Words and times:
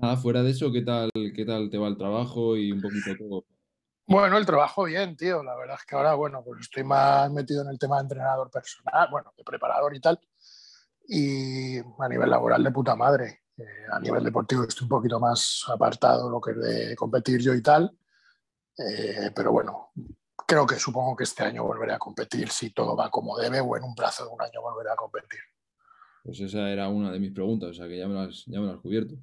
nada, 0.00 0.16
fuera 0.16 0.42
de 0.42 0.50
eso, 0.50 0.70
¿qué 0.72 0.82
tal, 0.82 1.10
¿qué 1.12 1.44
tal 1.44 1.70
te 1.70 1.78
va 1.78 1.88
el 1.88 1.96
trabajo 1.96 2.56
y 2.56 2.72
un 2.72 2.80
poquito 2.80 3.16
todo? 3.16 3.44
Bueno, 4.06 4.36
el 4.36 4.44
trabajo 4.44 4.84
bien, 4.84 5.16
tío. 5.16 5.42
La 5.42 5.56
verdad 5.56 5.76
es 5.78 5.86
que 5.86 5.94
ahora, 5.94 6.14
bueno, 6.14 6.42
pues 6.44 6.62
estoy 6.62 6.82
más 6.82 7.30
metido 7.30 7.62
en 7.62 7.68
el 7.68 7.78
tema 7.78 7.96
de 7.96 8.02
entrenador 8.02 8.50
personal, 8.50 9.08
bueno, 9.08 9.32
de 9.36 9.44
preparador 9.44 9.94
y 9.94 10.00
tal. 10.00 10.18
Y 11.06 11.78
a 11.78 12.08
nivel 12.08 12.28
laboral 12.28 12.64
de 12.64 12.72
puta 12.72 12.96
madre. 12.96 13.42
Eh, 13.56 13.86
a 13.92 14.00
nivel 14.00 14.24
deportivo 14.24 14.64
estoy 14.64 14.86
un 14.86 14.88
poquito 14.88 15.20
más 15.20 15.64
apartado 15.68 16.28
lo 16.28 16.40
que 16.40 16.52
es 16.52 16.60
de 16.60 16.96
competir 16.96 17.40
yo 17.40 17.54
y 17.54 17.62
tal. 17.62 17.96
Eh, 18.76 19.30
pero 19.32 19.52
bueno, 19.52 19.92
creo 20.44 20.66
que 20.66 20.76
supongo 20.76 21.14
que 21.14 21.24
este 21.24 21.44
año 21.44 21.62
volveré 21.62 21.92
a 21.92 21.98
competir 21.98 22.48
si 22.50 22.70
todo 22.70 22.96
va 22.96 23.10
como 23.10 23.38
debe 23.38 23.60
o 23.60 23.76
en 23.76 23.84
un 23.84 23.94
plazo 23.94 24.24
de 24.24 24.30
un 24.30 24.42
año 24.42 24.60
volveré 24.60 24.90
a 24.90 24.96
competir. 24.96 25.40
Pues 26.24 26.40
esa 26.40 26.68
era 26.68 26.88
una 26.88 27.12
de 27.12 27.20
mis 27.20 27.32
preguntas, 27.32 27.70
o 27.70 27.74
sea 27.74 27.86
que 27.86 27.96
ya 27.96 28.08
me 28.08 28.14
lo 28.14 28.20
has, 28.20 28.44
ya 28.46 28.58
me 28.58 28.66
lo 28.66 28.72
has 28.72 28.80
cubierto. 28.80 29.14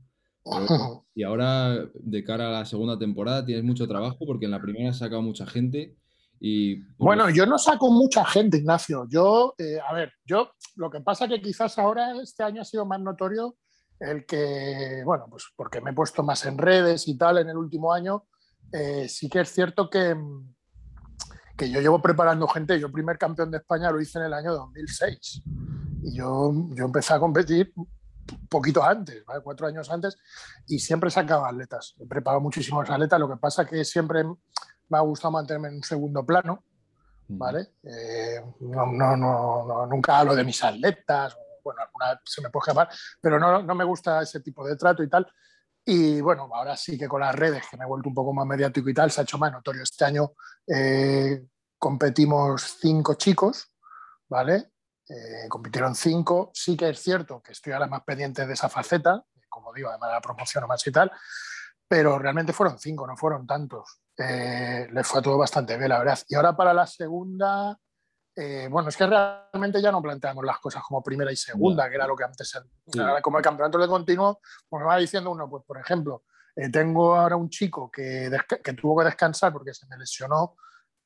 y 1.15 1.23
ahora, 1.23 1.85
de 1.93 2.23
cara 2.23 2.49
a 2.49 2.51
la 2.51 2.65
segunda 2.65 2.97
temporada, 2.97 3.45
tienes 3.45 3.63
mucho 3.63 3.87
trabajo 3.87 4.17
porque 4.25 4.45
en 4.45 4.51
la 4.51 4.61
primera 4.61 4.89
has 4.89 4.99
sacado 4.99 5.21
mucha 5.21 5.45
gente. 5.45 5.95
Y... 6.39 6.83
Bueno, 6.97 7.29
yo 7.29 7.45
no 7.45 7.57
saco 7.57 7.91
mucha 7.91 8.23
gente, 8.25 8.57
Ignacio. 8.57 9.07
Yo, 9.09 9.55
eh, 9.57 9.79
a 9.87 9.93
ver, 9.93 10.13
yo 10.25 10.51
lo 10.75 10.89
que 10.89 11.01
pasa 11.01 11.27
que 11.27 11.41
quizás 11.41 11.79
ahora 11.79 12.13
este 12.21 12.43
año 12.43 12.61
ha 12.61 12.65
sido 12.65 12.85
más 12.85 13.01
notorio 13.01 13.55
el 13.99 14.25
que, 14.25 15.01
bueno, 15.03 15.25
pues 15.29 15.45
porque 15.55 15.81
me 15.81 15.91
he 15.91 15.93
puesto 15.93 16.21
más 16.21 16.45
en 16.45 16.57
redes 16.57 17.07
y 17.07 17.17
tal 17.17 17.39
en 17.39 17.49
el 17.49 17.57
último 17.57 17.91
año, 17.91 18.25
eh, 18.71 19.07
sí 19.09 19.29
que 19.29 19.41
es 19.41 19.49
cierto 19.49 19.89
que, 19.89 20.15
que 21.57 21.69
yo 21.69 21.81
llevo 21.81 22.01
preparando 22.01 22.47
gente. 22.47 22.79
Yo, 22.79 22.91
primer 22.91 23.17
campeón 23.17 23.49
de 23.49 23.57
España, 23.57 23.91
lo 23.91 23.99
hice 23.99 24.19
en 24.19 24.25
el 24.25 24.33
año 24.33 24.53
2006. 24.53 25.41
Y 26.03 26.15
yo, 26.15 26.53
yo 26.75 26.85
empecé 26.85 27.13
a 27.15 27.19
competir 27.19 27.73
poquito 28.49 28.83
antes, 28.83 29.23
cuatro 29.43 29.67
años 29.67 29.89
antes, 29.89 30.17
y 30.67 30.79
siempre 30.79 31.09
sacaba 31.09 31.49
atletas. 31.49 31.95
He 31.99 32.05
preparado 32.05 32.41
muchísimos 32.41 32.89
atletas, 32.89 33.19
lo 33.19 33.29
que 33.29 33.37
pasa 33.37 33.63
es 33.63 33.69
que 33.69 33.85
siempre 33.85 34.23
me 34.23 34.97
ha 34.97 35.01
gustado 35.01 35.31
mantenerme 35.31 35.69
en 35.69 35.75
un 35.75 35.83
segundo 35.83 36.25
plano, 36.25 36.63
¿vale? 37.27 37.73
Eh, 37.83 38.41
no, 38.61 38.85
no, 38.85 39.17
no, 39.17 39.85
nunca 39.87 40.19
hablo 40.19 40.35
de 40.35 40.43
mis 40.43 40.63
atletas, 40.63 41.37
bueno, 41.63 41.81
alguna 41.81 42.21
se 42.23 42.41
me 42.41 42.49
puede 42.49 42.63
escapar, 42.63 42.89
pero 43.19 43.39
no, 43.39 43.61
no 43.61 43.75
me 43.75 43.83
gusta 43.83 44.21
ese 44.21 44.39
tipo 44.39 44.65
de 44.65 44.77
trato 44.77 45.03
y 45.03 45.09
tal. 45.09 45.27
Y 45.89 46.19
bueno, 46.19 46.49
ahora 46.53 46.75
sí 46.75 46.97
que 46.97 47.07
con 47.07 47.21
las 47.21 47.33
redes, 47.33 47.63
que 47.69 47.77
me 47.77 47.85
he 47.85 47.87
vuelto 47.87 48.09
un 48.09 48.15
poco 48.15 48.33
más 48.33 48.45
mediático 48.45 48.89
y 48.89 48.93
tal, 48.93 49.09
se 49.09 49.21
ha 49.21 49.23
hecho 49.23 49.37
más 49.37 49.51
notorio. 49.51 49.83
Este 49.83 50.03
año 50.03 50.31
eh, 50.67 51.45
competimos 51.77 52.77
cinco 52.81 53.13
chicos, 53.13 53.71
¿vale? 54.27 54.71
Eh, 55.09 55.47
compitieron 55.47 55.95
cinco. 55.95 56.51
Sí 56.53 56.75
que 56.75 56.89
es 56.89 56.99
cierto 56.99 57.41
que 57.41 57.53
estoy 57.53 57.73
ahora 57.73 57.87
más 57.87 58.03
pendiente 58.03 58.45
de 58.45 58.53
esa 58.53 58.69
faceta, 58.69 59.23
como 59.49 59.73
digo, 59.73 59.89
además 59.89 60.09
de 60.09 60.15
la 60.15 60.21
promoción 60.21 60.63
o 60.65 60.67
más 60.67 60.85
y 60.85 60.91
tal, 60.91 61.11
pero 61.87 62.19
realmente 62.19 62.51
fueron 62.53 62.77
cinco, 62.77 63.07
no 63.07 63.15
fueron 63.15 63.47
tantos. 63.47 64.01
Eh, 64.17 64.87
les 64.91 65.07
fue 65.07 65.21
todo 65.21 65.37
bastante 65.37 65.77
bien, 65.77 65.89
la 65.89 65.99
verdad. 65.99 66.19
Y 66.27 66.35
ahora 66.35 66.55
para 66.57 66.73
la 66.73 66.85
segunda, 66.85 67.77
eh, 68.35 68.67
bueno, 68.69 68.89
es 68.89 68.97
que 68.97 69.07
realmente 69.07 69.81
ya 69.81 69.91
no 69.91 70.01
planteamos 70.01 70.43
las 70.43 70.59
cosas 70.59 70.83
como 70.83 71.01
primera 71.01 71.31
y 71.31 71.37
segunda, 71.37 71.87
que 71.87 71.95
era 71.95 72.05
lo 72.05 72.15
que 72.15 72.25
antes, 72.25 72.53
era. 72.93 73.21
como 73.21 73.37
el 73.37 73.43
campeonato 73.43 73.77
de 73.77 73.87
continuo, 73.87 74.41
pues 74.67 74.81
me 74.81 74.87
va 74.87 74.97
diciendo 74.97 75.31
uno, 75.31 75.49
pues 75.49 75.63
por 75.65 75.77
ejemplo, 75.77 76.23
tengo 76.71 77.15
ahora 77.15 77.35
un 77.35 77.49
chico 77.49 77.89
que, 77.89 78.29
que 78.63 78.73
tuvo 78.73 78.99
que 78.99 79.05
descansar 79.05 79.53
porque 79.53 79.73
se 79.73 79.85
me 79.87 79.97
lesionó 79.97 80.55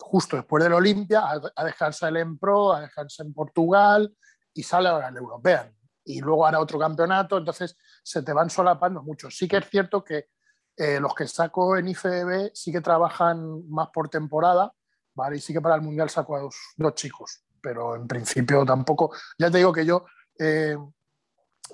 justo 0.01 0.35
después 0.35 0.63
del 0.63 0.73
Olimpia, 0.73 1.23
a, 1.55 1.63
dejarse 1.63 2.07
el 2.07 2.17
en 2.17 2.37
Pro, 2.37 2.73
a 2.73 2.81
dejarse 2.81 3.23
en 3.23 3.33
Portugal 3.33 4.15
y 4.53 4.63
sale 4.63 4.89
ahora 4.89 5.09
el 5.09 5.17
European. 5.17 5.75
Y 6.03 6.19
luego 6.19 6.45
hará 6.45 6.59
otro 6.59 6.79
campeonato, 6.79 7.37
entonces 7.37 7.77
se 8.03 8.23
te 8.23 8.33
van 8.33 8.49
solapando 8.49 9.03
mucho. 9.03 9.29
Sí 9.29 9.47
que 9.47 9.57
es 9.57 9.69
cierto 9.69 10.03
que 10.03 10.29
eh, 10.75 10.99
los 10.99 11.13
que 11.13 11.27
saco 11.27 11.77
en 11.77 11.89
IFBB 11.89 12.51
sí 12.53 12.71
que 12.71 12.81
trabajan 12.81 13.69
más 13.69 13.89
por 13.89 14.09
temporada, 14.09 14.73
¿vale? 15.13 15.37
Y 15.37 15.39
sí 15.39 15.53
que 15.53 15.61
para 15.61 15.75
el 15.75 15.81
Mundial 15.81 16.09
saco 16.09 16.35
a 16.35 16.39
dos, 16.41 16.55
dos 16.75 16.95
chicos, 16.95 17.43
pero 17.61 17.95
en 17.95 18.07
principio 18.07 18.65
tampoco. 18.65 19.13
Ya 19.37 19.51
te 19.51 19.59
digo 19.59 19.71
que 19.71 19.85
yo, 19.85 20.05
eh, 20.39 20.75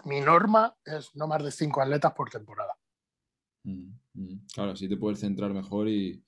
mi 0.06 0.20
norma 0.20 0.76
es 0.84 1.16
no 1.16 1.28
más 1.28 1.44
de 1.44 1.52
cinco 1.52 1.82
atletas 1.82 2.14
por 2.14 2.30
temporada. 2.30 2.76
Mm, 3.64 3.92
mm. 4.14 4.48
Claro, 4.54 4.72
así 4.72 4.90
te 4.90 4.98
puedes 4.98 5.20
centrar 5.20 5.54
mejor 5.54 5.88
y, 5.88 6.24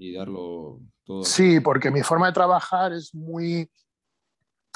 y 0.00 0.14
darlo 0.14 0.80
todo. 1.04 1.22
Sí, 1.22 1.60
porque 1.60 1.90
mi 1.90 2.02
forma 2.02 2.26
de 2.28 2.32
trabajar 2.32 2.92
es 2.92 3.14
muy... 3.14 3.70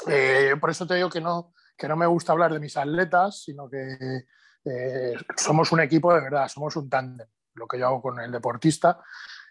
Eh, 0.07 0.53
por 0.61 0.69
eso 0.69 0.85
te 0.85 0.95
digo 0.95 1.09
que 1.09 1.19
no, 1.19 1.53
que 1.75 1.87
no 1.87 1.95
me 1.95 2.05
gusta 2.05 2.31
hablar 2.31 2.53
de 2.53 2.59
mis 2.59 2.77
atletas, 2.77 3.41
sino 3.41 3.67
que 3.67 4.25
eh, 4.65 5.13
somos 5.35 5.71
un 5.71 5.79
equipo 5.79 6.13
de 6.13 6.21
verdad, 6.21 6.47
somos 6.47 6.75
un 6.75 6.89
tándem, 6.89 7.27
lo 7.55 7.67
que 7.67 7.79
yo 7.79 7.87
hago 7.87 8.01
con 8.03 8.19
el 8.19 8.31
deportista. 8.31 9.01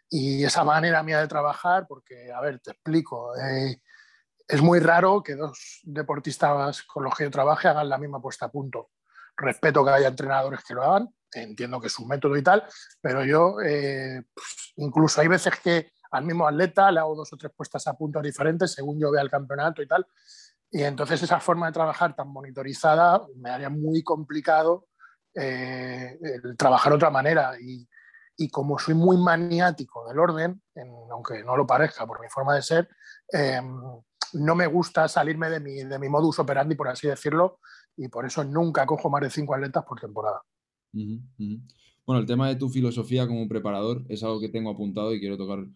Y 0.09 0.45
esa 0.45 0.63
manera 0.63 1.03
mía 1.03 1.21
de 1.21 1.27
trabajar, 1.27 1.87
porque, 1.89 2.31
a 2.31 2.41
ver, 2.41 2.61
te 2.61 2.71
explico, 2.71 3.37
eh, 3.37 3.81
es 4.47 4.63
muy 4.63 4.79
raro 4.79 5.25
que 5.25 5.35
dos 5.35 5.81
deportistas 5.83 6.85
con 6.85 7.03
los 7.03 7.17
que 7.17 7.25
yo 7.25 7.31
trabaje 7.33 7.67
hagan 7.67 7.89
la 7.89 7.99
misma 7.99 8.23
puesta 8.23 8.47
a 8.47 8.53
punto. 8.53 8.91
Respeto 9.37 9.85
que 9.85 9.91
haya 9.91 10.09
entrenadores 10.09 10.63
que 10.63 10.75
lo 10.75 10.85
hagan, 10.85 11.09
entiendo 11.35 11.81
que 11.81 11.89
es 11.89 11.93
su 11.93 12.07
método 12.07 12.37
y 12.37 12.43
tal, 12.43 12.65
pero 13.01 13.25
yo 13.25 13.57
eh, 13.65 14.23
pues, 14.33 14.73
incluso 14.77 15.21
hay 15.21 15.29
veces 15.29 15.55
que 15.63 15.93
al 16.11 16.25
mismo 16.25 16.47
atleta 16.47 16.91
le 16.91 17.01
hago 17.01 17.17
dos 17.17 17.33
o 17.33 17.37
tres 17.37 17.53
puestas 17.57 17.87
a 17.87 17.95
puntos 17.95 18.23
diferentes 18.23 18.73
según 18.73 19.01
yo 19.01 19.11
vea 19.11 19.23
el 19.23 19.31
campeonato 19.31 19.83
y 19.83 19.89
tal. 19.89 20.07
Y 20.71 20.83
entonces 20.83 21.23
esa 21.23 21.41
forma 21.41 21.67
de 21.67 21.73
trabajar 21.73 22.17
tan 22.17 22.29
monitorizada 22.29 23.21
me 23.37 23.51
haría 23.51 23.69
muy 23.69 24.03
complicado 24.03 24.87
eh, 25.35 26.19
trabajar 26.57 26.93
de 26.93 26.97
otra 26.97 27.11
manera. 27.11 27.53
Y, 27.61 27.89
y, 28.37 28.49
como 28.49 28.79
soy 28.79 28.95
muy 28.95 29.17
maniático 29.17 30.07
del 30.09 30.19
orden, 30.19 30.63
aunque 31.13 31.45
no 31.45 31.57
lo 31.57 31.67
parezca 31.67 32.07
por 32.07 32.21
mi 32.21 32.29
forma 32.29 32.55
de 32.57 32.63
ser, 32.63 32.89
em, 33.29 33.81
no 34.35 34.55
me 34.55 34.67
gusta 34.67 35.07
salirme 35.09 35.49
de 35.49 35.61
mi, 35.61 35.85
de 35.85 35.99
mi 35.99 36.09
modus 36.09 36.39
operandi, 36.41 36.75
por 36.75 36.89
así 36.89 37.07
decirlo, 37.07 37.61
y 37.97 38.09
por 38.09 38.27
eso 38.27 38.43
nunca 38.43 38.87
cojo 38.87 39.09
más 39.11 39.23
de 39.23 39.31
cinco 39.31 39.55
atletas 39.55 39.85
por 39.85 40.01
temporada. 40.01 40.43
Bueno, 42.07 42.21
el 42.21 42.27
tema 42.27 42.49
de 42.49 42.57
tu 42.57 42.69
filosofía 42.69 43.27
como 43.27 43.49
preparador 43.49 44.05
es 44.09 44.23
algo 44.23 44.41
que 44.41 44.49
tengo 44.49 44.71
apuntado 44.71 45.15
y 45.15 45.21
quiero 45.21 45.37
tocar 45.37 45.67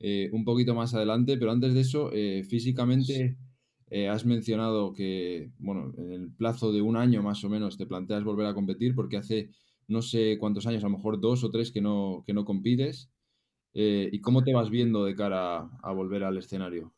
eh, 0.00 0.30
un 0.32 0.44
poquito 0.44 0.74
más 0.74 0.94
adelante, 0.94 1.36
pero 1.36 1.50
antes 1.50 1.74
de 1.74 1.80
eso, 1.80 2.10
eh, 2.12 2.44
físicamente 2.44 3.36
eh, 3.90 4.08
has 4.08 4.24
mencionado 4.24 4.92
que, 4.92 5.50
bueno, 5.58 5.92
en 5.96 6.12
el 6.12 6.32
plazo 6.32 6.72
de 6.72 6.82
un 6.82 6.96
año 6.96 7.22
más 7.22 7.42
o 7.42 7.48
menos 7.48 7.76
te 7.76 7.86
planteas 7.86 8.22
volver 8.22 8.46
a 8.46 8.54
competir 8.54 8.94
porque 8.94 9.16
hace 9.16 9.50
no 9.88 10.02
sé 10.02 10.36
cuántos 10.38 10.66
años, 10.66 10.84
a 10.84 10.88
lo 10.88 10.96
mejor 10.96 11.20
dos 11.20 11.42
o 11.42 11.50
tres 11.50 11.72
que 11.72 11.80
no, 11.80 12.22
que 12.26 12.34
no 12.34 12.44
compites. 12.44 13.10
¿Y 13.80 14.20
cómo 14.20 14.42
te 14.42 14.52
vas 14.52 14.70
viendo 14.70 15.04
de 15.04 15.14
cara 15.14 15.70
a 15.82 15.92
volver 15.92 16.24
al 16.24 16.36
escenario? 16.36 16.92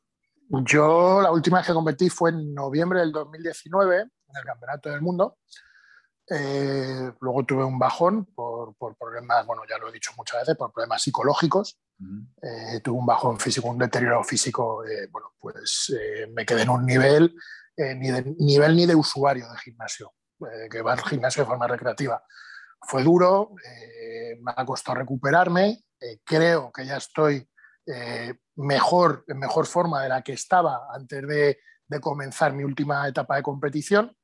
Yo 0.64 1.20
la 1.20 1.30
última 1.30 1.58
vez 1.58 1.66
que 1.66 1.74
competí 1.74 2.08
fue 2.08 2.30
en 2.30 2.54
noviembre 2.54 3.00
del 3.00 3.12
2019 3.12 3.98
en 4.00 4.36
el 4.36 4.44
Campeonato 4.44 4.88
del 4.88 5.02
Mundo 5.02 5.36
eh, 6.32 7.12
luego 7.20 7.44
tuve 7.44 7.64
un 7.64 7.76
bajón 7.76 8.26
por, 8.26 8.74
problemas, 8.96 9.44
bueno, 9.46 9.62
ya 9.68 9.78
lo 9.78 9.88
he 9.88 9.92
dicho 9.92 10.12
muchas 10.16 10.42
veces, 10.42 10.56
por 10.56 10.72
problemas 10.72 11.02
psicológicos. 11.02 11.80
Eh, 12.40 12.80
tuve 12.82 12.98
un 12.98 13.06
bajón 13.06 13.38
físico, 13.40 13.68
un 13.68 13.78
deterioro 13.78 14.22
físico, 14.22 14.84
eh, 14.86 15.08
bueno, 15.10 15.34
pues 15.40 15.92
me 16.32 16.46
quedé 16.46 16.62
en 16.62 16.70
un 16.70 16.86
nivel, 16.86 17.34
ni 17.76 18.10
de 18.10 18.34
nivel 18.38 18.76
ni 18.76 18.86
de 18.86 18.94
usuario 18.94 19.50
de 19.50 19.58
gimnasio, 19.58 20.12
que 20.70 20.82
va 20.82 20.92
al 20.92 21.02
gimnasio 21.02 21.42
de 21.42 21.48
forma 21.48 21.66
recreativa. 21.66 22.22
Fue 22.80 23.02
duro, 23.02 23.54
me 24.40 24.52
ha 24.54 24.64
costado 24.64 24.98
recuperarme, 24.98 25.82
creo 26.24 26.70
que 26.72 26.86
ya 26.86 26.96
estoy 26.96 27.46
mejor, 28.54 29.24
en 29.26 29.38
mejor 29.38 29.66
forma 29.66 30.02
de 30.02 30.08
la 30.10 30.22
que 30.22 30.34
estaba 30.34 30.86
antes 30.94 31.26
de, 31.26 31.58
de 31.88 32.00
comenzar 32.00 32.52
mi 32.52 32.62
última 32.62 33.08
etapa 33.08 33.36
de 33.36 33.42
competición 33.42 34.16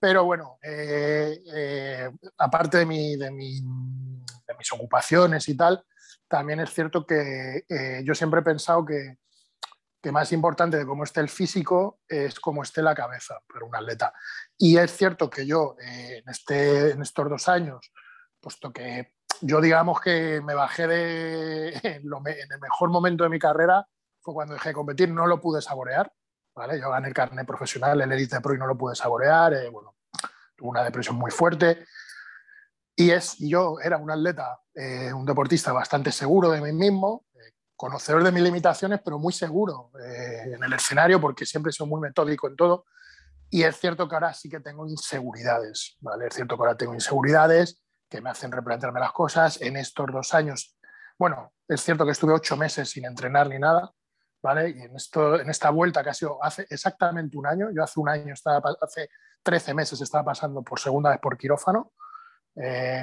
pero 0.00 0.24
bueno, 0.24 0.58
eh, 0.62 1.42
eh, 1.54 2.10
aparte 2.38 2.78
de, 2.78 3.16
de, 3.18 3.30
mis 3.30 4.72
ocupaciones 4.72 5.48
y 5.48 5.56
tal, 5.56 5.84
también 6.26 6.60
es 6.60 6.72
cierto 6.72 7.06
que 7.06 7.64
eh, 7.68 8.02
yo 8.04 8.14
siempre 8.14 8.40
he 8.40 8.42
pensado 8.42 8.84
que, 8.84 9.18
que, 10.00 10.10
más 10.10 10.32
importante 10.32 10.78
de 10.78 10.86
cómo 10.86 11.04
esté 11.04 11.20
el 11.20 11.28
físico 11.28 12.00
es 12.08 12.40
cómo 12.40 12.62
esté 12.62 12.82
la 12.82 12.94
cabeza 12.94 13.40
para 13.46 13.66
un 13.66 13.76
atleta. 13.76 14.14
Y 14.56 14.78
es 14.78 14.96
cierto 14.96 15.28
que 15.28 15.46
yo 15.46 15.76
en, 15.78 16.26
este, 16.28 16.92
en 16.92 17.02
estos 17.02 17.28
dos 17.28 17.48
años, 17.48 17.92
puesto 18.40 18.72
que 18.72 19.14
yo 19.42 19.60
digamos 19.60 20.00
que 20.00 20.40
me 20.42 20.54
bajé 20.54 20.84
en, 21.86 22.02
en 22.04 22.52
el 22.52 22.60
mejor 22.60 22.90
momento 22.90 23.24
de 23.24 23.30
mi 23.30 23.38
carrera, 23.38 23.86
fue 24.22 24.32
cuando 24.32 24.54
dejé 24.54 24.70
de 24.70 24.74
competir, 24.74 25.10
no 25.10 25.26
lo 25.26 25.40
pude 25.40 25.60
saborear 25.60 26.10
yo 26.80 26.90
gané 26.90 27.08
el 27.08 27.14
carnet 27.14 27.46
profesional, 27.46 28.00
el 28.00 28.12
Elite 28.12 28.40
Pro 28.40 28.54
y 28.54 28.58
no 28.58 28.66
lo 28.66 28.76
pude 28.76 28.94
saborear, 28.94 29.54
eh, 29.54 29.68
bueno, 29.68 29.96
tuve 30.56 30.68
una 30.68 30.84
depresión 30.84 31.16
muy 31.16 31.30
fuerte. 31.30 31.86
Y 32.96 33.10
es, 33.10 33.36
yo 33.38 33.78
era 33.82 33.96
un 33.96 34.10
atleta, 34.10 34.60
eh, 34.74 35.12
un 35.12 35.24
deportista 35.24 35.72
bastante 35.72 36.12
seguro 36.12 36.50
de 36.50 36.60
mí 36.60 36.72
mismo, 36.72 37.24
eh, 37.34 37.54
conocedor 37.74 38.22
de 38.22 38.32
mis 38.32 38.42
limitaciones, 38.42 39.00
pero 39.02 39.18
muy 39.18 39.32
seguro 39.32 39.90
en 39.94 40.62
el 40.62 40.72
escenario 40.74 41.20
porque 41.20 41.46
siempre 41.46 41.72
soy 41.72 41.88
muy 41.88 42.00
metódico 42.00 42.48
en 42.48 42.56
todo. 42.56 42.84
Y 43.48 43.62
es 43.62 43.78
cierto 43.78 44.08
que 44.08 44.14
ahora 44.14 44.34
sí 44.34 44.48
que 44.48 44.60
tengo 44.60 44.86
inseguridades, 44.86 45.96
¿vale? 46.00 46.26
Es 46.26 46.34
cierto 46.34 46.56
que 46.56 46.62
ahora 46.62 46.76
tengo 46.76 46.94
inseguridades 46.94 47.82
que 48.08 48.20
me 48.20 48.30
hacen 48.30 48.52
replantearme 48.52 49.00
las 49.00 49.12
cosas. 49.12 49.60
En 49.60 49.76
estos 49.76 50.06
dos 50.12 50.34
años, 50.34 50.78
bueno, 51.18 51.52
es 51.66 51.80
cierto 51.80 52.04
que 52.04 52.12
estuve 52.12 52.32
ocho 52.32 52.56
meses 52.56 52.90
sin 52.90 53.06
entrenar 53.06 53.48
ni 53.48 53.58
nada, 53.58 53.92
¿vale? 54.42 54.70
Y 54.70 54.82
en, 54.82 54.96
esto, 54.96 55.38
en 55.40 55.48
esta 55.50 55.70
vuelta 55.70 56.02
que 56.02 56.10
ha 56.10 56.14
sido 56.14 56.42
hace 56.42 56.66
exactamente 56.68 57.36
un 57.36 57.46
año, 57.46 57.68
yo 57.74 57.82
hace 57.82 58.00
un 58.00 58.08
año, 58.08 58.34
estaba, 58.34 58.74
hace 58.80 59.10
13 59.42 59.74
meses 59.74 60.00
estaba 60.00 60.24
pasando 60.24 60.62
por 60.62 60.78
segunda 60.78 61.10
vez 61.10 61.20
por 61.20 61.36
quirófano. 61.36 61.92
Eh, 62.56 63.02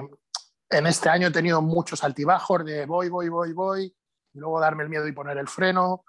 en 0.70 0.88
este 0.88 1.10
año 1.10 1.28
he 1.28 1.32
tenido 1.32 1.62
muchos 1.62 2.04
altibajos 2.04 2.66
de 2.66 2.86
voy, 2.86 3.10
voy, 3.10 3.30
voy, 3.30 3.54
voy, 3.54 3.96
y 4.34 4.40
luego 4.40 4.60
darme 4.60 4.84
el 4.84 4.90
miedo 4.90 5.08
y 5.08 5.14
poner 5.14 5.38
el 5.38 5.48
freno. 5.48 6.06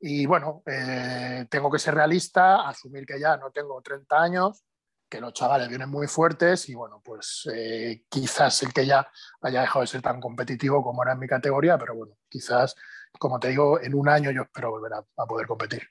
Y 0.00 0.26
bueno, 0.26 0.62
eh, 0.66 1.46
tengo 1.48 1.70
que 1.70 1.78
ser 1.78 1.94
realista, 1.94 2.68
asumir 2.68 3.06
que 3.06 3.18
ya 3.18 3.36
no 3.36 3.50
tengo 3.50 3.80
30 3.80 4.20
años, 4.20 4.64
que 5.08 5.20
los 5.20 5.32
chavales 5.32 5.68
vienen 5.68 5.88
muy 5.88 6.08
fuertes 6.08 6.68
y 6.68 6.74
bueno, 6.74 7.00
pues 7.02 7.48
eh, 7.54 8.04
quizás 8.08 8.62
el 8.64 8.72
que 8.72 8.84
ya 8.84 9.06
haya 9.42 9.60
dejado 9.60 9.82
de 9.82 9.86
ser 9.86 10.02
tan 10.02 10.20
competitivo 10.20 10.82
como 10.82 11.02
era 11.02 11.12
en 11.12 11.20
mi 11.20 11.28
categoría, 11.28 11.78
pero 11.78 11.94
bueno, 11.94 12.16
quizás, 12.28 12.74
como 13.18 13.38
te 13.38 13.48
digo, 13.48 13.80
en 13.80 13.94
un 13.94 14.08
año 14.08 14.30
yo 14.30 14.42
espero 14.42 14.70
volver 14.70 14.92
a, 14.94 15.26
poder 15.26 15.46
competir. 15.46 15.82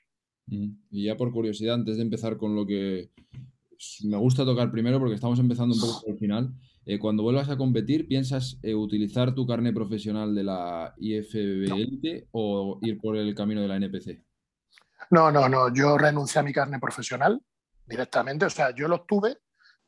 Y 0.46 1.04
ya 1.04 1.16
por 1.16 1.32
curiosidad, 1.32 1.74
antes 1.74 1.96
de 1.96 2.02
empezar 2.02 2.36
con 2.36 2.54
lo 2.54 2.66
que 2.66 3.10
me 4.04 4.16
gusta 4.16 4.44
tocar 4.44 4.70
primero, 4.70 4.98
porque 4.98 5.14
estamos 5.14 5.38
empezando 5.38 5.74
un 5.74 5.80
poco 5.80 6.00
por 6.02 6.10
el 6.10 6.18
final, 6.18 6.54
eh, 6.86 6.98
cuando 6.98 7.22
vuelvas 7.22 7.48
a 7.48 7.56
competir, 7.56 8.06
¿piensas 8.06 8.58
eh, 8.62 8.74
utilizar 8.74 9.34
tu 9.34 9.46
carnet 9.46 9.74
profesional 9.74 10.34
de 10.34 10.44
la 10.44 10.94
IFBL 10.98 12.28
o 12.32 12.78
ir 12.82 13.00
por 13.00 13.16
el 13.16 13.34
camino 13.34 13.62
de 13.62 13.68
la 13.68 13.76
NPC? 13.76 14.22
No, 15.10 15.30
no, 15.30 15.48
no, 15.48 15.72
yo 15.72 15.96
renuncié 15.96 16.40
a 16.40 16.44
mi 16.44 16.52
carnet 16.52 16.80
profesional 16.80 17.40
directamente. 17.86 18.44
O 18.44 18.50
sea, 18.50 18.74
yo 18.74 18.86
lo 18.86 19.02
tuve, 19.02 19.38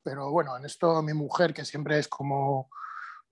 pero 0.03 0.31
bueno, 0.31 0.57
en 0.57 0.65
esto 0.65 1.03
mi 1.03 1.13
mujer, 1.13 1.53
que 1.53 1.65
siempre 1.65 1.99
es 1.99 2.09
como, 2.09 2.71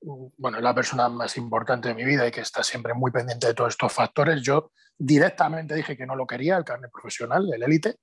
bueno, 0.05 0.61
la 0.61 0.75
persona 0.75 1.09
más 1.09 1.37
importante 1.37 1.89
de 1.89 1.95
mi 1.95 2.05
vida 2.05 2.27
y 2.27 2.31
que 2.31 2.41
está 2.41 2.63
siempre 2.63 2.93
muy 2.95 3.11
pendiente 3.11 3.47
de 3.47 3.55
todos 3.55 3.71
estos 3.71 3.93
factores, 3.93 4.43
yo 4.43 4.71
directamente 4.99 5.75
dije 5.75 5.97
que 5.97 6.07
no 6.07 6.15
lo 6.15 6.27
quería, 6.27 6.57
el 6.57 6.65
carnet 6.65 6.91
profesional, 6.91 7.51
el 7.53 7.63
élite. 7.63 7.97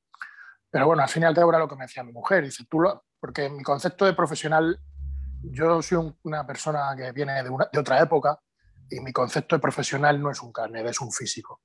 Pero 0.69 0.87
bueno, 0.87 1.03
al 1.03 1.09
fin 1.09 1.23
y 1.23 1.25
al 1.25 1.35
cabo 1.35 1.51
era 1.51 1.59
lo 1.59 1.67
que 1.67 1.75
me 1.75 1.85
decía 1.85 2.03
mi 2.03 2.11
mujer. 2.11 2.43
Dice, 2.43 2.65
tú 2.69 2.79
lo... 2.79 3.03
Porque 3.19 3.49
mi 3.49 3.61
concepto 3.61 4.05
de 4.05 4.13
profesional, 4.13 4.79
yo 5.43 5.81
soy 5.81 6.15
una 6.23 6.45
persona 6.47 6.95
que 6.97 7.11
viene 7.11 7.33
de, 7.43 7.49
de 7.71 7.79
otra 7.79 8.01
época 8.01 8.39
y 8.89 8.99
mi 8.99 9.13
concepto 9.13 9.55
de 9.55 9.61
profesional 9.61 10.19
no 10.19 10.31
es 10.31 10.41
un 10.41 10.51
carnet, 10.51 10.87
es 10.87 11.01
un 11.01 11.11
físico. 11.11 11.61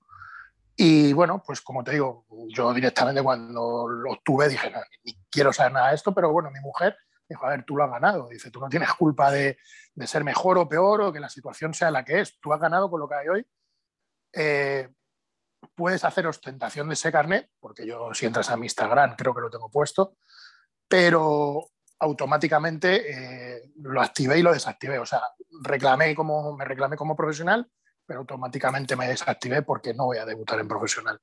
Y 0.76 1.14
bueno, 1.14 1.42
pues 1.44 1.62
como 1.62 1.82
te 1.82 1.92
digo, 1.92 2.26
yo 2.48 2.74
directamente 2.74 3.22
cuando 3.22 3.88
lo 3.88 4.12
obtuve 4.12 4.48
dije, 4.48 4.70
no, 4.70 4.80
ni 5.04 5.18
quiero 5.30 5.50
saber 5.52 5.72
nada 5.72 5.88
de 5.88 5.94
esto, 5.94 6.12
pero 6.14 6.30
bueno, 6.30 6.50
mi 6.50 6.60
mujer 6.60 6.94
dijo, 7.28 7.44
a 7.46 7.50
ver, 7.50 7.64
tú 7.64 7.76
lo 7.76 7.84
has 7.84 7.90
ganado. 7.90 8.28
Dice, 8.28 8.50
tú 8.50 8.60
no 8.60 8.68
tienes 8.68 8.92
culpa 8.94 9.30
de, 9.30 9.58
de 9.94 10.06
ser 10.06 10.24
mejor 10.24 10.58
o 10.58 10.68
peor 10.68 11.00
o 11.02 11.12
que 11.12 11.20
la 11.20 11.28
situación 11.28 11.74
sea 11.74 11.90
la 11.90 12.04
que 12.04 12.20
es. 12.20 12.38
Tú 12.40 12.52
has 12.52 12.60
ganado 12.60 12.90
con 12.90 13.00
lo 13.00 13.08
que 13.08 13.14
hay 13.14 13.28
hoy. 13.28 13.46
Eh, 14.32 14.88
puedes 15.74 16.04
hacer 16.04 16.26
ostentación 16.26 16.88
de 16.88 16.94
ese 16.94 17.12
carnet, 17.12 17.50
porque 17.60 17.86
yo 17.86 18.12
si 18.14 18.26
entras 18.26 18.50
a 18.50 18.56
mi 18.56 18.66
Instagram 18.66 19.16
creo 19.16 19.34
que 19.34 19.40
lo 19.40 19.50
tengo 19.50 19.70
puesto, 19.70 20.16
pero 20.88 21.66
automáticamente 21.98 23.56
eh, 23.56 23.72
lo 23.76 24.00
activé 24.00 24.38
y 24.38 24.42
lo 24.42 24.52
desactivé. 24.52 24.98
O 24.98 25.06
sea, 25.06 25.22
reclamé 25.62 26.14
como, 26.14 26.56
me 26.56 26.64
reclamé 26.64 26.96
como 26.96 27.16
profesional 27.16 27.70
pero 28.06 28.20
automáticamente 28.20 28.96
me 28.96 29.08
desactivé 29.08 29.62
porque 29.62 29.92
no 29.92 30.06
voy 30.06 30.18
a 30.18 30.24
debutar 30.24 30.60
en 30.60 30.68
profesional. 30.68 31.20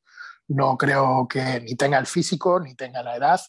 No 0.50 0.78
creo 0.78 1.28
que 1.28 1.62
ni 1.62 1.76
tenga 1.76 1.98
el 1.98 2.06
físico, 2.06 2.60
ni 2.60 2.76
tenga 2.76 3.02
la 3.02 3.16
edad 3.16 3.40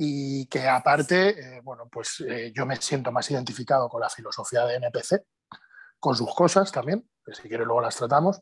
y 0.00 0.46
que 0.46 0.68
aparte, 0.68 1.56
eh, 1.56 1.60
bueno, 1.60 1.88
pues 1.90 2.20
eh, 2.20 2.52
yo 2.54 2.64
me 2.64 2.76
siento 2.76 3.10
más 3.10 3.28
identificado 3.32 3.88
con 3.88 4.00
la 4.00 4.08
filosofía 4.08 4.64
de 4.64 4.76
NPC, 4.76 5.24
con 5.98 6.14
sus 6.14 6.32
cosas 6.36 6.70
también, 6.70 7.04
que 7.24 7.34
si 7.34 7.48
quieres 7.48 7.66
luego 7.66 7.80
las 7.80 7.96
tratamos, 7.96 8.40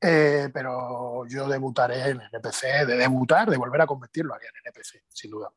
eh, 0.00 0.50
pero 0.52 1.24
yo 1.28 1.48
debutaré 1.48 2.10
en 2.10 2.20
NPC, 2.20 2.84
de 2.84 2.96
debutar, 2.96 3.48
de 3.48 3.56
volver 3.56 3.82
a 3.82 3.86
competir, 3.86 4.24
lo 4.24 4.34
haría 4.34 4.48
en 4.48 4.66
NPC, 4.66 5.04
sin 5.08 5.30
duda. 5.30 5.52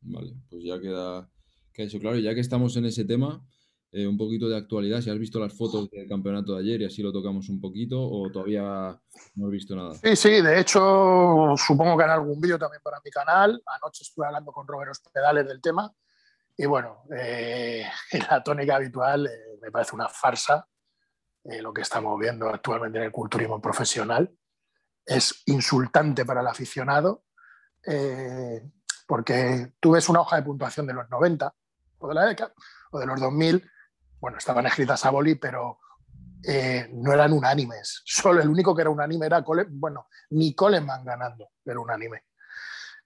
Vale, 0.00 0.32
pues 0.48 0.64
ya 0.64 0.80
queda, 0.80 1.28
queda 1.70 1.86
eso 1.88 1.98
claro. 1.98 2.16
Ya 2.16 2.32
que 2.32 2.40
estamos 2.40 2.74
en 2.78 2.86
ese 2.86 3.04
tema, 3.04 3.46
eh, 3.94 4.06
un 4.06 4.16
poquito 4.16 4.48
de 4.48 4.56
actualidad, 4.56 5.02
si 5.02 5.10
has 5.10 5.18
visto 5.18 5.38
las 5.38 5.52
fotos 5.52 5.90
del 5.90 6.08
campeonato 6.08 6.54
de 6.54 6.60
ayer 6.60 6.80
y 6.80 6.86
así 6.86 7.02
lo 7.02 7.12
tocamos 7.12 7.50
un 7.50 7.60
poquito, 7.60 8.00
o 8.00 8.32
todavía 8.32 8.98
no 9.34 9.46
has 9.46 9.52
visto 9.52 9.76
nada. 9.76 9.92
Sí, 9.96 10.16
sí, 10.16 10.40
de 10.40 10.58
hecho, 10.58 11.54
supongo 11.58 11.98
que 11.98 12.04
hará 12.04 12.14
algún 12.14 12.40
vídeo 12.40 12.58
también 12.58 12.80
para 12.82 13.02
mi 13.04 13.10
canal. 13.10 13.62
Anoche 13.66 14.02
estuve 14.02 14.24
hablando 14.24 14.50
con 14.50 14.66
Robert 14.66 14.92
Hospedales 14.92 15.46
del 15.46 15.60
tema. 15.60 15.92
Y 16.56 16.64
bueno, 16.64 17.02
eh, 17.14 17.84
la 18.30 18.42
tónica 18.42 18.76
habitual 18.76 19.26
eh, 19.26 19.58
me 19.60 19.70
parece 19.70 19.94
una 19.94 20.08
farsa 20.08 20.66
lo 21.44 21.74
que 21.74 21.82
estamos 21.82 22.18
viendo 22.20 22.48
actualmente 22.48 22.98
en 22.98 23.04
el 23.04 23.10
culturismo 23.10 23.60
profesional. 23.60 24.32
Es 25.04 25.42
insultante 25.46 26.24
para 26.24 26.40
el 26.40 26.46
aficionado, 26.46 27.24
porque 29.08 29.72
tú 29.80 29.90
ves 29.90 30.08
una 30.08 30.20
hoja 30.20 30.36
de 30.36 30.44
puntuación 30.44 30.86
de 30.86 30.94
los 30.94 31.10
90 31.10 31.52
o 31.98 32.08
de 32.08 32.14
la 32.14 32.26
década 32.26 32.54
o 32.92 33.00
de 33.00 33.06
los 33.06 33.20
2000 33.20 33.71
bueno, 34.22 34.38
estaban 34.38 34.64
escritas 34.66 35.04
a 35.04 35.10
boli, 35.10 35.34
pero 35.34 35.80
eh, 36.46 36.88
no 36.92 37.12
eran 37.12 37.32
unánimes. 37.32 38.02
Solo 38.06 38.40
el 38.40 38.48
único 38.48 38.74
que 38.74 38.82
era 38.82 38.90
unánime 38.90 39.26
era 39.26 39.44
bueno, 39.68 40.06
ni 40.30 40.54
Coleman 40.54 41.04
ganando 41.04 41.50
era 41.64 41.80
unánime. 41.80 42.26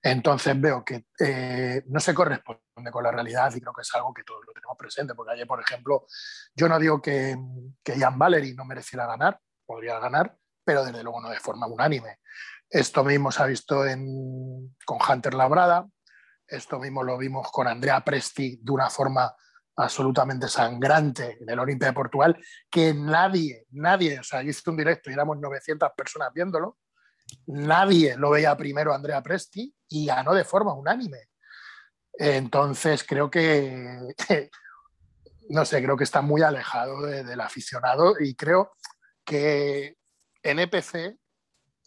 Entonces 0.03 0.61
veo 0.61 0.85
que 0.85 1.07
eh, 1.19 1.83
no 1.87 2.01
se 2.01 2.15
corresponde 2.15 2.91
con 2.93 3.03
la 3.03 3.11
realidad 3.11 3.51
y 3.55 3.61
creo 3.61 3.73
que 3.73 3.81
es 3.81 3.95
algo 3.95 4.13
que 4.13 4.25
todos 4.25 4.45
lo 4.47 4.53
tenemos 4.53 4.77
presente, 4.77 5.15
porque 5.15 5.33
ayer, 5.33 5.47
por 5.47 5.59
ejemplo, 5.59 6.07
yo 6.55 6.69
no 6.69 6.79
digo 6.79 7.01
que, 7.01 7.35
que 7.83 7.99
Ian 7.99 8.19
Valery 8.19 8.55
no 8.55 8.67
mereciera 8.67 9.07
ganar, 9.07 9.41
podría 9.65 9.99
ganar, 9.99 10.37
pero 10.63 10.85
desde 10.85 11.03
luego 11.03 11.23
no 11.23 11.31
de 11.31 11.41
forma 11.41 11.67
unánime. 11.67 12.19
Esto 12.69 13.03
mismo 13.05 13.33
se 13.33 13.43
ha 13.43 13.47
visto 13.47 13.85
con 14.85 14.99
Hunter 15.09 15.33
Labrada, 15.33 15.89
esto 16.47 16.79
mismo 16.79 17.03
lo 17.03 17.17
vimos 17.17 17.51
con 17.51 17.67
Andrea 17.67 18.05
Presti 18.05 18.61
de 18.63 18.71
una 18.71 18.91
forma 18.91 19.35
absolutamente 19.77 20.49
sangrante 20.49 21.39
en 21.41 21.51
el 21.51 21.59
Olimpia 21.59 21.89
de 21.89 21.95
Portugal, 21.95 22.37
que 22.71 22.95
nadie, 22.95 23.67
nadie, 23.71 24.19
o 24.19 24.23
sea, 24.23 24.43
yo 24.43 24.51
hice 24.51 24.71
un 24.71 24.77
directo 24.77 25.11
y 25.11 25.13
éramos 25.13 25.39
900 25.39 25.91
personas 25.97 26.33
viéndolo, 26.33 26.79
nadie 27.47 28.17
lo 28.17 28.31
veía 28.31 28.57
primero 28.57 28.95
Andrea 28.95 29.23
Presti 29.23 29.75
y 29.89 30.07
ganó 30.07 30.33
de 30.33 30.45
forma 30.45 30.73
unánime. 30.73 31.29
Entonces 32.15 33.05
creo 33.05 33.31
que, 33.31 34.01
no 35.51 35.65
sé, 35.65 35.83
creo 35.83 35.97
que 35.97 36.05
está 36.05 36.23
muy 36.23 36.43
alejado 36.43 37.03
del 37.03 37.41
aficionado 37.41 38.15
y 38.19 38.35
creo 38.35 38.73
que 39.25 39.97
NPC, 40.43 41.19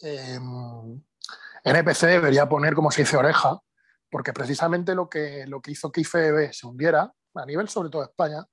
em, 0.02 1.02
NPC 1.64 2.08
debería 2.08 2.48
poner, 2.48 2.76
como 2.76 2.92
se 2.92 3.02
dice, 3.02 3.18
oreja, 3.18 3.60
porque 4.12 4.34
precisamente 4.34 4.94
lo 4.94 5.10
que, 5.10 5.46
lo 5.48 5.62
que 5.62 5.72
hizo 5.72 5.92
que 5.92 6.02
IFEB 6.02 6.54
se 6.54 6.68
hundiera 6.68 7.12
a 7.36 7.46
nivel 7.46 7.70
sobre 7.70 7.90
todo 7.90 8.04
España, 8.04 8.46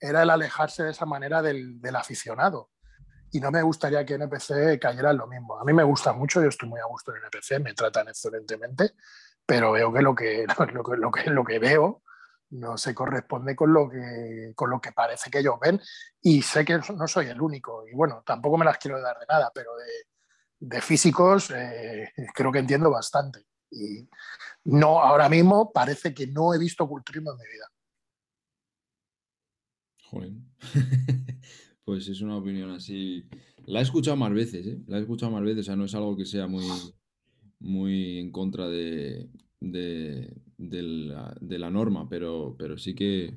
era 0.00 0.22
el 0.22 0.30
alejarse 0.30 0.84
de 0.84 0.90
esa 0.90 1.06
manera 1.06 1.42
del, 1.42 1.80
aficionado. 1.94 2.70
Y 3.32 3.40
no 3.40 3.50
me 3.50 3.62
gustaría 3.62 4.04
que 4.04 4.14
NPC 4.14 4.78
cayera 4.80 5.10
en 5.10 5.18
lo 5.18 5.26
mismo. 5.26 5.58
A 5.58 5.64
mí 5.64 5.72
me 5.72 5.82
gusta 5.82 6.12
mucho, 6.12 6.40
yo 6.40 6.48
estoy 6.48 6.68
muy 6.68 6.80
a 6.80 6.86
gusto 6.86 7.12
en 7.12 7.22
NPC, 7.22 7.60
me 7.60 7.74
tratan 7.74 8.08
excelentemente, 8.08 8.94
pero 9.44 9.72
veo 9.72 9.92
que 9.92 10.02
lo 10.02 10.14
que, 10.14 10.46
lo 10.72 10.84
que, 10.84 10.96
lo 10.96 11.10
que, 11.10 11.30
lo 11.30 11.44
que 11.44 11.58
veo 11.58 12.02
no 12.50 12.78
se 12.78 12.94
corresponde 12.94 13.56
con 13.56 13.72
lo, 13.72 13.88
que, 13.88 14.52
con 14.54 14.70
lo 14.70 14.80
que 14.80 14.92
parece 14.92 15.30
que 15.30 15.40
ellos 15.40 15.56
ven 15.60 15.80
y 16.22 16.42
sé 16.42 16.64
que 16.64 16.78
no 16.78 17.08
soy 17.08 17.26
el 17.26 17.40
único 17.40 17.86
y 17.88 17.92
bueno, 17.92 18.22
tampoco 18.24 18.56
me 18.56 18.64
las 18.64 18.78
quiero 18.78 19.00
dar 19.00 19.18
de 19.18 19.26
nada, 19.26 19.50
pero 19.52 19.72
de, 20.60 20.80
físicos 20.80 21.50
eh, 21.50 22.12
creo 22.32 22.52
que 22.52 22.60
entiendo 22.60 22.88
bastante 22.88 23.46
y 23.70 24.08
no, 24.64 25.00
ahora 25.00 25.28
mismo 25.28 25.72
parece 25.72 26.14
que 26.14 26.26
no 26.26 26.54
he 26.54 26.58
visto 26.58 26.88
culturismo 26.88 27.32
en 27.32 27.36
mi 27.36 27.44
vida. 27.44 27.66
pues 31.84 32.08
es 32.08 32.20
una 32.20 32.36
opinión 32.36 32.70
así. 32.70 33.24
La 33.66 33.80
he 33.80 33.82
escuchado 33.82 34.16
más 34.16 34.32
veces, 34.32 34.66
¿eh? 34.66 34.78
La 34.86 34.98
he 34.98 35.00
escuchado 35.00 35.32
más 35.32 35.42
veces, 35.42 35.60
o 35.60 35.64
sea, 35.64 35.76
no 35.76 35.84
es 35.84 35.94
algo 35.94 36.16
que 36.16 36.24
sea 36.24 36.46
muy, 36.46 36.66
muy 37.58 38.18
en 38.18 38.30
contra 38.30 38.68
de, 38.68 39.28
de, 39.60 40.32
la, 40.58 41.70
norma, 41.70 42.08
pero, 42.08 42.54
pero 42.58 42.78
sí 42.78 42.94
que, 42.94 43.34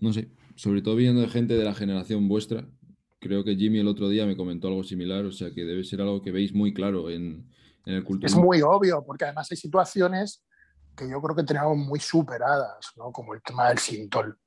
no 0.00 0.12
sé, 0.12 0.30
sobre 0.54 0.82
todo 0.82 0.96
viendo 0.96 1.20
de 1.20 1.28
gente 1.28 1.54
de 1.54 1.64
la 1.64 1.74
generación 1.74 2.28
vuestra, 2.28 2.66
creo 3.18 3.44
que 3.44 3.56
Jimmy 3.56 3.80
el 3.80 3.88
otro 3.88 4.08
día 4.08 4.26
me 4.26 4.36
comentó 4.36 4.68
algo 4.68 4.84
similar, 4.84 5.24
o 5.24 5.32
sea 5.32 5.52
que 5.52 5.64
debe 5.64 5.84
ser 5.84 6.00
algo 6.00 6.22
que 6.22 6.32
veis 6.32 6.54
muy 6.54 6.72
claro 6.72 7.10
en, 7.10 7.50
en 7.84 7.94
el 7.94 8.04
culturismo. 8.04 8.40
Es 8.40 8.44
muy 8.44 8.62
obvio, 8.62 9.04
porque 9.04 9.24
además 9.24 9.50
hay 9.50 9.56
situaciones 9.56 10.44
que 10.96 11.08
yo 11.08 11.20
creo 11.20 11.36
que 11.36 11.44
tenemos 11.44 11.76
muy 11.76 12.00
superadas, 12.00 12.92
¿no? 12.96 13.12
Como 13.12 13.34
el 13.34 13.42
tema 13.42 13.68
del 13.68 13.78
sintol. 13.78 14.38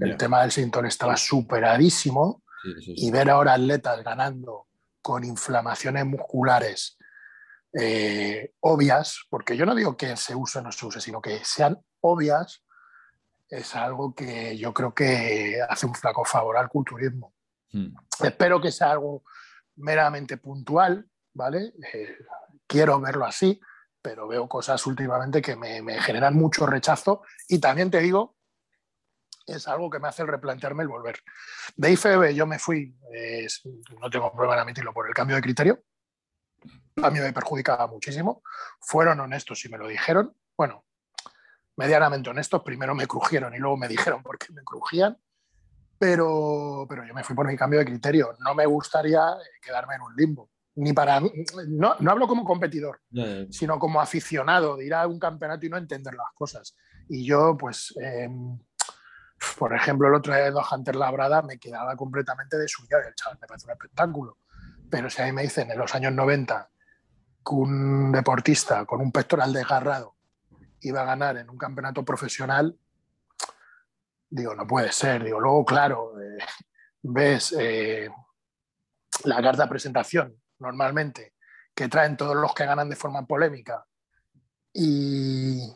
El 0.00 0.16
tema 0.16 0.42
del 0.42 0.50
sintón 0.50 0.86
estaba 0.86 1.16
superadísimo 1.16 2.42
y 2.86 3.10
ver 3.10 3.30
ahora 3.30 3.54
atletas 3.54 4.02
ganando 4.02 4.68
con 5.00 5.24
inflamaciones 5.24 6.06
musculares 6.06 6.96
eh, 7.74 8.52
obvias, 8.60 9.20
porque 9.30 9.56
yo 9.56 9.64
no 9.64 9.74
digo 9.74 9.96
que 9.96 10.16
se 10.16 10.34
use 10.34 10.58
o 10.58 10.62
no 10.62 10.72
se 10.72 10.86
use, 10.86 11.00
sino 11.00 11.20
que 11.20 11.42
sean 11.44 11.78
obvias, 12.00 12.64
es 13.48 13.74
algo 13.74 14.14
que 14.14 14.56
yo 14.56 14.72
creo 14.72 14.94
que 14.94 15.58
hace 15.68 15.86
un 15.86 15.94
flaco 15.94 16.24
favor 16.24 16.56
al 16.56 16.68
culturismo. 16.68 17.34
Hmm. 17.70 17.94
Espero 18.22 18.60
que 18.60 18.70
sea 18.70 18.92
algo 18.92 19.24
meramente 19.76 20.36
puntual, 20.36 21.06
¿vale? 21.32 21.72
Eh, 21.92 22.16
quiero 22.66 23.00
verlo 23.00 23.24
así, 23.24 23.60
pero 24.00 24.28
veo 24.28 24.48
cosas 24.48 24.86
últimamente 24.86 25.40
que 25.40 25.56
me, 25.56 25.82
generan 26.00 26.34
mucho 26.34 26.66
rechazo 26.66 27.22
y 27.48 27.58
también 27.58 27.90
te 27.90 28.00
digo, 28.00 28.36
es 29.46 29.68
algo 29.68 29.90
que 29.90 29.98
me 29.98 30.08
hace 30.08 30.24
replantearme 30.24 30.82
el 30.82 30.88
volver. 30.88 31.18
De 31.76 31.92
IFB 31.92 32.34
yo 32.34 32.46
me 32.46 32.58
fui, 32.58 32.94
no 34.00 34.10
tengo 34.10 34.32
problema 34.32 34.54
en 34.54 34.60
admitirlo, 34.60 34.92
por 34.92 35.06
el 35.06 35.14
cambio 35.14 35.36
de 35.36 35.42
criterio. 35.42 35.82
A 37.02 37.10
mí 37.10 37.20
me 37.20 37.32
perjudicaba 37.32 37.86
muchísimo. 37.86 38.42
Fueron 38.80 39.20
honestos 39.20 39.64
y 39.64 39.68
me 39.68 39.78
lo 39.78 39.88
dijeron. 39.88 40.36
Bueno, 40.56 40.84
medianamente 41.76 42.30
honestos. 42.30 42.62
Primero 42.62 42.94
me 42.94 43.06
crujieron 43.06 43.54
y 43.54 43.58
luego 43.58 43.76
me 43.76 43.88
dijeron 43.88 44.22
por 44.22 44.38
qué 44.38 44.52
me 44.52 44.62
crujían. 44.62 45.16
Pero, 45.98 46.86
pero 46.88 47.06
yo 47.06 47.14
me 47.14 47.24
fui 47.24 47.34
por 47.34 47.46
mi 47.46 47.56
cambio 47.56 47.78
de 47.78 47.86
criterio. 47.86 48.34
No 48.40 48.54
me 48.54 48.66
gustaría 48.66 49.20
quedarme 49.62 49.94
en 49.94 50.02
un 50.02 50.14
limbo 50.14 50.50
ni 50.74 50.92
para 50.92 51.20
no, 51.20 51.96
no 51.98 52.10
hablo 52.10 52.26
como 52.26 52.44
competidor, 52.44 53.00
sino 53.50 53.78
como 53.78 54.00
aficionado 54.00 54.76
de 54.76 54.86
ir 54.86 54.94
a 54.94 55.06
un 55.06 55.18
campeonato 55.18 55.66
y 55.66 55.68
no 55.68 55.76
entender 55.76 56.14
las 56.14 56.32
cosas. 56.34 56.76
Y 57.08 57.26
yo, 57.26 57.56
pues, 57.58 57.92
em, 58.00 58.58
por 59.58 59.74
ejemplo, 59.74 60.08
el 60.08 60.14
otro 60.14 60.34
día 60.34 60.50
de 60.50 60.60
Hunter 60.70 60.96
Labrada 60.96 61.42
me 61.42 61.58
quedaba 61.58 61.96
completamente 61.96 62.58
de 62.58 62.68
suya 62.68 62.98
el 63.06 63.14
chaval 63.14 63.38
me 63.40 63.46
parece 63.46 63.66
un 63.66 63.72
espectáculo. 63.72 64.38
Pero 64.90 65.08
si 65.08 65.22
a 65.22 65.26
mí 65.26 65.32
me 65.32 65.42
dicen 65.42 65.70
en 65.70 65.78
los 65.78 65.94
años 65.94 66.12
90 66.12 66.70
que 67.44 67.54
un 67.54 68.12
deportista 68.12 68.84
con 68.84 69.00
un 69.00 69.10
pectoral 69.10 69.52
desgarrado 69.52 70.16
iba 70.80 71.02
a 71.02 71.04
ganar 71.04 71.36
en 71.36 71.48
un 71.48 71.56
campeonato 71.56 72.04
profesional, 72.04 72.76
digo, 74.28 74.54
no 74.54 74.66
puede 74.66 74.92
ser. 74.92 75.24
Digo, 75.24 75.40
luego, 75.40 75.64
claro, 75.64 76.20
eh, 76.20 76.38
ves 77.02 77.54
eh, 77.58 78.10
la 79.24 79.42
carta 79.42 79.62
de 79.64 79.68
presentación 79.68 80.36
normalmente, 80.58 81.34
que 81.74 81.88
traen 81.88 82.16
todos 82.16 82.36
los 82.36 82.54
que 82.54 82.66
ganan 82.66 82.88
de 82.88 82.96
forma 82.96 83.26
polémica 83.26 83.84
y, 84.72 85.72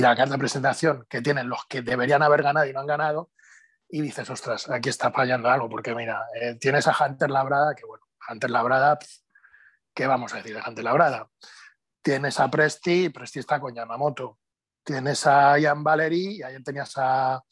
la 0.00 0.16
carta 0.16 0.32
de 0.32 0.38
presentación 0.38 1.06
que 1.08 1.20
tienen 1.20 1.48
los 1.48 1.66
que 1.66 1.82
deberían 1.82 2.22
haber 2.22 2.42
ganado 2.42 2.66
y 2.66 2.72
no 2.72 2.80
han 2.80 2.86
ganado, 2.86 3.30
y 3.88 4.00
dices, 4.00 4.28
ostras, 4.30 4.70
aquí 4.70 4.88
está 4.88 5.12
fallando 5.12 5.50
algo, 5.50 5.68
porque 5.68 5.94
mira, 5.94 6.24
eh, 6.40 6.54
tienes 6.54 6.88
a 6.88 6.96
Hunter 6.98 7.30
Labrada, 7.30 7.74
que 7.74 7.84
bueno, 7.84 8.04
Hunter 8.26 8.50
Labrada, 8.50 8.98
¿qué 9.94 10.06
vamos 10.06 10.32
a 10.32 10.38
decir 10.38 10.54
de 10.54 10.62
Hunter 10.66 10.84
Labrada? 10.84 11.28
Tienes 12.00 12.40
a 12.40 12.50
Presti, 12.50 13.10
Presti 13.10 13.40
está 13.40 13.60
con 13.60 13.74
Yamamoto. 13.74 14.38
Tienes 14.82 15.26
a 15.26 15.58
Ian 15.58 15.84
Valery, 15.84 16.38
y 16.38 16.42
ayer 16.42 16.62
tenías 16.64 16.94
a, 16.96 17.42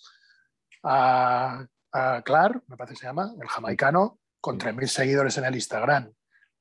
a, 0.83 1.67
a 1.93 2.23
Clark, 2.23 2.65
me 2.67 2.77
parece 2.77 2.95
que 2.95 3.01
se 3.01 3.07
llama, 3.07 3.33
el 3.39 3.47
jamaicano, 3.47 4.19
con 4.41 4.59
3.000 4.59 4.87
seguidores 4.87 5.37
en 5.37 5.45
el 5.45 5.55
Instagram. 5.55 6.11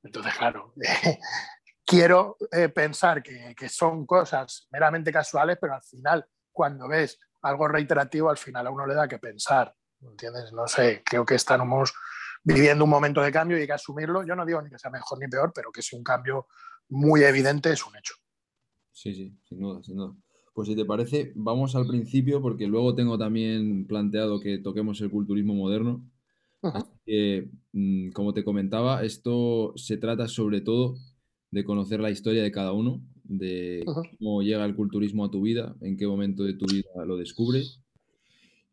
Entonces, 0.04 0.36
claro, 0.36 0.74
quiero 1.90 2.38
eh, 2.52 2.70
pensar 2.70 3.24
que, 3.24 3.68
son 3.68 4.06
cosas 4.06 4.68
meramente 4.72 5.12
casuales, 5.12 5.58
pero 5.60 5.74
al 5.74 5.82
final, 5.82 6.24
cuando 6.52 6.88
ves 6.88 7.20
algo 7.42 7.68
reiterativo, 7.68 8.30
al 8.30 8.38
final 8.38 8.68
a 8.68 8.70
uno 8.70 8.86
le 8.86 8.94
da 8.94 9.08
que 9.08 9.18
pensar. 9.18 9.74
¿Entiendes? 10.00 10.54
No 10.54 10.68
sé, 10.68 11.02
creo 11.04 11.26
que 11.26 11.34
estamos 11.34 11.92
viviendo 12.44 12.84
un 12.84 12.92
momento 12.92 13.22
de 13.22 13.32
cambio 13.32 13.58
y 13.58 13.62
hay 13.62 13.68
que 13.68 13.74
asumirlo. 13.74 14.24
Yo 14.24 14.36
no 14.36 14.46
digo 14.46 14.62
ni 14.62 14.70
que 14.70 14.78
sea 14.78 14.92
mejor 14.92 15.18
ni 15.18 15.28
peor, 15.28 15.52
pero 15.54 15.72
que 15.72 15.80
es 15.80 15.92
un 15.92 16.04
cambio 16.04 16.46
muy 16.90 17.24
evidente, 17.24 17.72
es 17.72 17.84
un 17.84 17.98
hecho. 17.98 18.14
Sí, 18.92 19.16
sí, 19.16 19.36
sin 19.44 19.60
duda, 19.60 19.82
sin 19.82 19.96
duda. 19.96 20.16
Pues 20.54 20.68
si 20.68 20.76
te 20.76 20.86
parece, 20.86 21.32
vamos 21.36 21.76
al 21.76 21.88
principio, 21.88 22.40
porque 22.40 22.68
luego 22.68 22.94
tengo 22.94 23.18
también 23.18 23.88
planteado 23.88 24.40
que 24.40 24.60
toquemos 24.60 25.02
el 25.02 25.10
culturismo 25.10 25.56
moderno. 25.56 26.06
Mm, 27.72 28.12
como 28.12 28.34
te 28.34 28.44
comentaba, 28.44 29.04
esto 29.04 29.74
se 29.76 29.98
trata 29.98 30.28
sobre 30.28 30.62
todo 30.62 30.96
de 31.52 31.64
conocer 31.64 32.00
la 32.00 32.12
historia 32.12 32.44
de 32.44 32.52
cada 32.52 32.74
uno, 32.74 33.02
de 33.24 33.84
cómo 34.18 34.42
llega 34.42 34.66
el 34.66 34.76
culturismo 34.76 35.26
a 35.26 35.32
tu 35.32 35.42
vida, 35.42 35.76
en 35.82 35.98
qué 35.98 36.08
momento 36.08 36.44
de 36.44 36.54
tu 36.54 36.66
vida 36.66 37.06
lo 37.06 37.18
descubres 37.18 37.82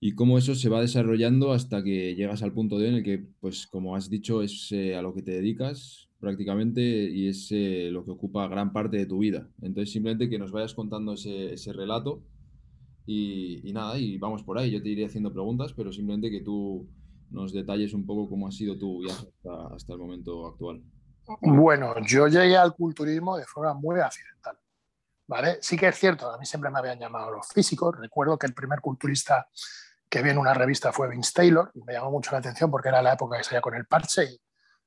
y 0.00 0.12
cómo 0.12 0.38
eso 0.38 0.54
se 0.54 0.68
va 0.68 0.80
desarrollando 0.80 1.52
hasta 1.52 1.83
que 1.83 2.14
llegas 2.14 2.42
al 2.42 2.52
punto 2.52 2.78
de 2.78 2.88
en 2.88 2.95
el 2.97 3.02
que, 3.02 3.26
pues 3.40 3.66
como 3.66 3.97
has 3.97 4.11
dicho, 4.11 4.42
es 4.42 4.71
eh, 4.73 4.95
a 4.95 5.02
lo 5.02 5.14
que 5.14 5.23
te 5.23 5.33
dedicas 5.33 6.09
prácticamente 6.21 7.11
y 7.11 7.28
es 7.28 7.50
eh, 7.50 7.90
lo 7.90 8.04
que 8.04 8.11
ocupa 8.11 8.49
gran 8.49 8.73
parte 8.73 8.97
de 8.97 9.06
tu 9.06 9.18
vida. 9.18 9.49
Entonces 9.62 9.92
simplemente 9.92 10.28
que 10.28 10.38
nos 10.38 10.52
vayas 10.52 10.75
contando 10.75 11.14
ese, 11.14 11.73
relato 11.73 12.23
y, 13.06 13.68
y, 13.68 13.73
nada, 13.73 13.99
y 13.99 14.18
vamos 14.18 14.42
por 14.42 14.59
ahí. 14.59 14.71
Yo 14.71 14.83
te 14.83 14.88
iré 14.88 15.04
haciendo 15.04 15.33
preguntas, 15.33 15.73
pero 15.73 15.92
simplemente 15.92 16.30
que 16.30 16.40
tú 16.40 16.88
nos 17.30 17.52
detalles 17.52 17.92
un 17.92 18.06
poco 18.06 18.28
cómo 18.28 18.49
ha 18.49 18.52
sido 18.52 18.78
tu 18.78 19.00
viaje 19.00 19.26
hasta, 19.73 19.92
el 19.92 19.99
momento 19.99 20.47
actual. 20.47 20.83
Bueno, 21.40 21.95
yo 22.02 22.28
llegué 22.28 22.56
al 22.56 22.75
culturismo 22.75 23.37
de 23.37 23.45
forma 23.45 23.75
muy 23.75 24.00
accidental. 24.00 24.59
¿vale? 25.26 25.59
Sí 25.61 25.76
que 25.76 25.88
es 25.88 25.99
cierto, 25.99 26.30
a 26.30 26.38
mí 26.38 26.47
siempre 26.47 26.71
me 26.71 26.78
habían 26.78 26.99
llamado 26.99 27.30
los 27.30 27.49
físicos. 27.49 27.97
Recuerdo 27.99 28.38
que 28.38 28.47
el 28.47 28.54
primer 28.54 28.80
culturista 28.80 29.49
que 30.09 30.23
vi 30.23 30.30
en 30.30 30.38
una 30.38 30.54
revista 30.54 30.92
fue 30.92 31.09
Vince 31.09 31.33
Taylor 31.35 31.71
y 31.75 31.83
me 31.83 31.95
llamó 31.95 32.11
mucho 32.11 32.33
la 32.33 32.38
atención 32.38 32.71
porque 32.71 32.88
era 32.88 33.02
la 33.02 33.14
época 33.14 33.37
que 33.37 33.45
salía 33.45 33.61
con 33.61 33.75
el 33.75 33.87
parche 33.87 34.25
y 34.25 34.40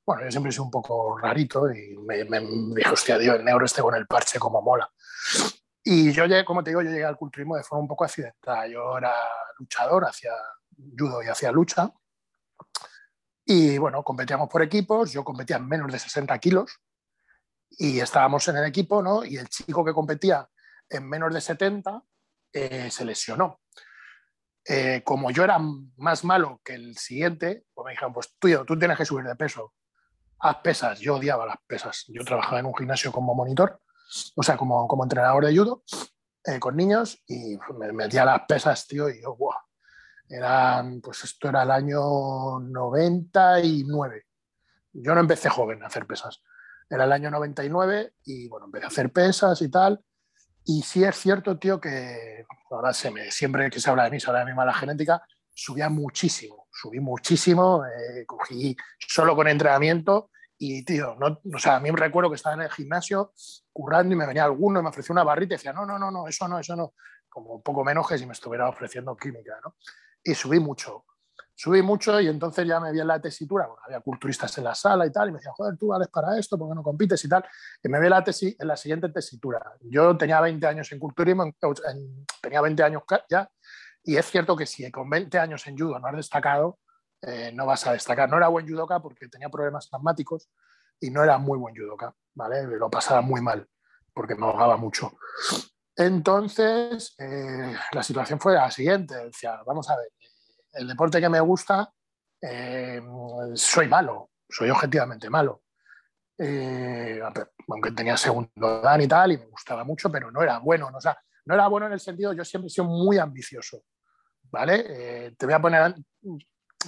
bueno, 0.04 0.24
yo 0.24 0.30
siempre 0.30 0.50
sido 0.50 0.64
un 0.64 0.70
poco 0.70 1.18
rarito 1.18 1.70
y 1.70 1.96
me, 1.98 2.24
me, 2.24 2.40
dije, 2.40 2.90
hostia, 2.90 3.18
Dios, 3.18 3.36
el 3.36 3.44
negro 3.44 3.64
este 3.64 3.82
con 3.82 3.94
el 3.94 4.06
parche 4.06 4.38
como 4.38 4.60
mola. 4.62 4.90
Y 5.84 6.10
yo 6.12 6.24
llegué, 6.24 6.44
como 6.44 6.64
te 6.64 6.70
digo, 6.70 6.82
yo 6.82 6.90
llegué 6.90 7.04
al 7.04 7.16
culturismo 7.16 7.56
de 7.56 7.62
forma 7.62 7.82
un 7.82 7.88
poco 7.88 8.04
accidental. 8.04 8.68
Yo 8.70 8.98
era 8.98 9.14
luchador, 9.58 10.06
hacía 10.06 10.32
judo 10.98 11.22
y 11.22 11.28
hacía 11.28 11.52
lucha. 11.52 11.92
Y 13.52 13.78
bueno, 13.78 14.04
competíamos 14.04 14.48
por 14.48 14.62
equipos, 14.62 15.10
yo 15.10 15.24
competía 15.24 15.56
en 15.56 15.66
menos 15.66 15.90
de 15.90 15.98
60 15.98 16.38
kilos 16.38 16.70
y 17.68 17.98
estábamos 17.98 18.46
en 18.46 18.58
el 18.58 18.64
equipo, 18.64 19.02
¿no? 19.02 19.24
Y 19.24 19.38
el 19.38 19.48
chico 19.48 19.84
que 19.84 19.92
competía 19.92 20.48
en 20.88 21.08
menos 21.08 21.34
de 21.34 21.40
70 21.40 22.00
eh, 22.52 22.88
se 22.92 23.04
lesionó. 23.04 23.60
Eh, 24.64 25.02
como 25.04 25.32
yo 25.32 25.42
era 25.42 25.58
más 25.96 26.22
malo 26.22 26.60
que 26.64 26.74
el 26.74 26.96
siguiente, 26.96 27.64
pues 27.74 27.86
me 27.86 27.90
dijeron, 27.90 28.12
pues 28.12 28.32
tú, 28.38 28.78
tienes 28.78 28.96
que 28.96 29.04
subir 29.04 29.26
de 29.26 29.34
peso. 29.34 29.74
Haz 30.38 30.58
pesas. 30.58 31.00
Yo 31.00 31.16
odiaba 31.16 31.44
las 31.44 31.58
pesas. 31.66 32.04
Yo 32.06 32.24
trabajaba 32.24 32.60
en 32.60 32.66
un 32.66 32.76
gimnasio 32.76 33.10
como 33.10 33.34
monitor, 33.34 33.80
o 34.36 34.44
sea, 34.44 34.56
como, 34.56 34.86
como 34.86 35.02
entrenador 35.02 35.44
de 35.44 35.56
judo, 35.58 35.82
eh, 36.44 36.60
con 36.60 36.76
niños, 36.76 37.20
y 37.26 37.58
me 37.76 37.92
metía 37.92 38.24
las 38.24 38.42
pesas, 38.46 38.86
tío, 38.86 39.10
y 39.10 39.20
yo, 39.20 39.34
¡buah! 39.34 39.56
Eran, 40.30 41.00
pues 41.00 41.24
esto 41.24 41.48
era 41.48 41.64
el 41.64 41.72
año 41.72 42.60
99. 42.60 44.26
Yo 44.92 45.14
no 45.14 45.20
empecé 45.20 45.48
joven 45.48 45.82
a 45.82 45.88
hacer 45.88 46.06
pesas. 46.06 46.40
Era 46.88 47.04
el 47.04 47.12
año 47.12 47.32
99 47.32 48.14
y 48.24 48.48
bueno, 48.48 48.66
empecé 48.66 48.84
a 48.84 48.88
hacer 48.88 49.12
pesas 49.12 49.60
y 49.60 49.68
tal. 49.68 50.00
Y 50.64 50.82
sí 50.82 51.02
es 51.02 51.16
cierto, 51.16 51.58
tío, 51.58 51.80
que 51.80 52.46
ahora 52.70 52.92
se 52.92 53.10
me, 53.10 53.30
siempre 53.32 53.68
que 53.70 53.80
se 53.80 53.90
habla 53.90 54.04
de 54.04 54.10
mí, 54.10 54.20
se 54.20 54.28
habla 54.28 54.44
de 54.44 54.52
mi 54.52 54.54
mala 54.54 54.72
genética, 54.72 55.20
subía 55.52 55.88
muchísimo, 55.88 56.68
subí 56.70 57.00
muchísimo, 57.00 57.84
eh, 57.84 58.24
cogí 58.24 58.76
solo 58.98 59.34
con 59.34 59.48
entrenamiento 59.48 60.30
y, 60.56 60.84
tío, 60.84 61.16
no, 61.18 61.40
o 61.54 61.58
sea, 61.58 61.76
a 61.76 61.80
mí 61.80 61.90
me 61.90 61.98
recuerdo 61.98 62.30
que 62.30 62.36
estaba 62.36 62.54
en 62.54 62.62
el 62.62 62.70
gimnasio 62.70 63.32
currando 63.72 64.14
y 64.14 64.16
me 64.16 64.26
venía 64.26 64.44
alguno 64.44 64.78
y 64.78 64.82
me 64.82 64.90
ofrecía 64.90 65.12
una 65.12 65.24
barrita 65.24 65.54
y 65.54 65.56
decía, 65.56 65.72
no, 65.72 65.86
no, 65.86 65.98
no, 65.98 66.10
no, 66.10 66.28
eso 66.28 66.46
no, 66.46 66.58
eso 66.58 66.76
no, 66.76 66.94
como 67.28 67.54
un 67.54 67.62
poco 67.62 67.82
menos 67.82 68.06
que 68.06 68.18
si 68.18 68.26
me 68.26 68.32
estuviera 68.32 68.68
ofreciendo 68.68 69.16
química, 69.16 69.58
¿no? 69.64 69.74
Y 70.22 70.34
subí 70.34 70.60
mucho. 70.60 71.04
Subí 71.54 71.82
mucho 71.82 72.18
y 72.20 72.28
entonces 72.28 72.66
ya 72.66 72.80
me 72.80 72.90
vi 72.90 73.00
en 73.00 73.06
la 73.06 73.20
tesitura, 73.20 73.68
había 73.84 74.00
culturistas 74.00 74.56
en 74.56 74.64
la 74.64 74.74
sala 74.74 75.04
y 75.06 75.12
tal, 75.12 75.28
y 75.28 75.32
me 75.32 75.38
decían, 75.38 75.52
joder, 75.52 75.76
tú 75.76 75.88
vales 75.88 76.08
para 76.08 76.38
esto, 76.38 76.56
¿por 76.56 76.70
qué 76.70 76.74
no 76.74 76.82
compites 76.82 77.22
y 77.22 77.28
tal? 77.28 77.44
Y 77.82 77.88
me 77.90 78.00
vi 78.00 78.06
en 78.06 78.10
la, 78.10 78.24
tesis, 78.24 78.56
en 78.58 78.66
la 78.66 78.78
siguiente 78.78 79.10
tesitura. 79.10 79.62
Yo 79.80 80.16
tenía 80.16 80.40
20 80.40 80.66
años 80.66 80.90
en 80.90 80.98
culturismo, 80.98 81.52
tenía 82.40 82.62
20 82.62 82.82
años 82.82 83.02
ya, 83.28 83.50
y 84.02 84.16
es 84.16 84.26
cierto 84.26 84.56
que 84.56 84.64
si 84.64 84.90
con 84.90 85.10
20 85.10 85.38
años 85.38 85.66
en 85.66 85.76
judo 85.76 85.98
no 85.98 86.08
has 86.08 86.16
destacado, 86.16 86.78
eh, 87.22 87.52
no 87.52 87.66
vas 87.66 87.86
a 87.86 87.92
destacar. 87.92 88.28
No 88.28 88.38
era 88.38 88.48
buen 88.48 88.66
judoka 88.66 89.00
porque 89.00 89.28
tenía 89.28 89.50
problemas 89.50 89.88
traumáticos 89.88 90.50
y 90.98 91.10
no 91.10 91.22
era 91.22 91.38
muy 91.38 91.58
buen 91.58 91.76
judoka, 91.76 92.14
¿vale? 92.34 92.62
Lo 92.62 92.90
pasaba 92.90 93.20
muy 93.20 93.40
mal 93.42 93.68
porque 94.14 94.34
me 94.34 94.46
ahogaba 94.46 94.76
mucho. 94.76 95.12
Entonces, 96.00 97.14
eh, 97.18 97.74
la 97.92 98.02
situación 98.02 98.40
fue 98.40 98.54
la 98.54 98.70
siguiente. 98.70 99.14
Decía, 99.26 99.60
vamos 99.66 99.90
a 99.90 99.96
ver, 99.96 100.06
el 100.72 100.88
deporte 100.88 101.20
que 101.20 101.28
me 101.28 101.40
gusta, 101.40 101.92
eh, 102.40 103.02
soy 103.52 103.86
malo, 103.86 104.30
soy 104.48 104.70
objetivamente 104.70 105.28
malo. 105.28 105.64
Eh, 106.38 107.20
aunque 107.68 107.92
tenía 107.92 108.16
segundo 108.16 108.80
dan 108.80 109.02
y 109.02 109.06
tal, 109.06 109.32
y 109.32 109.36
me 109.36 109.44
gustaba 109.44 109.84
mucho, 109.84 110.10
pero 110.10 110.30
no 110.30 110.42
era 110.42 110.58
bueno. 110.58 110.90
No, 110.90 111.54
era 111.54 111.66
bueno 111.66 111.86
en 111.86 111.92
el 111.92 112.00
sentido, 112.00 112.32
yo 112.32 112.46
siempre 112.46 112.68
he 112.68 112.70
sido 112.70 112.86
muy 112.86 113.18
ambicioso. 113.18 113.82
¿Vale? 114.44 115.32
te 115.36 115.46
voy 115.46 115.54
a 115.54 115.60
poner, 115.60 115.94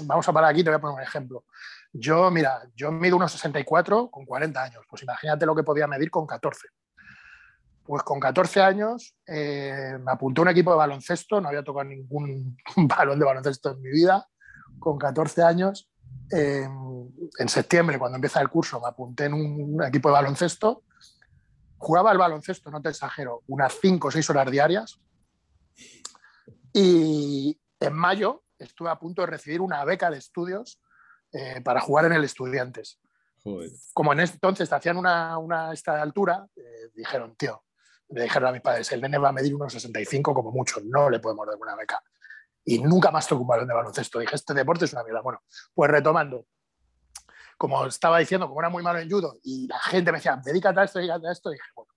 vamos 0.04 0.26
a 0.26 0.32
parar 0.32 0.50
aquí, 0.50 0.64
te 0.64 0.70
voy 0.70 0.78
a 0.78 0.80
poner 0.80 0.96
un 0.96 1.02
ejemplo. 1.02 1.44
Yo, 1.92 2.30
mira, 2.30 2.62
yo 2.74 2.90
mido 2.90 3.16
unos 3.16 3.30
64 3.30 4.10
con 4.10 4.24
40 4.24 4.62
años, 4.62 4.84
pues 4.88 5.02
imagínate 5.02 5.44
lo 5.44 5.54
que 5.54 5.62
podía 5.62 5.86
medir 5.86 6.10
con 6.10 6.26
14 6.26 6.66
pues 7.92 8.04
con 8.04 8.18
14 8.18 8.62
años 8.62 9.14
eh, 9.26 9.98
me 10.02 10.12
apunté 10.12 10.40
a 10.40 10.44
un 10.44 10.48
equipo 10.48 10.70
de 10.70 10.78
baloncesto, 10.78 11.42
no 11.42 11.48
había 11.48 11.62
tocado 11.62 11.84
ningún 11.84 12.56
balón 12.88 13.18
de 13.18 13.26
baloncesto 13.26 13.72
en 13.72 13.82
mi 13.82 13.90
vida. 13.90 14.26
Con 14.78 14.96
14 14.96 15.42
años, 15.42 15.90
en 16.30 17.48
septiembre, 17.48 17.98
cuando 17.98 18.16
empieza 18.16 18.40
el 18.40 18.48
curso, 18.48 18.80
me 18.80 18.88
apunté 18.88 19.26
en 19.26 19.34
un 19.34 19.84
equipo 19.84 20.08
de 20.08 20.14
baloncesto. 20.14 20.84
Jugaba 21.76 22.12
al 22.12 22.16
baloncesto, 22.16 22.70
no 22.70 22.80
te 22.80 22.88
exagero, 22.88 23.42
unas 23.48 23.74
5 23.78 24.08
o 24.08 24.10
6 24.10 24.30
horas 24.30 24.50
diarias. 24.50 24.98
Y 26.72 27.60
en 27.78 27.92
mayo 27.92 28.42
estuve 28.58 28.88
a 28.88 28.98
punto 28.98 29.20
de 29.20 29.26
recibir 29.26 29.60
una 29.60 29.84
beca 29.84 30.10
de 30.10 30.16
estudios 30.16 30.80
eh, 31.30 31.60
para 31.60 31.82
jugar 31.82 32.06
en 32.06 32.14
el 32.14 32.24
Estudiantes. 32.24 32.98
Como 33.92 34.14
en 34.14 34.20
ese 34.20 34.32
entonces 34.32 34.72
hacían 34.72 34.96
una, 34.96 35.36
una 35.36 35.74
esta 35.74 36.00
altura, 36.00 36.46
eh, 36.56 36.90
dijeron, 36.94 37.36
tío, 37.36 37.62
le 38.12 38.24
dijeron 38.24 38.48
a 38.48 38.52
mis 38.52 38.60
padres, 38.60 38.90
el 38.92 39.00
nene 39.00 39.18
va 39.18 39.30
a 39.30 39.32
medir 39.32 39.54
unos 39.54 39.72
65 39.72 40.34
como 40.34 40.52
mucho, 40.52 40.80
no 40.84 41.08
le 41.08 41.18
podemos 41.18 41.46
dar 41.46 41.56
una 41.56 41.74
beca. 41.74 42.02
Y 42.64 42.78
nunca 42.78 43.10
más 43.10 43.26
tocó 43.26 43.42
un 43.42 43.48
balón 43.48 43.66
de 43.66 43.74
baloncesto. 43.74 44.18
Dije, 44.18 44.36
este 44.36 44.54
deporte 44.54 44.84
es 44.84 44.92
una 44.92 45.02
mierda. 45.02 45.20
Bueno, 45.20 45.42
pues 45.74 45.90
retomando. 45.90 46.46
Como 47.58 47.86
estaba 47.86 48.18
diciendo, 48.18 48.48
como 48.48 48.60
era 48.60 48.68
muy 48.68 48.82
malo 48.82 48.98
en 48.98 49.10
judo 49.10 49.38
y 49.42 49.66
la 49.68 49.78
gente 49.78 50.10
me 50.10 50.18
decía, 50.18 50.40
dedícate 50.42 50.80
a 50.80 50.84
esto, 50.84 50.98
dedícate 50.98 51.28
a 51.28 51.32
esto, 51.32 51.50
dije, 51.50 51.62
bueno, 51.76 51.92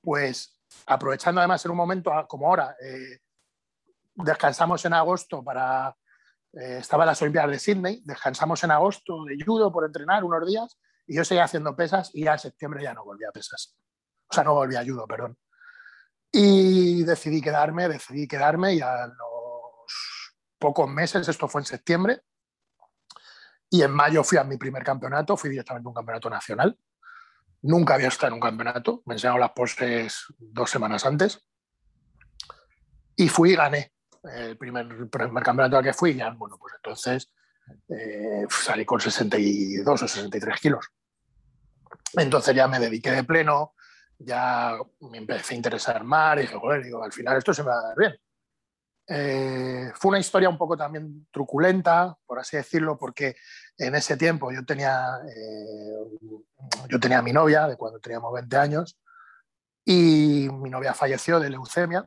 pues 0.00 0.60
aprovechando 0.86 1.40
además 1.40 1.64
en 1.64 1.70
un 1.72 1.76
momento 1.76 2.12
como 2.28 2.46
ahora, 2.46 2.76
eh, 2.80 3.18
descansamos 4.14 4.84
en 4.84 4.94
agosto 4.94 5.42
para... 5.42 5.94
Eh, 6.52 6.78
estaba 6.78 7.04
las 7.04 7.20
Olimpiadas 7.20 7.50
de 7.50 7.58
Sydney, 7.58 8.02
descansamos 8.04 8.62
en 8.64 8.70
agosto 8.70 9.24
de 9.24 9.36
judo 9.44 9.70
por 9.70 9.84
entrenar 9.84 10.24
unos 10.24 10.46
días 10.46 10.78
y 11.06 11.16
yo 11.16 11.24
seguía 11.24 11.44
haciendo 11.44 11.76
pesas 11.76 12.10
y 12.14 12.24
ya 12.24 12.32
en 12.32 12.38
septiembre 12.38 12.82
ya 12.82 12.94
no 12.94 13.04
volví 13.04 13.24
a 13.24 13.32
pesas. 13.32 13.76
O 14.28 14.34
sea, 14.34 14.44
no 14.44 14.54
volví 14.54 14.76
a 14.76 14.84
judo, 14.84 15.06
perdón. 15.06 15.36
Y 16.30 17.04
decidí 17.04 17.40
quedarme, 17.40 17.88
decidí 17.88 18.28
quedarme 18.28 18.74
y 18.74 18.80
a 18.80 19.06
los 19.06 20.34
pocos 20.58 20.88
meses, 20.88 21.28
esto 21.28 21.48
fue 21.48 21.62
en 21.62 21.66
septiembre, 21.66 22.22
y 23.70 23.82
en 23.82 23.90
mayo 23.90 24.24
fui 24.24 24.38
a 24.38 24.44
mi 24.44 24.56
primer 24.56 24.82
campeonato, 24.82 25.36
fui 25.36 25.50
directamente 25.50 25.86
a 25.86 25.90
un 25.90 25.94
campeonato 25.94 26.30
nacional. 26.30 26.78
Nunca 27.62 27.94
había 27.94 28.08
estado 28.08 28.28
en 28.28 28.34
un 28.34 28.40
campeonato, 28.40 29.02
me 29.04 29.14
enseñaron 29.14 29.40
las 29.40 29.52
poses 29.52 30.26
dos 30.38 30.70
semanas 30.70 31.04
antes. 31.04 31.44
Y 33.16 33.28
fui 33.28 33.52
y 33.52 33.56
gané 33.56 33.92
el 34.24 34.56
primer, 34.56 35.10
primer 35.10 35.42
campeonato 35.42 35.76
al 35.76 35.84
que 35.84 35.92
fui. 35.92 36.14
Ya, 36.14 36.30
bueno, 36.30 36.56
pues 36.58 36.74
entonces 36.76 37.30
eh, 37.88 38.46
salí 38.48 38.84
con 38.84 39.00
62 39.00 40.02
o 40.02 40.08
63 40.08 40.60
kilos. 40.60 40.88
Entonces 42.14 42.54
ya 42.54 42.68
me 42.68 42.78
dediqué 42.78 43.10
de 43.10 43.24
pleno, 43.24 43.74
ya 44.18 44.76
me 45.00 45.18
empecé 45.18 45.54
a 45.54 45.56
interesar 45.56 46.04
más 46.04 46.38
y 46.38 46.40
dije, 46.42 46.56
joder, 46.58 46.82
digo, 46.82 47.02
al 47.02 47.12
final 47.12 47.36
esto 47.36 47.54
se 47.54 47.62
me 47.62 47.70
va 47.70 47.78
a 47.78 47.88
dar 47.88 47.96
bien. 47.96 48.16
Eh, 49.10 49.90
fue 49.94 50.10
una 50.10 50.18
historia 50.18 50.48
un 50.48 50.58
poco 50.58 50.76
también 50.76 51.26
truculenta, 51.30 52.16
por 52.26 52.38
así 52.38 52.56
decirlo, 52.56 52.98
porque 52.98 53.36
en 53.78 53.94
ese 53.94 54.16
tiempo 54.16 54.52
yo 54.52 54.64
tenía, 54.66 55.18
eh, 55.26 56.18
yo 56.88 57.00
tenía 57.00 57.18
a 57.18 57.22
mi 57.22 57.32
novia 57.32 57.66
de 57.66 57.76
cuando 57.76 58.00
teníamos 58.00 58.32
20 58.34 58.56
años 58.56 58.98
y 59.84 60.48
mi 60.52 60.68
novia 60.68 60.92
falleció 60.92 61.40
de 61.40 61.48
leucemia 61.48 62.06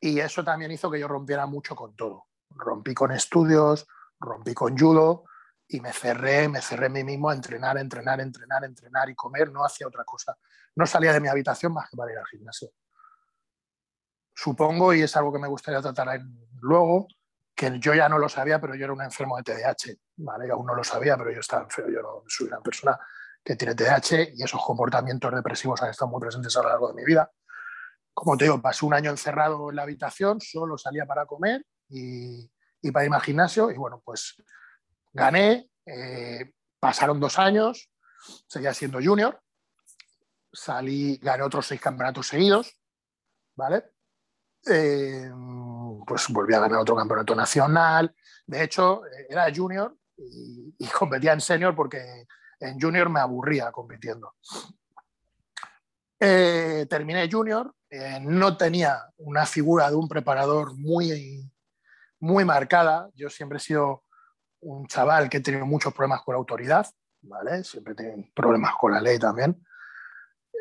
y 0.00 0.18
eso 0.18 0.42
también 0.42 0.72
hizo 0.72 0.90
que 0.90 0.98
yo 0.98 1.06
rompiera 1.06 1.46
mucho 1.46 1.76
con 1.76 1.94
todo. 1.94 2.24
Rompí 2.50 2.94
con 2.94 3.12
estudios, 3.12 3.86
rompí 4.18 4.54
con 4.54 4.76
judo 4.76 5.24
y 5.68 5.80
me 5.80 5.92
cerré, 5.92 6.48
me 6.48 6.60
cerré 6.62 6.86
a 6.86 6.90
mí 6.90 7.02
mismo 7.02 7.30
a 7.30 7.34
entrenar, 7.34 7.76
entrenar, 7.78 8.20
entrenar, 8.20 8.64
entrenar 8.64 9.10
y 9.10 9.14
comer, 9.14 9.50
no 9.50 9.64
hacía 9.64 9.86
otra 9.86 10.04
cosa. 10.04 10.36
No 10.76 10.86
salía 10.86 11.12
de 11.12 11.20
mi 11.20 11.28
habitación 11.28 11.72
más 11.72 11.90
que 11.90 11.96
para 11.96 12.12
ir 12.12 12.18
al 12.18 12.26
gimnasio. 12.26 12.70
Supongo, 14.34 14.92
y 14.94 15.02
es 15.02 15.16
algo 15.16 15.32
que 15.32 15.38
me 15.38 15.48
gustaría 15.48 15.80
tratar 15.80 16.20
luego, 16.60 17.08
que 17.54 17.78
yo 17.78 17.94
ya 17.94 18.08
no 18.08 18.18
lo 18.18 18.28
sabía, 18.28 18.60
pero 18.60 18.74
yo 18.74 18.84
era 18.84 18.92
un 18.92 19.02
enfermo 19.02 19.36
de 19.38 19.42
TDAH, 19.42 19.96
¿vale? 20.18 20.50
Aún 20.50 20.66
no 20.66 20.74
lo 20.74 20.84
sabía, 20.84 21.16
pero 21.16 21.32
yo 21.32 21.40
estaba 21.40 21.62
enfermo, 21.62 21.90
yo 21.90 22.02
no 22.02 22.22
soy 22.28 22.48
una 22.48 22.60
persona 22.60 22.98
que 23.42 23.56
tiene 23.56 23.74
TDAH 23.74 24.34
y 24.34 24.42
esos 24.42 24.62
comportamientos 24.62 25.32
depresivos 25.34 25.82
han 25.82 25.90
estado 25.90 26.10
muy 26.10 26.20
presentes 26.20 26.54
a 26.56 26.62
lo 26.62 26.68
largo 26.68 26.88
de 26.88 26.94
mi 26.94 27.04
vida. 27.04 27.30
Como 28.12 28.36
te 28.36 28.44
digo, 28.44 28.60
pasé 28.60 28.84
un 28.84 28.94
año 28.94 29.10
encerrado 29.10 29.70
en 29.70 29.76
la 29.76 29.82
habitación, 29.82 30.40
solo 30.40 30.76
salía 30.76 31.06
para 31.06 31.26
comer 31.26 31.64
y, 31.88 32.50
y 32.82 32.90
para 32.90 33.04
irme 33.04 33.16
al 33.16 33.22
gimnasio 33.22 33.70
y 33.70 33.76
bueno, 33.76 34.02
pues 34.04 34.36
Gané, 35.16 35.70
eh, 35.86 36.52
pasaron 36.78 37.18
dos 37.18 37.38
años, 37.38 37.90
seguía 38.46 38.74
siendo 38.74 38.98
junior, 39.02 39.40
salí, 40.52 41.16
gané 41.22 41.42
otros 41.42 41.66
seis 41.66 41.80
campeonatos 41.80 42.26
seguidos, 42.26 42.76
¿vale? 43.54 43.92
Eh, 44.70 45.30
pues 46.06 46.28
volví 46.28 46.52
a 46.52 46.60
ganar 46.60 46.80
otro 46.80 46.94
campeonato 46.94 47.34
nacional. 47.34 48.14
De 48.46 48.62
hecho, 48.62 49.04
era 49.26 49.50
junior 49.54 49.96
y, 50.18 50.74
competía 50.98 51.32
en 51.32 51.40
senior 51.40 51.74
porque 51.74 52.26
en 52.60 52.78
junior 52.78 53.08
me 53.08 53.20
aburría 53.20 53.72
compitiendo. 53.72 54.34
Eh, 56.20 56.86
terminé 56.90 57.26
junior, 57.32 57.74
no 58.20 58.56
tenía 58.58 59.02
una 59.16 59.46
figura 59.46 59.88
de 59.88 59.96
un 59.96 60.08
preparador 60.08 60.76
muy, 60.76 61.50
muy 62.20 62.44
marcada. 62.44 63.08
Yo 63.14 63.30
siempre 63.30 63.56
he 63.56 63.60
sido 63.62 64.05
un 64.60 64.86
chaval 64.86 65.28
que 65.28 65.38
ha 65.38 65.42
tenido 65.42 65.66
muchos 65.66 65.92
problemas 65.92 66.22
con 66.22 66.34
la 66.34 66.38
autoridad, 66.38 66.86
¿vale? 67.22 67.64
Siempre 67.64 67.94
tiene 67.94 68.32
problemas 68.34 68.74
con 68.78 68.92
la 68.92 69.00
ley 69.00 69.18
también. 69.18 69.62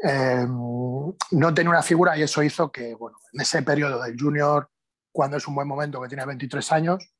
Eh, 0.03 0.45
no 0.47 1.53
tenía 1.53 1.69
una 1.69 1.81
figura 1.81 2.17
y 2.17 2.23
eso 2.23 2.43
hizo 2.43 2.71
que, 2.71 2.93
bueno, 2.95 3.17
en 3.33 3.41
ese 3.41 3.61
periodo 3.61 4.01
del 4.01 4.19
junior, 4.19 4.69
cuando 5.11 5.37
es 5.37 5.47
un 5.47 5.55
buen 5.55 5.67
momento, 5.67 6.01
que 6.01 6.09
tiene 6.09 6.25
23 6.25 6.71
años, 6.73 7.15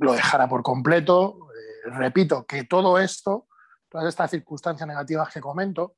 lo 0.00 0.12
dejara 0.12 0.48
por 0.48 0.62
completo. 0.62 1.48
Eh, 1.54 1.90
repito 1.90 2.46
que 2.46 2.64
todo 2.64 2.98
esto, 2.98 3.48
todas 3.88 4.08
estas 4.08 4.30
circunstancias 4.30 4.86
negativas 4.88 5.32
que 5.32 5.40
comento, 5.40 5.96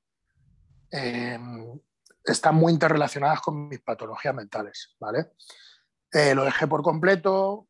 eh, 0.90 1.38
están 2.24 2.56
muy 2.56 2.72
interrelacionadas 2.72 3.40
con 3.40 3.68
mis 3.68 3.80
patologías 3.80 4.34
mentales, 4.34 4.96
¿vale? 4.98 5.32
lo 6.34 6.44
dejé 6.44 6.66
por 6.66 6.82
completo, 6.82 7.68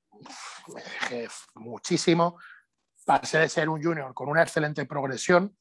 me 0.75 0.83
dejé 0.83 1.29
muchísimo. 1.55 2.39
Pasé 3.05 3.39
de 3.39 3.49
ser 3.49 3.69
un 3.69 3.83
junior 3.83 4.15
con 4.15 4.29
una 4.29 4.43
excelente 4.43 4.85
progresión, 4.87 5.57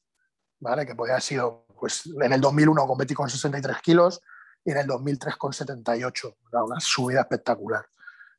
¿vale? 0.60 0.86
que 0.86 0.94
podía 0.94 1.14
haber 1.14 1.22
sido, 1.22 1.66
pues 1.78 2.06
en 2.06 2.32
el 2.32 2.40
2001 2.40 2.86
competí 2.86 3.14
con 3.14 3.28
63 3.28 3.78
kilos 3.80 4.20
y 4.64 4.72
en 4.72 4.78
el 4.78 4.86
2003 4.86 5.36
con 5.36 5.52
78, 5.52 6.36
una 6.52 6.80
subida 6.80 7.20
espectacular. 7.20 7.86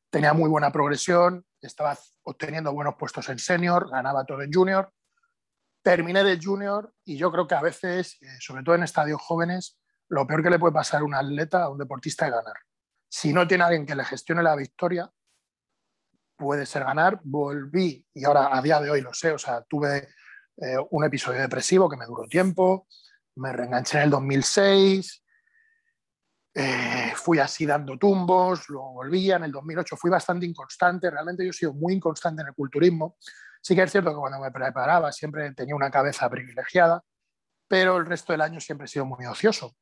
Tenía 0.10 0.34
muy 0.34 0.50
buena 0.50 0.72
progresión, 0.72 1.46
estaba 1.62 1.98
obteniendo 2.24 2.74
buenos 2.74 2.96
puestos 2.96 3.28
en 3.30 3.40
senior, 3.40 3.90
ganaba 3.90 4.26
todo 4.26 4.42
en 4.42 4.52
junior. 4.52 4.92
Terminé 5.82 6.24
de 6.24 6.40
junior 6.42 6.94
y 7.04 7.18
yo 7.18 7.32
creo 7.32 7.48
que 7.48 7.56
a 7.56 7.62
veces, 7.62 8.18
eh, 8.22 8.28
sobre 8.40 8.64
todo 8.64 8.76
en 8.76 8.84
estadios 8.84 9.22
jóvenes, 9.22 9.80
lo 10.10 10.28
peor 10.28 10.44
que 10.44 10.50
le 10.50 10.60
puede 10.60 10.74
pasar 10.74 11.02
a 11.02 11.06
un 11.06 11.16
atleta, 11.16 11.64
a 11.64 11.70
un 11.70 11.80
deportista, 11.80 12.28
es 12.28 12.34
ganar. 12.34 12.56
Si 13.10 13.34
no 13.34 13.48
tiene 13.48 13.64
alguien 13.64 13.86
que 13.86 13.96
le 13.96 14.04
gestione 14.04 14.44
la 14.44 14.56
victoria, 14.56 15.10
puede 16.42 16.66
ser 16.66 16.84
ganar. 16.84 17.20
Volví, 17.24 18.06
y 18.14 18.26
ahora 18.26 18.50
a 18.52 18.62
día 18.62 18.82
de 18.82 18.90
hoy 18.90 19.02
lo 19.02 19.14
sé, 19.14 19.32
o 19.32 19.38
sea, 19.38 19.62
tuve 19.62 20.10
eh, 20.58 20.76
un 20.90 21.06
episodio 21.06 21.40
depresivo 21.40 21.88
que 21.88 21.98
me 21.98 22.06
duró 22.06 22.28
tiempo, 22.28 22.88
me 23.36 23.54
reenganché 23.54 24.00
en 24.00 24.06
el 24.06 24.10
2006, 24.10 25.24
eh, 26.54 27.14
fui 27.16 27.40
así 27.40 27.66
dando 27.66 27.98
tumbos, 27.98 28.68
luego 28.70 28.94
volvía, 28.94 29.36
en 29.38 29.44
el 29.44 29.52
2008 29.52 29.96
fui 29.96 30.10
bastante 30.10 30.46
inconstante, 30.46 31.10
realmente 31.10 31.44
yo 31.44 31.52
he 31.52 31.54
sido 31.54 31.74
muy 31.74 31.94
inconstante 31.94 32.42
en 32.42 32.50
el 32.50 32.54
culturismo. 32.54 33.18
Sí 33.62 33.76
que 33.76 33.84
es 33.84 33.92
cierto 33.92 34.10
que 34.10 34.18
cuando 34.18 34.40
me 34.40 34.52
preparaba 34.52 35.12
siempre 35.12 35.54
tenía 35.54 35.76
una 35.76 35.92
cabeza 35.92 36.28
privilegiada, 36.30 37.04
pero 37.68 37.98
el 37.98 38.06
resto 38.08 38.34
del 38.34 38.42
año 38.42 38.60
siempre 38.60 38.86
he 38.86 38.88
sido 38.88 39.06
muy 39.06 39.26
ocioso. 39.26 39.76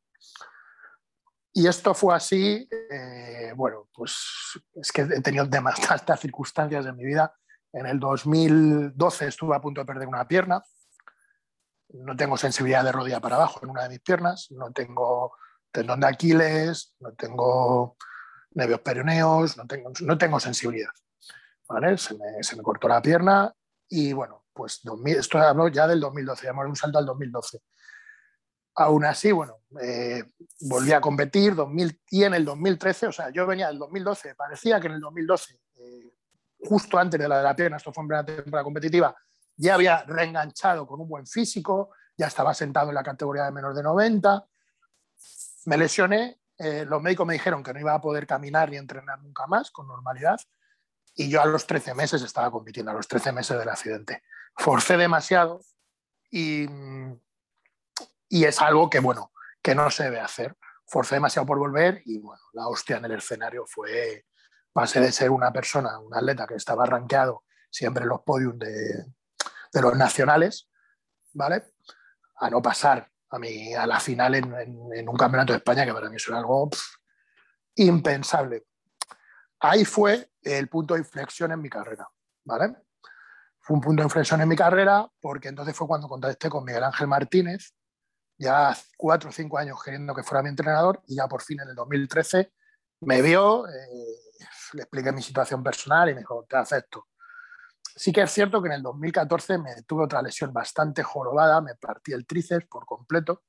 Y 1.54 1.68
esto 1.68 1.94
fue 1.94 2.16
así, 2.16 2.68
eh, 2.72 3.54
bueno, 3.56 3.90
pues 3.94 4.16
es 4.76 4.92
que 4.92 5.02
he 5.02 5.22
tenido 5.22 5.46
demasiadas 5.46 6.04
circunstancias 6.20 6.86
en 6.86 6.96
mi 6.96 7.06
vida. 7.06 7.34
En 7.74 7.86
el 7.86 8.00
2012 8.00 9.28
estuve 9.28 9.56
a 9.56 9.62
punto 9.62 9.82
de 9.82 9.86
perder 9.86 10.08
una 10.08 10.28
pierna. 10.28 10.64
No 11.90 12.16
tengo 12.16 12.38
sensibilidad 12.38 12.84
de 12.84 12.92
rodilla 12.92 13.20
para 13.20 13.36
abajo 13.36 13.60
en 13.64 13.72
una 13.72 13.84
de 13.84 13.90
mis 13.90 14.00
piernas. 14.00 14.48
No 14.52 14.72
tengo 14.72 15.34
tendón 15.72 16.00
de 16.00 16.08
Aquiles, 16.08 16.96
no 17.00 17.14
tengo 17.14 17.98
nervios 18.52 18.82
peroneos, 18.82 19.58
no 19.58 19.66
tengo, 19.68 19.92
no 20.02 20.18
tengo 20.18 20.40
sensibilidad. 20.40 20.92
¿vale? 21.68 21.98
Se, 21.98 22.16
me, 22.16 22.64
cortó 22.64 22.88
la 22.88 23.02
pierna 23.02 23.54
y 23.88 24.14
bueno, 24.14 24.46
pues 24.54 24.82
2000, 24.84 25.18
esto 25.18 25.38
hablo 25.38 25.68
ya 25.68 25.88
del 25.88 26.00
2012, 26.00 26.46
ya 26.46 26.54
un 26.54 26.76
salto 26.76 26.98
al 26.98 27.06
2012. 27.06 27.60
Aún 28.76 29.06
así, 29.06 29.32
bueno, 29.32 29.58
eh, 29.82 30.24
volví 30.62 30.92
a 30.92 31.02
competir 31.02 31.56
2000, 31.56 32.02
y 32.12 32.24
en 32.24 32.34
el 32.34 32.46
2013, 32.46 33.08
o 33.08 33.12
sea, 33.12 33.30
yo 33.30 33.46
venía 33.46 33.68
del 33.68 33.80
2012, 33.80 34.36
parecía 34.36 34.80
que 34.80 34.88
en 34.88 34.94
el 34.94 35.02
2012, 35.02 35.60
eh, 35.76 36.14
justo 36.60 36.98
antes 36.98 37.20
de 37.20 37.28
la 37.28 37.38
de 37.38 37.44
la 37.44 37.56
pierna, 37.56 37.78
esto 37.78 37.92
fue 37.92 38.04
en 38.04 38.26
temporada 38.26 38.64
competitiva, 38.64 39.16
ya 39.56 39.76
había 39.76 40.04
reenganchado 40.04 40.88
con 40.88 41.02
un 41.02 41.10
buen 41.10 41.28
físico, 41.28 41.92
ya 42.18 42.28
estaba 42.28 42.54
sentado 42.54 42.90
en 42.90 42.96
la 42.96 43.04
categoría 43.04 43.44
de 43.44 43.52
menos 43.52 43.76
de 43.76 43.84
90 43.84 44.46
Me 45.66 45.78
lesioné, 45.78 46.40
eh, 46.58 46.86
los 46.86 47.02
médicos 47.02 47.28
me 47.28 47.34
dijeron 47.34 47.64
que 47.64 47.74
no 47.74 47.80
iba 47.80 47.94
a 47.94 48.02
poder 48.02 48.26
caminar 48.26 48.70
ni 48.70 48.78
entrenar 48.78 49.22
nunca 49.22 49.48
más 49.48 49.72
con 49.72 49.88
normalidad 49.88 50.40
y 51.16 51.30
yo 51.30 51.42
a 51.42 51.46
los 51.46 51.68
13 51.68 51.94
meses 51.96 52.22
estaba 52.22 52.50
compitiendo, 52.52 52.92
a 52.92 52.96
los 52.96 53.08
13 53.08 53.32
meses 53.34 53.58
del 53.58 53.70
accidente. 53.70 54.24
Forcé 54.56 54.96
demasiado 54.96 55.62
y, 56.32 56.66
y 58.30 58.46
es 58.46 58.62
algo 58.62 58.90
que, 58.90 59.00
bueno, 59.00 59.32
que 59.62 59.76
no 59.76 59.90
se 59.90 60.06
debe 60.06 60.20
hacer. 60.20 60.56
Forcé 60.86 61.16
demasiado 61.16 61.46
por 61.46 61.58
volver 61.58 62.02
y, 62.06 62.20
bueno, 62.20 62.42
la 62.54 62.68
hostia 62.68 62.98
en 62.98 63.06
el 63.06 63.14
escenario 63.14 63.66
fue, 63.68 64.26
pasé 64.72 65.02
de 65.02 65.12
ser 65.12 65.32
una 65.32 65.52
persona, 65.52 66.00
un 66.00 66.16
atleta 66.16 66.48
que 66.48 66.56
estaba 66.56 66.86
rankeado 66.86 67.44
siempre 67.70 68.04
en 68.04 68.10
los 68.10 68.22
podios 68.22 68.58
de, 68.58 69.06
de 69.74 69.82
los 69.82 69.96
nacionales, 69.96 70.70
¿vale? 71.34 71.74
A 72.38 72.50
no 72.50 72.62
pasar 72.62 73.10
a, 73.30 73.40
mí, 73.40 73.74
a 73.74 73.86
la 73.86 74.00
final 74.00 74.36
en, 74.36 74.54
en, 74.96 75.10
un 75.10 75.18
campeonato 75.18 75.54
de 75.54 75.58
España, 75.58 75.86
que 75.86 75.94
para 75.94 76.10
mí 76.10 76.16
es 76.16 76.30
algo 76.30 76.70
impensable. 77.76 78.66
Ahí 79.60 79.86
fue 79.86 80.32
el 80.42 80.70
punto 80.70 80.94
de 80.94 81.02
inflexión 81.02 81.52
en 81.52 81.62
mi 81.62 81.70
carrera, 81.70 82.08
¿vale? 82.46 82.76
Fue 83.60 83.76
un 83.76 83.82
punto 83.82 84.02
de 84.02 84.08
inflexión 84.08 84.42
en 84.42 84.48
mi 84.48 84.56
carrera 84.56 85.08
porque 85.20 85.50
entonces 85.50 85.76
fue 85.76 85.88
cuando 85.88 86.08
contacté 86.08 86.50
con 86.50 86.64
Miguel 86.64 86.84
Ángel 86.84 87.08
Martínez, 87.08 87.76
ya 88.40 88.76
cuatro 88.98 89.30
o 89.30 89.34
cinco 89.34 89.58
años 89.58 89.84
queriendo 89.84 90.16
que 90.16 90.24
fuera 90.24 90.42
mi 90.42 90.50
entrenador 90.50 91.04
y 91.08 91.18
ya 91.18 91.28
por 91.28 91.42
fin 91.42 91.60
en 91.60 91.70
el 91.70 91.76
2013 91.76 92.52
me 93.02 93.22
vio, 93.22 93.68
eh, 93.68 93.72
le 94.74 94.82
expliqué 94.82 95.12
mi 95.12 95.22
situación 95.22 95.62
personal 95.62 96.10
y 96.10 96.14
me 96.14 96.22
dijo, 96.22 96.46
te 96.50 96.58
acepto. 96.58 97.08
Sí 97.96 98.12
que 98.12 98.22
es 98.22 98.32
cierto 98.32 98.62
que 98.62 98.68
en 98.68 98.76
el 98.76 98.82
2014 98.82 99.58
me 99.58 99.84
tuve 99.84 100.06
otra 100.06 100.22
lesión 100.22 100.54
bastante 100.54 101.04
jorobada, 101.04 101.62
me 101.62 101.76
partí 101.76 102.14
el 102.14 102.26
tríceps 102.26 102.66
por 102.68 102.86
completo, 102.86 103.44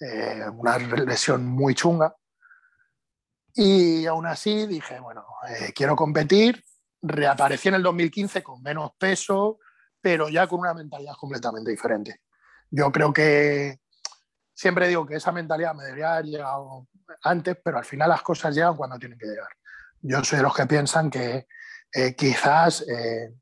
eh, 0.00 0.44
una 0.52 0.78
lesión 0.78 1.46
muy 1.46 1.74
chunga. 1.74 2.14
Y 3.54 4.06
aún 4.06 4.26
así 4.26 4.66
dije, 4.66 4.98
bueno, 5.00 5.24
eh, 5.48 5.72
quiero 5.74 5.94
competir. 5.96 6.62
Reaparecí 7.02 7.68
en 7.68 7.74
el 7.74 7.82
2015 7.82 8.42
con 8.42 8.62
menos 8.62 8.92
peso, 8.98 9.58
pero 10.00 10.28
ya 10.28 10.46
con 10.46 10.60
una 10.60 10.72
mentalidad 10.72 11.14
completamente 11.18 11.70
diferente. 11.70 12.20
Yo 12.74 12.90
creo 12.90 13.12
que 13.12 13.80
siempre 14.54 14.88
digo 14.88 15.06
que 15.06 15.16
esa 15.16 15.30
mentalidad 15.30 15.74
me 15.74 15.84
debería 15.84 16.14
haber 16.14 16.24
llegado 16.24 16.88
antes, 17.22 17.58
pero 17.62 17.76
al 17.76 17.84
final 17.84 18.08
las 18.08 18.22
cosas 18.22 18.54
llegan 18.54 18.76
cuando 18.76 18.98
tienen 18.98 19.18
que 19.18 19.26
llegar. 19.26 19.50
Yo 20.00 20.24
soy 20.24 20.38
de 20.38 20.42
los 20.42 20.54
que 20.54 20.66
piensan 20.66 21.10
que 21.10 21.46
eh, 21.92 22.16
quizás 22.16 22.82
eh, 22.88 23.34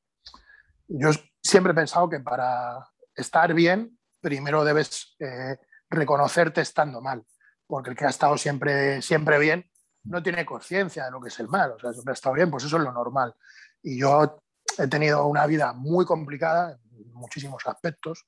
yo 0.89 1.11
siempre 1.41 1.71
he 1.71 1.77
pensado 1.77 2.11
que 2.11 2.19
para 2.19 2.89
estar 3.15 3.55
bien, 3.55 3.97
primero 4.21 4.65
debes 4.65 5.15
eh, 5.21 5.59
reconocerte 5.89 6.61
estando 6.63 7.01
mal, 7.01 7.25
porque 7.69 7.91
el 7.91 7.97
que 7.97 8.07
ha 8.07 8.11
estado 8.11 8.37
siempre, 8.37 9.01
siempre 9.01 9.39
bien 9.39 9.65
no 10.03 10.25
tiene 10.25 10.45
conciencia 10.45 11.05
de 11.05 11.13
lo 11.13 11.21
que 11.21 11.29
es 11.29 11.39
el 11.39 11.47
mal, 11.47 11.71
o 11.71 11.79
sea, 11.79 11.93
siempre 11.93 12.13
ha 12.13 12.15
estado 12.15 12.35
bien, 12.35 12.51
pues 12.51 12.65
eso 12.65 12.79
es 12.79 12.83
lo 12.83 12.93
normal. 12.93 13.33
Y 13.81 14.01
yo 14.01 14.43
he 14.77 14.89
tenido 14.89 15.25
una 15.27 15.47
vida 15.47 15.73
muy 15.73 16.05
complicada 16.05 16.73
en 16.73 17.13
muchísimos 17.13 17.63
aspectos. 17.67 18.27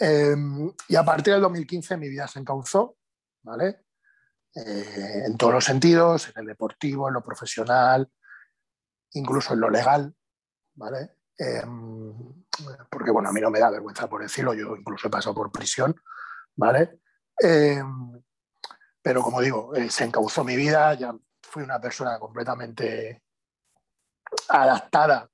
Em, 0.00 0.72
y 0.88 0.96
a 0.96 1.04
partir 1.04 1.32
del 1.32 1.42
2015 1.42 1.96
mi 1.96 2.08
vida 2.08 2.28
se 2.28 2.38
encauzó, 2.38 2.96
¿vale? 3.42 3.84
en 4.54 5.36
todos 5.36 5.52
los 5.52 5.64
sentidos, 5.64 6.28
en 6.28 6.40
el 6.40 6.46
deportivo, 6.46 7.06
en 7.06 7.14
lo 7.14 7.22
profesional, 7.22 8.10
incluso 9.12 9.54
en 9.54 9.60
lo 9.60 9.70
legal, 9.70 10.14
¿vale? 10.74 11.18
Em, 11.36 12.44
porque, 12.90 13.10
bueno, 13.10 13.28
a 13.28 13.32
mí 13.32 13.40
no 13.40 13.50
me 13.50 13.60
da 13.60 13.70
vergüenza 13.70 14.08
por 14.08 14.22
decirlo, 14.22 14.54
yo 14.54 14.74
incluso 14.76 15.08
he 15.08 15.10
pasado 15.10 15.34
por 15.34 15.52
prisión, 15.52 15.94
¿vale? 16.56 17.00
Em, 17.38 18.20
pero 19.00 19.22
como 19.22 19.40
digo, 19.40 19.74
eh, 19.74 19.90
se 19.90 20.04
encauzó 20.04 20.44
mi 20.44 20.56
vida, 20.56 20.94
ya 20.94 21.14
fui 21.42 21.62
una 21.62 21.80
persona 21.80 22.18
completamente 22.18 23.22
adaptada 24.48 25.30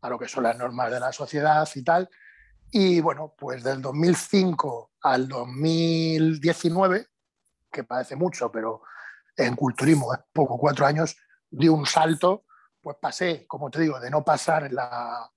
a 0.00 0.08
lo 0.08 0.18
que 0.18 0.28
son 0.28 0.44
las 0.44 0.58
normas 0.58 0.90
de 0.90 1.00
la 1.00 1.12
sociedad 1.12 1.68
y 1.74 1.82
tal. 1.82 2.10
Y 2.76 3.00
bueno, 3.00 3.32
pues 3.38 3.62
del 3.62 3.80
2005 3.80 4.94
al 5.02 5.28
2019, 5.28 7.06
que 7.70 7.84
parece 7.84 8.16
mucho, 8.16 8.50
pero 8.50 8.82
en 9.36 9.54
culturismo 9.54 10.12
es 10.12 10.18
poco, 10.32 10.58
cuatro 10.58 10.84
años, 10.84 11.16
di 11.48 11.68
un 11.68 11.86
salto 11.86 12.44
pues 12.82 12.96
pasé, 13.00 13.46
como 13.46 13.70
te 13.70 13.80
digo, 13.80 14.00
de 14.00 14.10
no 14.10 14.24
pasar 14.24 14.72
la, 14.72 15.30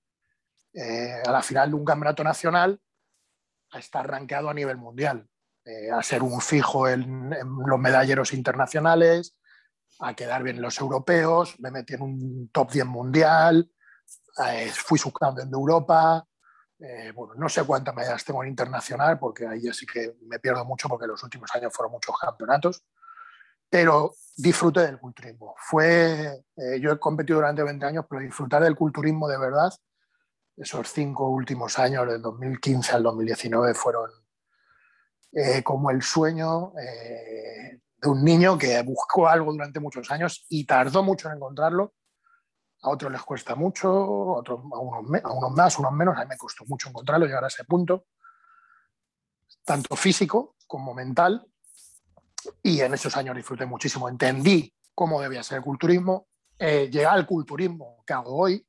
eh, 0.72 1.22
a 1.24 1.30
la 1.30 1.40
final 1.40 1.70
de 1.70 1.76
un 1.76 1.84
campeonato 1.84 2.24
nacional 2.24 2.80
a 3.70 3.78
estar 3.78 4.04
rankeado 4.04 4.50
a 4.50 4.54
nivel 4.54 4.76
mundial, 4.76 5.24
eh, 5.64 5.92
a 5.92 6.02
ser 6.02 6.24
un 6.24 6.40
fijo 6.40 6.88
en, 6.88 7.30
los 7.66 7.78
medalleros 7.78 8.34
internacionales, 8.34 9.38
a 10.00 10.14
quedar 10.14 10.42
bien 10.42 10.56
en 10.56 10.62
los 10.62 10.80
europeos, 10.80 11.54
me 11.60 11.70
metí 11.70 11.94
en 11.94 12.02
un 12.02 12.50
top 12.52 12.72
10 12.72 12.86
mundial, 12.86 13.70
eh, 14.44 14.72
fui 14.74 14.98
subcampeón 14.98 15.50
de 15.50 15.56
Europa, 15.56 16.27
bueno, 17.14 17.34
no 17.36 17.48
sé 17.48 17.64
cuántas 17.64 17.94
medallas 17.94 18.24
tengo 18.24 18.42
en 18.44 18.50
internacional, 18.50 19.18
porque 19.18 19.46
ahí 19.46 19.62
sí 19.72 19.84
que 19.84 20.16
me 20.26 20.38
pierdo 20.38 20.64
mucho 20.64 20.88
porque 20.88 21.06
los 21.06 21.22
últimos 21.24 21.52
años 21.54 21.72
fueron 21.74 21.92
muchos 21.92 22.16
campeonatos, 22.18 22.84
pero 23.68 24.14
disfruté 24.36 24.80
del 24.80 24.98
culturismo. 24.98 25.54
Fue, 25.58 26.44
eh, 26.56 26.80
yo 26.80 26.92
he 26.92 26.98
competido 26.98 27.38
durante 27.38 27.62
20 27.62 27.84
años, 27.84 28.06
pero 28.08 28.22
disfrutar 28.22 28.62
del 28.62 28.76
culturismo 28.76 29.28
de 29.28 29.38
verdad, 29.38 29.72
esos 30.56 30.88
cinco 30.88 31.28
últimos 31.28 31.78
años, 31.78 32.06
del 32.08 32.22
2015 32.22 32.92
al 32.92 33.02
2019, 33.02 33.74
fueron 33.74 34.10
eh, 35.32 35.62
como 35.62 35.90
el 35.90 36.02
sueño 36.02 36.72
eh, 36.78 37.80
de 37.96 38.08
un 38.08 38.24
niño 38.24 38.56
que 38.56 38.80
buscó 38.82 39.28
algo 39.28 39.52
durante 39.52 39.80
muchos 39.80 40.10
años 40.10 40.46
y 40.48 40.64
tardó 40.64 41.02
mucho 41.02 41.28
en 41.28 41.36
encontrarlo. 41.36 41.94
A 42.82 42.90
otros 42.90 43.10
les 43.10 43.22
cuesta 43.22 43.54
mucho, 43.54 43.88
a, 43.88 44.38
otros, 44.38 44.60
a, 44.72 44.78
unos, 44.78 45.24
a 45.24 45.32
unos 45.32 45.52
más, 45.52 45.78
unos 45.78 45.92
menos. 45.92 46.16
A 46.16 46.20
mí 46.20 46.26
me 46.28 46.36
costó 46.36 46.64
mucho 46.66 46.88
encontrarlo, 46.88 47.26
llegar 47.26 47.44
a 47.44 47.48
ese 47.48 47.64
punto, 47.64 48.06
tanto 49.64 49.96
físico 49.96 50.56
como 50.66 50.94
mental 50.94 51.46
y 52.62 52.80
en 52.80 52.94
esos 52.94 53.16
años 53.16 53.36
disfruté 53.36 53.66
muchísimo. 53.66 54.08
Entendí 54.08 54.72
cómo 54.94 55.20
debía 55.20 55.42
ser 55.42 55.58
el 55.58 55.64
culturismo, 55.64 56.28
eh, 56.58 56.88
llegué 56.90 57.06
al 57.06 57.26
culturismo 57.26 58.02
que 58.06 58.12
hago 58.12 58.36
hoy, 58.36 58.66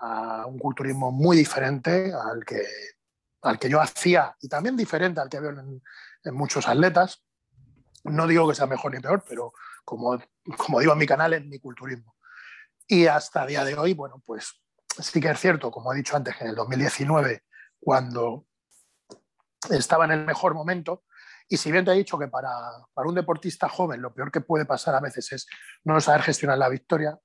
a 0.00 0.46
un 0.46 0.58
culturismo 0.58 1.12
muy 1.12 1.36
diferente 1.36 2.12
al 2.12 2.44
que, 2.44 2.62
al 3.42 3.58
que 3.58 3.68
yo 3.68 3.80
hacía 3.80 4.36
y 4.40 4.48
también 4.48 4.76
diferente 4.76 5.20
al 5.20 5.28
que 5.28 5.40
veo 5.40 5.50
en, 5.50 5.82
muchos 6.34 6.66
atletas. 6.68 7.22
No 8.04 8.26
digo 8.26 8.48
que 8.48 8.54
sea 8.54 8.66
mejor 8.66 8.92
ni 8.92 9.00
peor, 9.00 9.24
pero 9.28 9.52
como, 9.84 10.18
como 10.56 10.80
digo 10.80 10.92
en 10.92 10.98
mi 10.98 11.06
canal, 11.06 11.32
es 11.34 11.44
mi 11.44 11.58
culturismo. 11.58 12.16
Y 12.86 13.06
hasta 13.06 13.46
día 13.46 13.64
de 13.64 13.74
hoy, 13.74 13.94
bueno, 13.94 14.22
pues 14.24 14.62
sí 14.98 15.20
que 15.20 15.30
es 15.30 15.40
cierto, 15.40 15.70
como 15.70 15.92
he 15.92 15.96
dicho 15.96 16.16
antes, 16.16 16.36
que 16.36 16.44
en 16.44 16.50
el 16.50 16.56
2019, 16.56 17.44
cuando 17.80 18.46
estaba 19.70 20.04
en 20.04 20.12
el 20.12 20.24
mejor 20.24 20.54
momento, 20.54 21.04
y 21.48 21.56
si 21.56 21.70
bien 21.70 21.84
te 21.84 21.92
he 21.92 21.96
dicho 21.96 22.18
que 22.18 22.28
para, 22.28 22.50
un 22.96 23.14
deportista 23.14 23.68
joven 23.68 24.00
lo 24.00 24.14
peor 24.14 24.30
que 24.30 24.40
puede 24.40 24.64
pasar 24.64 24.94
a 24.94 25.00
veces 25.00 25.32
es 25.32 25.46
no 25.84 26.00
saber 26.00 26.22
gestionar 26.22 26.58
la 26.58 26.68
victoria, 26.68 27.18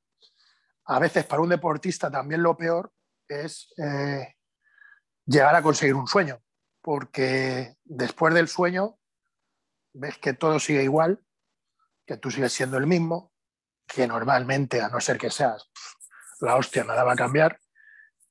a 0.85 0.99
veces 0.99 1.25
para 1.25 1.41
un 1.41 1.49
deportista 1.49 2.09
también 2.09 2.43
lo 2.43 2.57
peor 2.57 2.91
es 3.27 3.73
eh, 3.77 4.35
llegar 5.25 5.55
a 5.55 5.61
conseguir 5.61 5.95
un 5.95 6.07
sueño, 6.07 6.41
porque 6.81 7.75
después 7.83 8.33
del 8.33 8.47
sueño 8.47 8.97
ves 9.93 10.17
que 10.17 10.33
todo 10.33 10.59
sigue 10.59 10.83
igual, 10.83 11.23
que 12.05 12.17
tú 12.17 12.31
sigues 12.31 12.53
siendo 12.53 12.77
el 12.77 12.87
mismo, 12.87 13.31
que 13.87 14.07
normalmente, 14.07 14.81
a 14.81 14.89
no 14.89 14.99
ser 14.99 15.17
que 15.17 15.29
seas 15.29 15.69
la 16.41 16.55
hostia, 16.55 16.83
nada 16.83 17.03
va 17.03 17.13
a 17.13 17.17
cambiar, 17.17 17.59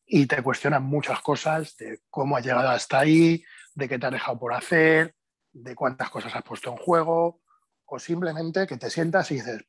y 0.04 0.26
te 0.26 0.42
cuestionan 0.42 0.84
muchas 0.84 1.20
cosas 1.20 1.76
de 1.76 2.02
cómo 2.10 2.36
has 2.36 2.44
llegado 2.44 2.68
hasta 2.68 3.00
ahí, 3.00 3.44
de 3.74 3.88
qué 3.88 3.98
te 3.98 4.06
has 4.06 4.12
dejado 4.12 4.38
por 4.38 4.54
hacer, 4.54 5.14
de 5.52 5.74
cuántas 5.74 6.10
cosas 6.10 6.34
has 6.36 6.42
puesto 6.42 6.70
en 6.70 6.76
juego, 6.76 7.40
o 7.86 7.98
simplemente 7.98 8.66
que 8.66 8.76
te 8.76 8.90
sientas 8.90 9.30
y 9.30 9.36
dices, 9.36 9.64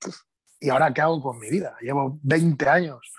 ¿y 0.60 0.70
ahora 0.70 0.94
qué 0.94 1.02
hago 1.02 1.22
con 1.22 1.40
mi 1.40 1.50
vida? 1.50 1.76
Llevo 1.82 2.20
20 2.22 2.70
años 2.70 3.12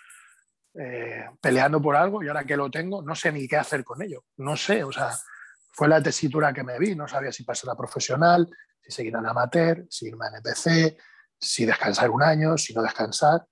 eh, 0.75 1.25
peleando 1.41 1.81
por 1.81 1.97
algo 1.97 2.23
y 2.23 2.29
ahora 2.29 2.45
que 2.45 2.57
lo 2.57 2.71
tengo, 2.71 3.03
no 3.03 3.15
sé 3.15 3.33
ni 3.33 3.49
qué 3.49 3.57
hacer 3.57 3.83
con 3.85 4.03
ello. 4.03 4.25
No 4.37 4.57
sé, 4.57 4.85
o 4.85 4.93
sea, 4.93 5.11
fue 5.73 5.89
la 5.89 6.03
tesitura 6.03 6.53
que 6.53 6.63
me 6.63 6.79
vi, 6.79 6.95
no 6.95 7.09
sabía 7.09 7.33
si 7.33 7.45
pasar 7.45 7.71
a 7.71 7.77
profesional, 7.77 8.49
si 8.81 8.91
seguir 8.91 9.15
en 9.15 9.27
amateur, 9.27 9.87
si 9.89 10.09
irme 10.09 10.27
a 10.27 10.39
NPC, 10.39 10.97
si 11.41 11.65
descansar 11.65 12.11
un 12.11 12.23
año, 12.23 12.57
si 12.59 12.75
no 12.75 12.83
descansar. 12.83 13.47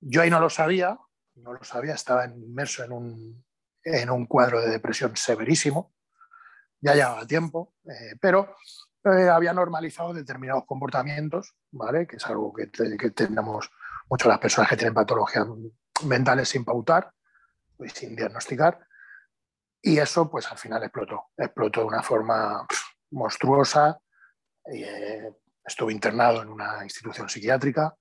Yo 0.00 0.22
ahí 0.22 0.30
no 0.30 0.40
lo 0.40 0.50
sabía, 0.50 0.98
no 1.36 1.52
lo 1.52 1.62
sabía, 1.64 1.94
estaba 1.94 2.26
inmerso 2.26 2.84
en 2.84 2.92
un, 2.92 3.44
en 3.82 4.10
un 4.10 4.26
cuadro 4.26 4.60
de 4.60 4.70
depresión 4.70 5.16
severísimo 5.16 5.92
ya 6.80 6.94
llevaba 6.94 7.26
tiempo, 7.26 7.74
eh, 7.84 8.16
pero 8.20 8.56
eh, 9.04 9.28
había 9.28 9.52
normalizado 9.52 10.12
determinados 10.12 10.64
comportamientos, 10.66 11.54
¿vale? 11.70 12.06
que 12.06 12.16
es 12.16 12.26
algo 12.26 12.52
que, 12.52 12.70
que 12.70 13.10
tenemos 13.10 13.70
muchas 14.08 14.28
las 14.28 14.38
personas 14.38 14.70
que 14.70 14.76
tienen 14.76 14.94
patologías 14.94 15.46
mentales 16.04 16.48
sin 16.48 16.64
pautar 16.64 17.12
y 17.78 17.88
sin 17.88 18.14
diagnosticar. 18.16 18.86
Y 19.80 19.98
eso, 19.98 20.30
pues 20.30 20.50
al 20.50 20.58
final 20.58 20.82
explotó. 20.82 21.26
Explotó 21.36 21.80
de 21.80 21.86
una 21.86 22.02
forma 22.02 22.66
monstruosa. 23.10 23.98
eh, 24.72 25.32
estuve 25.68 25.92
internado 25.92 26.42
en 26.42 26.48
una 26.48 26.82
institución 26.82 27.28
psiquiátrica, 27.28 27.94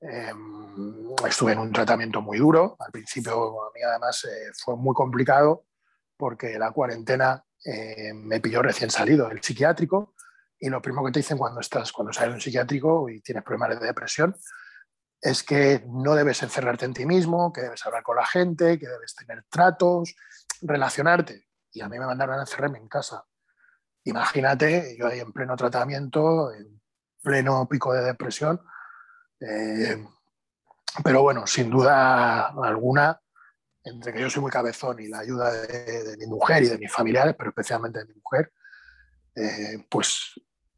em, 0.00 1.14
estuve 1.26 1.52
en 1.52 1.60
un 1.60 1.72
tratamiento 1.72 2.20
muy 2.20 2.38
duro, 2.38 2.76
al 2.80 2.90
principio 2.90 3.62
a 3.62 3.70
mí 3.72 3.80
además 3.82 4.24
eh, 4.24 4.50
fue 4.58 4.76
muy 4.76 4.94
complicado 4.94 5.66
porque 6.16 6.58
la 6.58 6.72
cuarentena 6.72 7.44
eh, 7.64 8.12
me 8.14 8.40
pilló 8.40 8.62
recién 8.62 8.90
salido 8.90 9.28
del 9.28 9.42
psiquiátrico 9.42 10.14
y 10.58 10.68
lo 10.68 10.82
primero 10.82 11.04
que 11.06 11.12
te 11.12 11.20
dicen 11.20 11.38
cuando 11.38 11.60
estás 11.60 11.92
cuando 11.92 12.12
sales 12.12 12.30
de 12.30 12.34
un 12.34 12.40
psiquiátrico 12.40 13.08
y 13.08 13.20
tienes 13.20 13.44
problemas 13.44 13.80
de 13.80 13.86
depresión 13.86 14.34
es 15.20 15.42
que 15.42 15.84
no 15.86 16.14
debes 16.14 16.42
encerrarte 16.42 16.86
en 16.86 16.94
ti 16.94 17.04
mismo, 17.04 17.52
que 17.52 17.60
debes 17.60 17.84
hablar 17.84 18.02
con 18.02 18.16
la 18.16 18.26
gente, 18.26 18.78
que 18.78 18.88
debes 18.88 19.14
tener 19.14 19.44
tratos, 19.50 20.14
relacionarte. 20.62 21.48
Y 21.72 21.82
a 21.82 21.88
mí 21.88 21.98
me 21.98 22.06
mandaron 22.06 22.38
a 22.38 22.42
encerrarme 22.42 22.78
en 22.78 22.88
casa. 22.88 23.24
Imagínate, 24.04 24.96
yo 24.98 25.06
ahí 25.06 25.20
en 25.20 25.32
pleno 25.32 25.56
tratamiento, 25.56 26.52
en 26.52 26.80
pleno 27.22 27.68
pico 27.68 27.92
de 27.92 28.04
depresión. 28.04 28.60
Eh, 29.40 30.04
pero 31.04 31.22
bueno, 31.22 31.46
sin 31.46 31.70
duda 31.70 32.48
alguna, 32.48 33.20
entre 33.84 34.12
que 34.12 34.20
yo 34.20 34.30
soy 34.30 34.42
muy 34.42 34.50
cabezón 34.50 35.00
y 35.00 35.08
la 35.08 35.20
ayuda 35.20 35.52
de, 35.52 36.16
mi 36.18 36.26
mujer 36.26 36.62
y 36.62 36.68
de 36.68 36.78
mis 36.78 36.92
familiares, 36.92 37.34
pero 37.36 37.50
especialmente 37.50 38.00
de 38.00 38.06
mi 38.06 38.14
mujer, 38.14 38.52
eh, 39.34 39.86
pues 39.88 40.32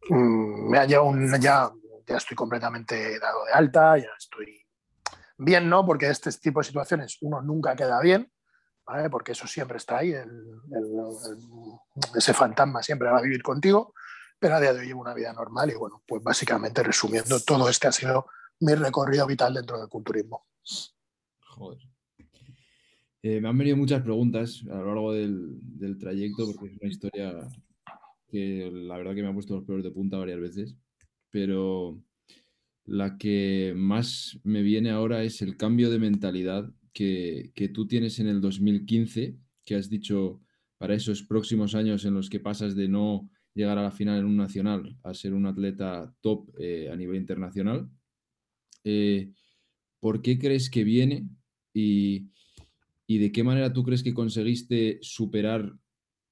mm, 0.08 0.70
me 0.70 0.78
ha 0.78 0.84
llevado 0.84 1.08
un, 1.08 1.40
ya, 1.40 1.70
ya 2.06 2.16
estoy 2.16 2.36
completamente 2.36 3.18
dado 3.18 3.44
de 3.44 3.52
alta, 3.52 3.98
ya 3.98 4.10
estoy 4.16 4.64
bien, 5.38 5.68
¿no? 5.68 5.84
Porque 5.84 6.08
este 6.08 6.30
tipo 6.32 6.60
de 6.60 6.64
situaciones 6.64 7.18
uno 7.22 7.40
nunca 7.42 7.74
queda 7.74 8.00
bien, 8.00 8.31
¿vale? 8.86 9.10
Porque 9.10 9.32
eso 9.32 9.46
siempre 9.46 9.78
está 9.78 9.98
ahí, 9.98 10.14
ese 12.14 12.34
fantasma 12.34 12.82
siempre 12.82 13.08
va 13.08 13.18
a 13.18 13.22
vivir 13.22 13.42
contigo, 13.42 13.94
pero 14.38 14.56
a 14.56 14.60
día 14.60 14.72
de 14.72 14.80
hoy 14.80 14.86
llevo 14.86 15.00
una 15.00 15.14
vida 15.14 15.32
normal 15.32 15.70
y 15.70 15.74
bueno, 15.74 16.02
pues 16.06 16.22
básicamente 16.22 16.82
resumiendo, 16.82 17.40
todo 17.40 17.68
este 17.68 17.88
ha 17.88 17.92
sido 17.92 18.26
mi 18.60 18.74
recorrido 18.74 19.26
vital 19.26 19.54
dentro 19.54 19.78
del 19.78 19.88
culturismo. 19.88 20.46
Joder. 21.40 21.78
Eh, 23.22 23.40
me 23.40 23.48
han 23.48 23.58
venido 23.58 23.76
muchas 23.76 24.02
preguntas 24.02 24.64
a 24.68 24.74
lo 24.74 24.86
largo 24.86 25.12
del, 25.12 25.58
del, 25.78 25.96
trayecto 25.96 26.44
porque 26.46 26.74
es 26.74 26.80
una 26.80 26.90
historia 26.90 27.48
que 28.28 28.68
la 28.72 28.96
verdad 28.96 29.14
que 29.14 29.22
me 29.22 29.28
ha 29.28 29.32
puesto 29.34 29.54
los 29.54 29.64
pelos 29.64 29.84
de 29.84 29.92
punta 29.92 30.16
varias 30.16 30.40
veces, 30.40 30.74
pero 31.30 32.02
la 32.84 33.16
que 33.18 33.74
más 33.76 34.40
me 34.42 34.62
viene 34.62 34.90
ahora 34.90 35.22
es 35.22 35.40
el 35.40 35.56
cambio 35.56 35.88
de 35.90 36.00
mentalidad 36.00 36.68
que, 36.92 37.70
tú 37.72 37.86
tienes 37.86 38.18
en 38.18 38.28
el 38.28 38.40
2015, 38.40 39.36
que 39.64 39.74
has 39.74 39.88
dicho 39.88 40.40
para 40.78 40.94
esos 40.94 41.22
próximos 41.22 41.74
años 41.74 42.04
en 42.04 42.14
los 42.14 42.28
que 42.28 42.40
pasas 42.40 42.74
de 42.74 42.88
no 42.88 43.30
llegar 43.54 43.78
a 43.78 43.82
la 43.82 43.90
final 43.90 44.18
en 44.18 44.24
un 44.26 44.36
nacional 44.36 44.96
a 45.02 45.14
ser 45.14 45.34
un 45.34 45.46
atleta 45.46 46.12
top 46.20 46.50
eh, 46.58 46.90
a 46.90 46.96
nivel 46.96 47.16
internacional. 47.16 47.88
Eh, 48.84 49.32
¿Por 50.00 50.22
qué 50.22 50.38
crees 50.38 50.68
que 50.70 50.84
viene 50.84 51.28
y, 51.72 52.30
y, 53.06 53.18
de 53.18 53.30
qué 53.30 53.44
manera 53.44 53.72
tú 53.72 53.84
crees 53.84 54.02
que 54.02 54.14
conseguiste 54.14 54.98
superar 55.00 55.72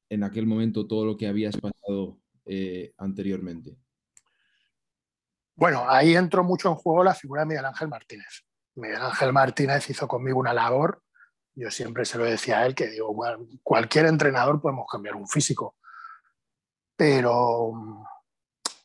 en 0.08 0.24
aquel 0.24 0.46
momento 0.46 0.86
todo 0.86 1.06
lo 1.06 1.16
que 1.16 1.28
habías 1.28 1.56
pasado 1.56 2.20
eh, 2.44 2.92
anteriormente? 2.98 3.76
Bueno, 5.54 5.84
ahí 5.88 6.16
entró 6.16 6.42
mucho 6.42 6.68
en 6.70 6.74
juego 6.74 7.04
la 7.04 7.14
figura 7.14 7.42
de 7.42 7.48
Miguel 7.48 7.66
Ángel 7.66 7.88
Martínez. 7.88 8.44
Miguel 8.80 9.02
Ángel 9.02 9.32
Martínez 9.32 9.88
hizo 9.90 10.08
conmigo 10.08 10.38
una 10.38 10.54
labor, 10.54 11.02
yo 11.54 11.70
siempre 11.70 12.04
se 12.04 12.18
lo 12.18 12.24
decía 12.24 12.60
a 12.60 12.66
él, 12.66 12.74
que 12.74 12.88
digo, 12.88 13.14
cualquier 13.62 14.06
entrenador 14.06 14.60
podemos 14.60 14.86
cambiar 14.90 15.14
un 15.14 15.28
físico, 15.28 15.76
pero 16.96 17.72
mm, 17.72 18.04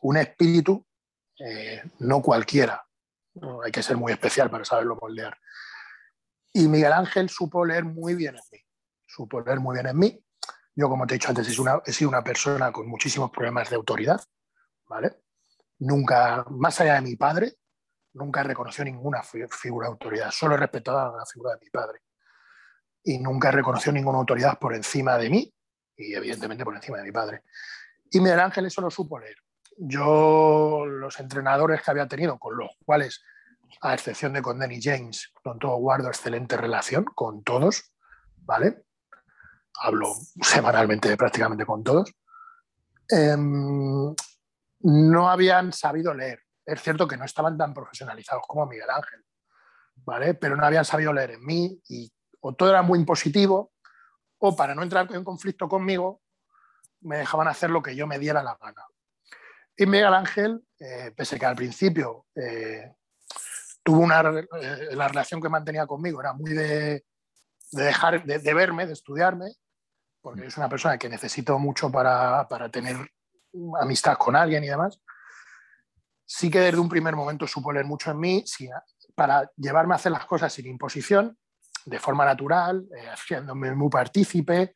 un 0.01 0.17
espíritu, 0.17 0.86
eh, 1.39 1.84
no 1.99 2.21
cualquiera, 2.21 2.86
hay 3.63 3.71
que 3.71 3.84
ser 3.84 3.97
muy 3.97 4.12
especial 4.12 4.49
para 4.49 4.65
saberlo 4.65 4.97
moldear. 5.01 5.38
Y 6.53 6.67
Miguel 6.67 6.93
Ángel 6.93 7.29
supo 7.29 7.65
leer 7.65 7.84
muy 7.84 8.15
bien 8.15 8.36
en 8.36 8.41
mí, 8.51 8.60
supo 9.05 9.41
leer 9.41 9.60
muy 9.60 9.75
bien 9.75 9.88
en 9.88 9.97
mí. 9.97 10.25
Yo, 10.75 10.89
como 10.89 11.08
te 11.08 11.13
he 11.13 11.17
dicho 11.17 11.29
antes, 11.29 11.47
he 11.47 11.93
sido 11.93 12.10
una 12.10 12.23
persona 12.23 12.71
con 12.71 12.88
muchísimos 12.88 13.31
problemas 13.31 13.69
de 13.69 13.77
autoridad, 13.77 14.21
¿vale? 14.88 15.21
Nunca, 15.79 16.45
más 16.49 16.79
allá 16.81 16.95
de 16.95 17.01
mi 17.01 17.15
padre, 17.15 17.55
nunca 18.15 18.43
reconoció 18.43 18.84
ninguna 18.84 19.21
figura 19.23 19.88
de 19.88 19.91
autoridad, 19.91 20.32
solo 20.32 20.58
respetaba 20.58 21.15
la 21.17 21.25
figura 21.25 21.54
de 21.54 21.60
mi 21.65 21.69
padre. 21.69 21.99
Y 23.04 23.19
nunca 23.19 23.51
reconoció 23.51 23.91
ninguna 23.91 24.17
autoridad 24.17 24.58
por 24.58 24.73
encima 24.73 25.17
de 25.17 25.30
mí 25.30 25.54
y 25.95 26.13
evidentemente 26.13 26.65
por 26.65 26.75
encima 26.75 26.97
de 26.97 27.04
mi 27.04 27.12
padre. 27.12 27.43
Y 28.10 28.19
Miguel 28.19 28.39
Ángel 28.39 28.65
eso 28.65 28.82
lo 28.82 28.89
supo 28.89 29.19
leer. 29.19 29.38
Yo, 29.78 30.86
los 30.88 31.19
entrenadores 31.19 31.82
que 31.82 31.91
había 31.91 32.08
tenido, 32.08 32.39
con 32.39 32.58
los 32.58 32.71
cuales, 32.86 33.21
a 33.82 33.93
excepción 33.93 34.34
de 34.34 34.41
con 34.41 34.58
Danny 34.58 34.82
James, 34.82 35.32
con 35.43 35.60
todo 35.60 35.75
guardo 35.75 36.08
excelente 36.08 36.56
relación, 36.56 37.04
con 37.04 37.43
todos, 37.43 37.93
¿vale? 38.38 38.86
Hablo 39.82 40.13
semanalmente 40.41 41.15
prácticamente 41.17 41.65
con 41.65 41.84
todos. 41.84 42.12
Em, 43.10 44.15
no 44.80 45.30
habían 45.30 45.73
sabido 45.73 46.13
leer 46.13 46.44
es 46.65 46.82
cierto 46.82 47.08
que 47.08 47.17
no 47.17 47.25
estaban 47.25 47.58
tan 47.58 47.73
profesionalizados 47.73 48.43
como 48.47 48.65
Miguel 48.65 48.89
Ángel, 48.89 49.23
¿vale? 49.97 50.34
Pero 50.34 50.56
no 50.56 50.65
habían 50.65 50.86
sabido 50.86 51.13
leer 51.13 51.32
en 51.32 51.45
mí 51.45 51.82
y 51.88 52.12
o 52.39 52.54
todo 52.54 52.69
era 52.69 52.82
muy 52.82 52.99
impositivo 52.99 53.71
o 54.39 54.56
para 54.56 54.75
no 54.75 54.84
entrar 54.84 55.08
en 55.13 55.23
conflicto 55.23 55.67
conmigo 55.67 56.21
me 57.01 57.17
dejaban 57.17 57.47
hacer 57.47 57.69
lo 57.69 57.82
que 57.82 57.95
yo 57.95 58.08
me 58.08 58.19
diera 58.19 58.41
la 58.41 58.58
gana. 58.60 58.84
Y 59.78 59.86
Miguel 59.86 60.13
Ángel, 60.13 60.63
eh, 60.80 61.12
pese 61.15 61.38
que 61.38 61.45
al 61.45 61.56
principio 61.56 62.25
eh, 62.36 62.95
tuvo 63.84 63.99
una 63.99 64.21
eh, 64.21 64.95
la 64.95 65.08
relación 65.08 65.41
que 65.41 65.49
mantenía 65.49 65.86
conmigo 65.86 66.21
era 66.21 66.34
muy 66.34 66.54
de, 66.54 67.06
dejar 67.71 68.23
de, 68.23 68.54
verme, 68.54 68.88
de 68.88 68.93
estudiarme, 68.93 69.51
porque 70.21 70.47
es 70.47 70.58
una 70.58 70.69
persona 70.69 70.97
que 70.97 71.10
necesito 71.10 71.60
mucho 71.60 71.91
para, 71.91 72.47
para 72.47 72.69
tener 72.69 72.95
amistad 73.80 74.17
con 74.17 74.36
alguien 74.36 74.63
y 74.63 74.67
demás 74.67 74.99
sí 76.25 76.49
que 76.49 76.59
desde 76.59 76.79
un 76.79 76.89
primer 76.89 77.15
momento 77.15 77.47
supo 77.47 77.71
leer 77.71 77.85
mucho 77.85 78.11
en 78.11 78.19
mí 78.19 78.43
para 79.13 79.49
llevarme 79.55 79.93
a 79.93 79.97
hacer 79.97 80.11
las 80.11 80.25
cosas 80.25 80.51
sin 80.51 80.65
imposición, 80.67 81.38
de 81.85 81.99
forma 81.99 82.25
natural, 82.25 82.85
eh, 82.97 83.07
haciéndome 83.09 83.73
muy 83.75 83.89
partícipe, 83.89 84.75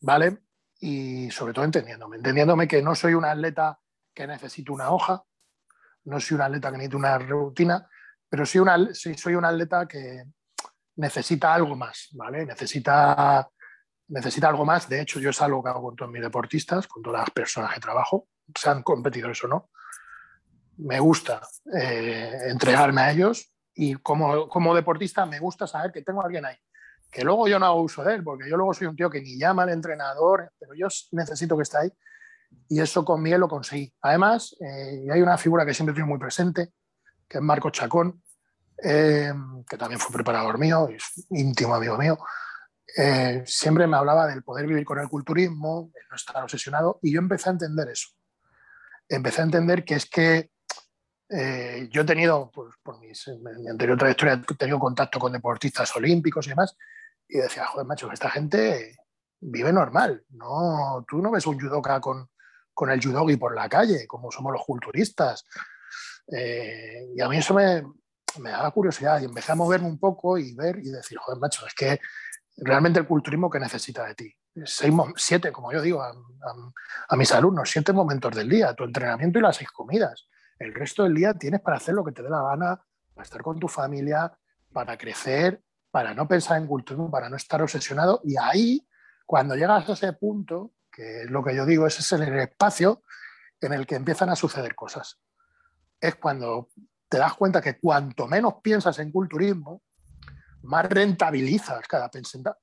¿vale? 0.00 0.38
Y 0.78 1.30
sobre 1.30 1.52
todo 1.52 1.64
entendiéndome, 1.64 2.16
entendiéndome 2.16 2.68
que 2.68 2.82
no 2.82 2.94
soy 2.94 3.14
un 3.14 3.24
atleta 3.24 3.78
que 4.14 4.26
necesite 4.26 4.70
una 4.70 4.90
hoja, 4.90 5.22
no 6.04 6.20
soy 6.20 6.36
un 6.36 6.42
atleta 6.42 6.70
que 6.70 6.78
necesite 6.78 6.96
una 6.96 7.18
rutina, 7.18 7.88
pero 8.28 8.46
soy, 8.46 8.60
una, 8.60 8.78
soy 8.94 9.34
un 9.34 9.44
atleta 9.44 9.86
que 9.86 10.24
necesita 10.96 11.52
algo 11.52 11.74
más, 11.74 12.08
¿vale? 12.12 12.46
Necesita, 12.46 13.50
necesita 14.08 14.48
algo 14.48 14.64
más. 14.64 14.88
De 14.88 15.00
hecho, 15.00 15.18
yo 15.18 15.30
es 15.30 15.42
algo 15.42 15.62
que 15.62 15.70
hago 15.70 15.82
con 15.82 15.96
todos 15.96 16.10
mis 16.10 16.22
deportistas, 16.22 16.86
con 16.86 17.02
todas 17.02 17.22
las 17.22 17.30
personas 17.30 17.74
que 17.74 17.80
trabajo, 17.80 18.28
sean 18.54 18.82
competidores 18.82 19.42
o 19.44 19.48
no 19.48 19.70
me 20.82 21.00
gusta 21.00 21.40
eh, 21.72 22.46
entregarme 22.48 23.00
a 23.02 23.10
ellos 23.12 23.52
y 23.74 23.94
como, 23.96 24.48
como 24.48 24.74
deportista 24.74 25.26
me 25.26 25.38
gusta 25.38 25.66
saber 25.66 25.92
que 25.92 26.02
tengo 26.02 26.22
a 26.22 26.24
alguien 26.24 26.44
ahí. 26.44 26.56
Que 27.10 27.24
luego 27.24 27.48
yo 27.48 27.58
no 27.58 27.66
hago 27.66 27.82
uso 27.82 28.04
de 28.04 28.14
él, 28.14 28.24
porque 28.24 28.48
yo 28.48 28.56
luego 28.56 28.72
soy 28.72 28.86
un 28.86 28.96
tío 28.96 29.10
que 29.10 29.20
ni 29.20 29.36
llama 29.36 29.64
al 29.64 29.70
entrenador, 29.70 30.52
pero 30.58 30.74
yo 30.74 30.86
necesito 31.12 31.56
que 31.56 31.62
esté 31.62 31.78
ahí. 31.78 31.92
Y 32.68 32.80
eso 32.80 33.04
con 33.04 33.22
Miguel 33.22 33.40
lo 33.40 33.48
conseguí. 33.48 33.92
Además, 34.02 34.56
eh, 34.60 35.06
hay 35.10 35.20
una 35.20 35.36
figura 35.36 35.66
que 35.66 35.74
siempre 35.74 35.94
tengo 35.94 36.08
muy 36.08 36.18
presente, 36.18 36.72
que 37.28 37.38
es 37.38 37.42
Marco 37.42 37.70
Chacón, 37.70 38.22
eh, 38.82 39.32
que 39.68 39.76
también 39.76 40.00
fue 40.00 40.12
preparador 40.12 40.58
mío, 40.58 40.88
es 40.88 41.26
íntimo 41.30 41.74
amigo 41.74 41.98
mío. 41.98 42.18
siempre 43.44 43.86
me 43.86 43.96
hablaba 43.96 44.26
del 44.26 44.42
poder 44.42 44.66
vivir 44.66 44.84
con 44.84 44.98
el 44.98 45.08
culturismo, 45.08 45.90
de 45.92 46.00
no 46.10 46.16
estar 46.16 46.42
obsesionado, 46.42 46.98
y 47.02 47.12
yo 47.12 47.20
empecé 47.20 47.48
a 47.48 47.52
entender 47.52 47.88
eso. 47.88 48.08
Empecé 49.08 49.40
a 49.40 49.44
entender 49.44 49.84
que 49.84 49.94
es 49.94 50.06
que 50.06 50.50
eh, 51.30 51.88
yo 51.90 52.02
he 52.02 52.04
tenido, 52.04 52.50
pues, 52.52 52.74
por 52.82 52.98
mis, 52.98 53.28
mi 53.40 53.68
anterior 53.68 53.96
trayectoria, 53.96 54.42
he 54.48 54.54
tenido 54.54 54.78
contacto 54.78 55.18
con 55.18 55.32
deportistas 55.32 55.94
olímpicos 55.96 56.46
y 56.46 56.50
demás, 56.50 56.76
y 57.28 57.38
decía, 57.38 57.66
joder, 57.66 57.86
macho, 57.86 58.10
esta 58.10 58.30
gente 58.30 58.96
vive 59.40 59.72
normal. 59.72 60.24
No, 60.30 61.04
tú 61.08 61.22
no 61.22 61.30
ves 61.30 61.46
un 61.46 61.58
judoka 61.58 62.00
con, 62.00 62.28
con 62.74 62.90
el 62.90 63.00
judogi 63.00 63.36
por 63.36 63.54
la 63.54 63.68
calle, 63.68 64.06
como 64.06 64.30
somos 64.32 64.52
los 64.52 64.64
culturistas. 64.64 65.46
Eh, 66.26 67.08
y 67.14 67.20
a 67.20 67.28
mí 67.28 67.38
eso 67.38 67.54
me, 67.54 67.82
me 68.38 68.50
daba 68.50 68.70
curiosidad 68.72 69.20
y 69.20 69.24
empecé 69.24 69.52
a 69.52 69.56
moverme 69.56 69.88
un 69.88 69.98
poco 69.98 70.36
y 70.36 70.54
ver 70.54 70.78
y 70.78 70.90
decir, 70.90 71.18
joder, 71.18 71.40
macho, 71.40 71.66
es 71.66 71.74
que 71.74 72.00
realmente 72.56 72.98
el 72.98 73.06
culturismo 73.06 73.48
que 73.48 73.60
necesita 73.60 74.04
de 74.04 74.14
ti. 74.14 74.34
Seis, 74.64 74.92
siete, 75.16 75.52
como 75.52 75.72
yo 75.72 75.80
digo 75.80 76.02
a, 76.02 76.12
a, 77.08 77.16
mis 77.16 77.30
alumnos, 77.32 77.70
siete 77.70 77.92
momentos 77.92 78.34
del 78.34 78.48
día, 78.48 78.74
tu 78.74 78.82
entrenamiento 78.82 79.38
y 79.38 79.42
las 79.42 79.56
seis 79.56 79.70
comidas. 79.70 80.28
El 80.60 80.74
resto 80.74 81.04
del 81.04 81.14
día 81.14 81.32
tienes 81.32 81.62
para 81.62 81.78
hacer 81.78 81.94
lo 81.94 82.04
que 82.04 82.12
te 82.12 82.22
dé 82.22 82.28
la 82.28 82.42
gana, 82.42 82.84
para 83.14 83.24
estar 83.24 83.42
con 83.42 83.58
tu 83.58 83.66
familia, 83.66 84.30
para 84.72 84.96
crecer, 84.98 85.62
para 85.90 86.12
no 86.12 86.28
pensar 86.28 86.58
en 86.58 86.66
cultura, 86.66 87.10
para 87.10 87.30
no 87.30 87.36
estar 87.36 87.62
obsesionado. 87.62 88.20
Y 88.24 88.36
ahí, 88.36 88.86
cuando 89.24 89.56
llegas 89.56 89.88
a 89.88 89.92
ese 89.94 90.12
punto, 90.12 90.74
que 90.92 91.22
es 91.22 91.30
lo 91.30 91.42
que 91.42 91.56
yo 91.56 91.64
digo, 91.64 91.86
ese 91.86 92.02
es 92.02 92.12
el 92.12 92.38
espacio 92.38 93.02
en 93.58 93.72
el 93.72 93.86
que 93.86 93.96
empiezan 93.96 94.28
a 94.28 94.36
suceder 94.36 94.74
cosas. 94.74 95.18
Es 95.98 96.16
cuando 96.16 96.68
te 97.08 97.16
das 97.16 97.34
cuenta 97.34 97.62
que 97.62 97.78
cuanto 97.78 98.26
menos 98.26 98.56
piensas 98.62 98.98
en 98.98 99.10
culturismo, 99.10 99.82
más 100.62 100.86
rentabilizas 100.90 101.88
cada, 101.88 102.10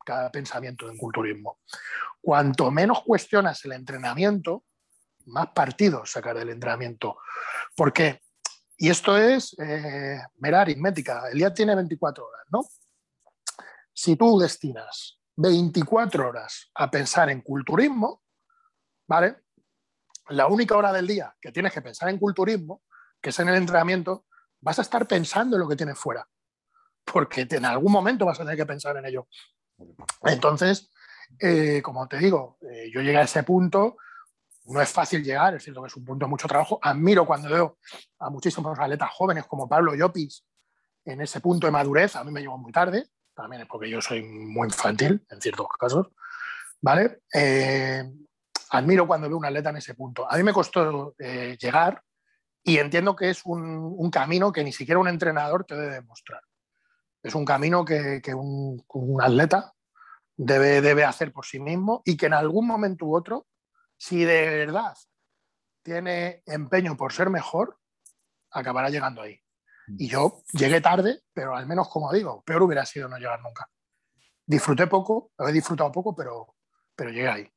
cada 0.06 0.32
pensamiento 0.32 0.88
en 0.88 0.98
culturismo. 0.98 1.60
Cuanto 2.22 2.70
menos 2.70 3.02
cuestionas 3.04 3.66
el 3.66 3.72
entrenamiento, 3.72 4.66
más 5.28 5.50
partidos 5.50 6.12
sacar 6.12 6.38
del 6.38 6.50
entrenamiento. 6.50 7.18
Porque, 7.76 8.22
y 8.78 8.90
esto 8.90 9.18
es 9.18 9.56
eh, 9.60 10.20
mera 10.38 10.62
aritmética, 10.62 11.30
el 11.30 11.38
día 11.38 11.54
tiene 11.54 11.76
24 11.76 12.26
horas, 12.26 12.46
¿no? 12.50 12.66
Si 13.94 14.16
tú 14.16 14.38
destinas 14.40 15.20
24 15.38 16.30
horas 16.30 16.72
a 16.76 16.90
pensar 16.90 17.30
en 17.30 17.42
culturismo, 17.42 18.24
¿vale? 19.08 19.38
La 20.30 20.48
única 20.48 20.76
hora 20.76 20.92
del 20.92 21.08
día 21.08 21.36
que 21.40 21.52
tienes 21.52 21.74
que 21.74 21.82
pensar 21.82 22.10
en 22.10 22.18
culturismo, 22.18 22.84
que 23.22 23.30
es 23.30 23.40
en 23.40 23.50
el 23.50 23.56
entrenamiento, 23.56 24.26
vas 24.60 24.80
a 24.80 24.82
estar 24.82 25.08
pensando 25.08 25.56
en 25.56 25.62
lo 25.62 25.70
que 25.70 25.76
tienes 25.76 25.98
fuera, 25.98 26.28
porque 27.06 27.48
en 27.50 27.66
algún 27.66 27.92
momento 27.92 28.26
vas 28.26 28.40
a 28.40 28.44
tener 28.44 28.58
que 28.58 28.66
pensar 28.66 28.98
en 28.98 29.06
ello. 29.06 29.28
Entonces, 30.24 30.92
eh, 31.40 31.82
como 31.84 32.08
te 32.08 32.18
digo, 32.18 32.58
eh, 32.62 32.90
yo 32.94 33.02
llegué 33.02 33.18
a 33.18 33.24
ese 33.24 33.44
punto, 33.44 33.98
no 34.68 34.82
es 34.82 34.90
fácil 34.90 35.24
llegar, 35.24 35.56
es 35.56 35.64
cierto 35.64 35.82
que 35.82 35.88
es 35.88 35.96
un 35.96 36.06
punto 36.06 36.26
de 36.26 36.30
mucho 36.30 36.48
trabajo. 36.48 36.80
Admiro 36.82 37.26
cuando 37.26 37.50
veo 37.50 37.78
a 38.20 38.30
muchísimos 38.30 38.78
atletas 38.78 39.10
jóvenes 39.14 39.46
como 39.46 39.68
Pablo 39.68 39.96
Llopis 39.96 40.46
en 41.06 41.22
ese 41.22 41.40
punto 41.40 41.68
de 41.68 41.72
madurez, 41.72 42.16
a 42.16 42.24
mí 42.24 42.32
me 42.32 42.42
llegó 42.42 42.58
muy 42.58 42.72
tarde, 42.72 43.08
también 43.34 43.62
es 43.62 43.68
porque 43.68 43.90
yo 43.90 44.02
soy 44.02 44.24
muy 44.24 44.68
infantil 44.68 45.26
en 45.30 45.42
ciertos 45.42 45.68
casos, 45.80 46.08
¿vale? 46.82 47.22
Eh, 47.34 48.04
admiro 48.72 49.08
cuando 49.08 49.30
veo 49.30 49.38
un 49.38 49.46
atleta 49.46 49.70
en 49.70 49.78
ese 49.78 49.94
punto. 49.94 50.30
A 50.30 50.36
mí 50.36 50.44
me 50.44 50.54
costó 50.54 51.16
llegar 51.18 52.02
y 52.64 52.80
entiendo 52.80 53.16
que 53.16 53.30
es 53.30 53.42
un, 53.46 54.12
camino 54.12 54.52
que 54.52 54.64
ni 54.64 54.74
siquiera 54.74 55.00
un 55.00 55.08
entrenador 55.08 55.64
te 55.64 55.76
debe 55.76 55.94
demostrar. 55.94 56.42
Es 57.24 57.34
un 57.34 57.46
camino 57.46 57.86
que, 57.86 58.22
un, 58.36 58.84
atleta 59.22 59.74
debe, 60.36 60.82
debe 60.82 61.06
hacer 61.06 61.32
por 61.32 61.46
sí 61.46 61.62
mismo 61.62 62.02
y 62.04 62.18
que 62.18 62.26
en 62.26 62.34
algún 62.34 62.68
momento 62.68 63.06
u 63.06 63.16
otro, 63.16 63.48
si 63.98 64.24
de 64.24 64.66
verdad 64.66 64.96
tiene 65.84 66.44
empeño 66.46 66.96
por 66.98 67.14
ser 67.14 67.30
mejor, 67.30 67.78
acabará 68.52 68.90
llegando 68.90 69.22
ahí. 69.22 69.40
Y 69.98 70.10
yo 70.10 70.44
llegué 70.52 70.82
tarde, 70.82 71.22
pero 71.34 71.56
al 71.56 71.66
menos, 71.66 71.88
como 71.88 72.12
digo, 72.12 72.44
peor 72.46 72.64
hubiera 72.64 72.86
sido 72.86 73.08
no 73.08 73.18
llegar 73.18 73.42
nunca. 73.42 73.70
Disfruté 74.46 74.88
poco, 74.88 75.32
he 75.40 75.52
disfrutado 75.52 75.92
poco, 75.92 76.14
pero, 76.16 76.56
pero 76.96 77.10
llegué 77.10 77.28
ahí. 77.28 77.48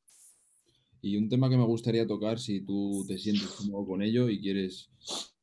Y 1.02 1.16
un 1.16 1.28
tema 1.28 1.48
que 1.48 1.56
me 1.56 1.64
gustaría 1.64 2.06
tocar, 2.06 2.38
si 2.38 2.60
tú 2.60 3.04
te 3.08 3.18
sientes 3.18 3.48
cómodo 3.48 3.86
con 3.86 4.02
ello 4.02 4.28
y 4.28 4.40
quieres 4.40 4.90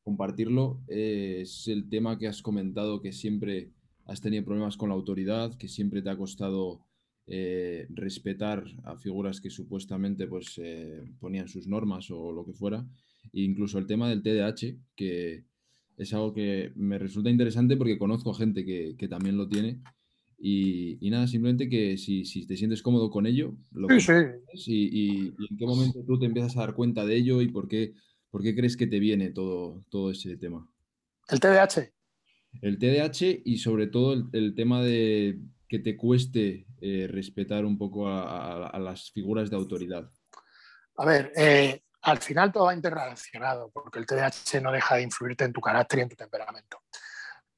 compartirlo, 0.02 0.80
es 0.86 1.68
el 1.68 1.88
tema 1.90 2.18
que 2.18 2.28
has 2.28 2.40
comentado 2.40 3.02
que 3.02 3.12
siempre 3.12 3.72
has 4.06 4.20
tenido 4.20 4.44
problemas 4.44 4.76
con 4.76 4.88
la 4.88 4.94
autoridad, 4.94 5.56
que 5.58 5.68
siempre 5.68 6.00
te 6.00 6.08
ha 6.08 6.16
costado 6.16 6.87
eh, 7.28 7.86
respetar 7.90 8.64
a 8.84 8.96
figuras 8.96 9.40
que 9.40 9.50
supuestamente 9.50 10.26
pues, 10.26 10.58
eh, 10.58 11.02
ponían 11.20 11.48
sus 11.48 11.66
normas 11.66 12.10
o 12.10 12.32
lo 12.32 12.44
que 12.44 12.54
fuera. 12.54 12.86
E 13.32 13.42
incluso 13.42 13.78
el 13.78 13.86
tema 13.86 14.08
del 14.08 14.22
TDAH, 14.22 14.76
que 14.96 15.44
es 15.96 16.14
algo 16.14 16.32
que 16.32 16.72
me 16.74 16.98
resulta 16.98 17.30
interesante 17.30 17.76
porque 17.76 17.98
conozco 17.98 18.32
gente 18.32 18.64
que, 18.64 18.96
que 18.96 19.08
también 19.08 19.36
lo 19.36 19.48
tiene 19.48 19.80
y, 20.40 21.10
nada, 21.10 21.26
simplemente 21.26 21.68
que 21.68 21.98
si, 21.98 22.24
si, 22.24 22.46
te 22.46 22.56
sientes 22.56 22.80
cómodo 22.80 23.10
con 23.10 23.26
ello, 23.26 23.56
lo 23.72 23.88
sí, 24.54 24.88
Y, 24.92 25.18
en 25.28 25.56
qué 25.58 25.66
momento 25.66 26.04
tú 26.06 26.18
te 26.18 26.26
empiezas 26.26 26.56
a 26.56 26.60
dar 26.60 26.74
cuenta 26.74 27.04
de 27.04 27.16
ello 27.16 27.42
y 27.42 27.48
por 27.48 27.66
qué, 27.66 27.94
por 28.30 28.42
qué 28.42 28.54
crees 28.54 28.76
que 28.76 28.86
te 28.86 29.00
viene 29.00 29.30
todo, 29.30 29.84
todo 29.90 30.12
ese 30.12 30.36
tema. 30.36 30.70
¿El 31.28 31.40
TDAH? 31.40 31.92
El 32.62 32.78
TDAH 32.78 33.42
y 33.44 33.58
sobre 33.58 33.88
todo 33.88 34.28
el, 34.32 34.54
tema 34.54 34.82
de 34.82 35.40
que 35.68 35.78
te 35.78 35.96
cueste 35.96 36.66
eh, 36.80 37.06
respetar 37.10 37.64
un 37.64 37.76
poco 37.76 38.08
a, 38.08 38.76
las 38.78 39.10
figuras 39.10 39.50
de 39.50 39.56
autoridad. 39.56 40.10
A 40.96 41.04
ver, 41.04 41.30
eh, 41.36 41.82
al 42.02 42.18
final 42.18 42.50
todo 42.50 42.64
va 42.64 42.74
interrelacionado, 42.74 43.70
porque 43.70 43.98
el 43.98 44.06
TDAH 44.06 44.60
no 44.62 44.72
deja 44.72 44.96
de 44.96 45.02
influirte 45.02 45.44
en 45.44 45.52
tu 45.52 45.60
carácter 45.60 45.98
y 45.98 46.02
en 46.02 46.08
tu 46.08 46.16
temperamento. 46.16 46.82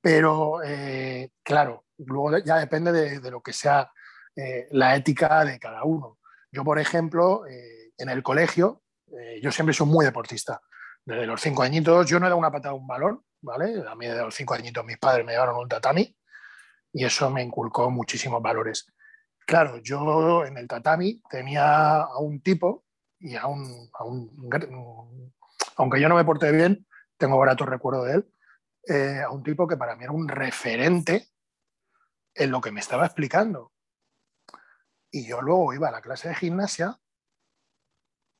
Pero, 0.00 0.62
eh, 0.64 1.30
claro, 1.42 1.84
luego 1.98 2.38
ya 2.38 2.56
depende 2.56 2.90
de, 2.90 3.30
lo 3.30 3.40
que 3.40 3.52
sea 3.52 3.90
la 4.70 4.96
ética 4.96 5.44
de 5.44 5.58
cada 5.58 5.84
uno. 5.84 6.18
Yo, 6.50 6.64
por 6.64 6.78
ejemplo, 6.78 7.42
en 7.46 8.08
el 8.08 8.22
colegio, 8.22 8.82
yo 9.42 9.52
siempre 9.52 9.74
soy 9.74 9.86
muy 9.86 10.04
deportista. 10.04 10.62
Desde 11.04 11.26
los 11.26 11.40
cinco 11.40 11.62
añitos, 11.62 12.08
yo 12.08 12.18
no 12.18 12.26
he 12.26 12.30
dado 12.30 12.38
una 12.38 12.50
patada 12.50 12.72
a 12.72 12.76
un 12.76 12.86
balón, 12.86 13.22
¿vale? 13.42 13.82
A 13.86 13.94
mí 13.94 14.06
de 14.06 14.16
los 14.16 14.34
cinco 14.34 14.54
añitos 14.54 14.84
mis 14.84 14.96
padres 14.96 15.26
me 15.26 15.32
llevaron 15.32 15.56
un 15.56 15.68
tatami 15.68 16.16
y 16.92 17.04
eso 17.04 17.30
me 17.30 17.42
inculcó 17.42 17.90
muchísimos 17.90 18.42
valores. 18.42 18.86
Claro, 19.46 19.78
yo 19.78 20.44
en 20.44 20.56
el 20.56 20.68
tatami 20.68 21.22
tenía 21.28 22.02
a 22.02 22.18
un 22.18 22.40
tipo 22.40 22.84
y 23.18 23.36
a 23.36 23.46
un, 23.46 23.90
a 23.92 24.04
un 24.04 25.32
aunque 25.76 26.00
yo 26.00 26.08
no 26.08 26.16
me 26.16 26.24
porté 26.24 26.52
bien, 26.52 26.86
tengo 27.16 27.38
grato 27.40 27.66
recuerdo 27.66 28.04
de 28.04 28.14
él, 28.14 28.34
eh, 28.86 29.22
a 29.22 29.30
un 29.30 29.42
tipo 29.42 29.66
que 29.66 29.76
para 29.76 29.96
mí 29.96 30.04
era 30.04 30.12
un 30.12 30.28
referente 30.28 31.28
en 32.34 32.50
lo 32.50 32.60
que 32.60 32.70
me 32.70 32.80
estaba 32.80 33.06
explicando. 33.06 33.72
Y 35.10 35.26
yo 35.26 35.42
luego 35.42 35.74
iba 35.74 35.88
a 35.88 35.92
la 35.92 36.00
clase 36.00 36.28
de 36.28 36.34
gimnasia 36.34 36.98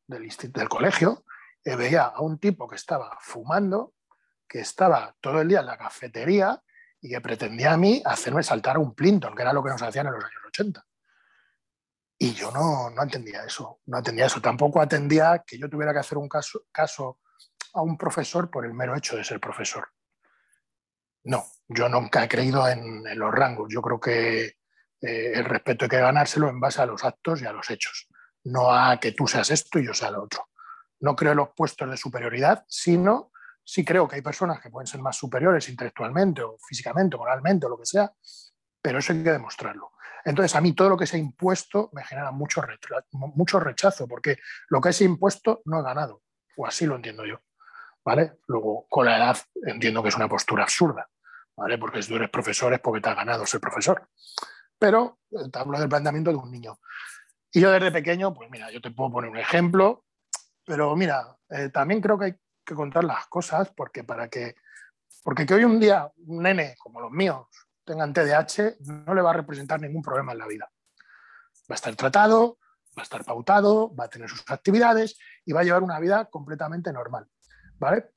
del, 0.06 0.28
del 0.28 0.68
colegio 0.68 1.24
y 1.64 1.74
veía 1.74 2.04
a 2.04 2.20
un 2.20 2.38
tipo 2.38 2.68
que 2.68 2.76
estaba 2.76 3.18
fumando, 3.20 3.94
que 4.48 4.60
estaba 4.60 5.16
todo 5.20 5.40
el 5.40 5.48
día 5.48 5.60
en 5.60 5.66
la 5.66 5.78
cafetería 5.78 6.62
y 7.00 7.10
que 7.10 7.20
pretendía 7.20 7.72
a 7.72 7.76
mí 7.76 8.02
hacerme 8.04 8.42
saltar 8.42 8.76
a 8.76 8.80
un 8.80 8.94
Plinton, 8.94 9.34
que 9.34 9.42
era 9.42 9.52
lo 9.52 9.62
que 9.62 9.70
nos 9.70 9.82
hacían 9.82 10.06
en 10.06 10.14
los 10.14 10.24
años 10.24 10.42
80. 10.48 10.84
Y 12.18 12.34
yo 12.34 12.50
no, 12.50 12.90
no 12.90 13.02
entendía 13.02 13.44
eso, 13.44 13.80
no 13.86 13.98
entendía 13.98 14.26
eso. 14.26 14.42
Tampoco 14.42 14.80
atendía 14.80 15.42
que 15.46 15.58
yo 15.58 15.70
tuviera 15.70 15.92
que 15.92 16.00
hacer 16.00 16.18
un 16.18 16.28
caso, 16.28 16.64
caso 16.70 17.18
a 17.72 17.80
un 17.80 17.96
profesor 17.96 18.50
por 18.50 18.66
el 18.66 18.74
mero 18.74 18.94
hecho 18.94 19.16
de 19.16 19.24
ser 19.24 19.40
profesor. 19.40 19.88
No, 21.24 21.44
yo 21.68 21.88
nunca 21.88 22.24
he 22.24 22.28
creído 22.28 22.68
en, 22.68 23.02
los 23.18 23.32
rangos. 23.32 23.68
Yo 23.70 23.80
creo 23.80 23.98
que 23.98 24.44
eh, 25.00 25.32
el 25.34 25.44
respeto 25.44 25.86
hay 25.86 25.88
que 25.88 26.00
ganárselo 26.00 26.48
en 26.50 26.60
base 26.60 26.82
a 26.82 26.86
los 26.86 27.04
actos 27.04 27.40
y 27.40 27.46
a 27.46 27.52
los 27.52 27.70
hechos, 27.70 28.08
no 28.44 28.70
a 28.70 28.98
que 29.00 29.12
tú 29.12 29.26
seas 29.26 29.50
esto 29.50 29.78
y 29.78 29.86
yo 29.86 29.94
sea 29.94 30.10
lo 30.10 30.24
otro. 30.24 30.48
No 31.00 31.16
creo 31.16 31.32
en 31.32 31.38
los 31.38 31.50
puestos 31.56 31.90
de 31.90 31.96
superioridad, 31.96 32.64
sino 32.68 33.32
sí 33.70 33.84
creo 33.84 34.08
que 34.08 34.16
hay 34.16 34.22
personas 34.22 34.60
que 34.60 34.68
pueden 34.68 34.86
ser 34.86 35.00
más 35.00 35.16
superiores 35.16 35.68
intelectualmente 35.68 36.42
o 36.42 36.56
físicamente, 36.58 37.16
moralmente 37.16 37.66
o 37.66 37.68
lo 37.68 37.78
que 37.78 37.86
sea, 37.86 38.10
pero 38.82 38.98
eso 38.98 39.12
hay 39.12 39.22
que 39.22 39.30
demostrarlo. 39.30 39.92
Entonces, 40.24 40.54
a 40.56 40.60
mí 40.60 40.72
todo 40.72 40.88
lo 40.88 40.96
que 40.96 41.06
se 41.06 41.16
ha 41.16 41.20
impuesto 41.20 41.88
me 41.92 42.04
genera 42.04 42.32
mucho, 42.32 42.62
mucho 43.12 43.60
rechazo, 43.60 44.08
porque 44.08 44.38
lo 44.68 44.80
que 44.80 44.88
es 44.88 45.00
impuesto 45.02 45.62
no 45.66 45.80
he 45.80 45.82
ganado, 45.82 46.22
o 46.56 46.66
así 46.66 46.84
lo 46.84 46.96
entiendo 46.96 47.24
yo. 47.24 47.40
¿vale? 48.04 48.38
Luego, 48.48 48.86
con 48.88 49.06
la 49.06 49.16
edad 49.16 49.38
entiendo 49.66 50.02
que 50.02 50.08
es 50.08 50.16
una 50.16 50.28
postura 50.28 50.64
absurda, 50.64 51.08
¿vale? 51.56 51.78
Porque 51.78 52.02
si 52.02 52.08
tú 52.08 52.16
eres 52.16 52.30
profesor 52.30 52.72
es 52.72 52.80
porque 52.80 53.00
te 53.00 53.08
ha 53.08 53.14
ganado 53.14 53.46
ser 53.46 53.60
profesor. 53.60 54.08
Pero 54.78 55.20
te 55.30 55.58
hablo 55.58 55.78
del 55.78 55.88
planteamiento 55.88 56.30
de 56.30 56.36
un 56.36 56.50
niño. 56.50 56.80
Y 57.52 57.60
yo 57.60 57.70
desde 57.70 57.92
pequeño, 57.92 58.32
pues 58.32 58.50
mira, 58.50 58.70
yo 58.70 58.80
te 58.80 58.90
puedo 58.90 59.12
poner 59.12 59.30
un 59.30 59.38
ejemplo, 59.38 60.04
pero 60.64 60.94
mira, 60.96 61.36
eh, 61.50 61.68
también 61.68 62.00
creo 62.00 62.18
que 62.18 62.24
hay 62.26 62.34
que 62.64 62.74
contar 62.74 63.04
las 63.04 63.26
cosas 63.26 63.70
porque 63.76 64.04
para 64.04 64.28
que, 64.28 64.54
porque 65.22 65.46
que 65.46 65.54
hoy 65.54 65.64
un 65.64 65.80
día 65.80 66.10
un 66.26 66.42
nene 66.42 66.76
como 66.78 67.00
los 67.00 67.10
míos 67.10 67.46
tengan 67.84 68.12
TDAH 68.12 68.76
no 69.06 69.14
le 69.14 69.22
va 69.22 69.30
a 69.30 69.34
representar 69.34 69.80
ningún 69.80 70.02
problema 70.02 70.32
en 70.32 70.38
la 70.38 70.46
vida. 70.46 70.70
Va 71.70 71.74
a 71.74 71.74
estar 71.74 71.94
tratado, 71.96 72.58
va 72.96 73.02
a 73.02 73.04
estar 73.04 73.24
pautado, 73.24 73.94
va 73.94 74.04
a 74.04 74.08
tener 74.08 74.28
sus 74.28 74.44
actividades 74.48 75.18
y 75.44 75.52
va 75.52 75.60
a 75.60 75.64
llevar 75.64 75.82
una 75.82 75.98
vida 75.98 76.26
completamente 76.26 76.92
normal. 76.92 77.28
¿vale? 77.78 78.10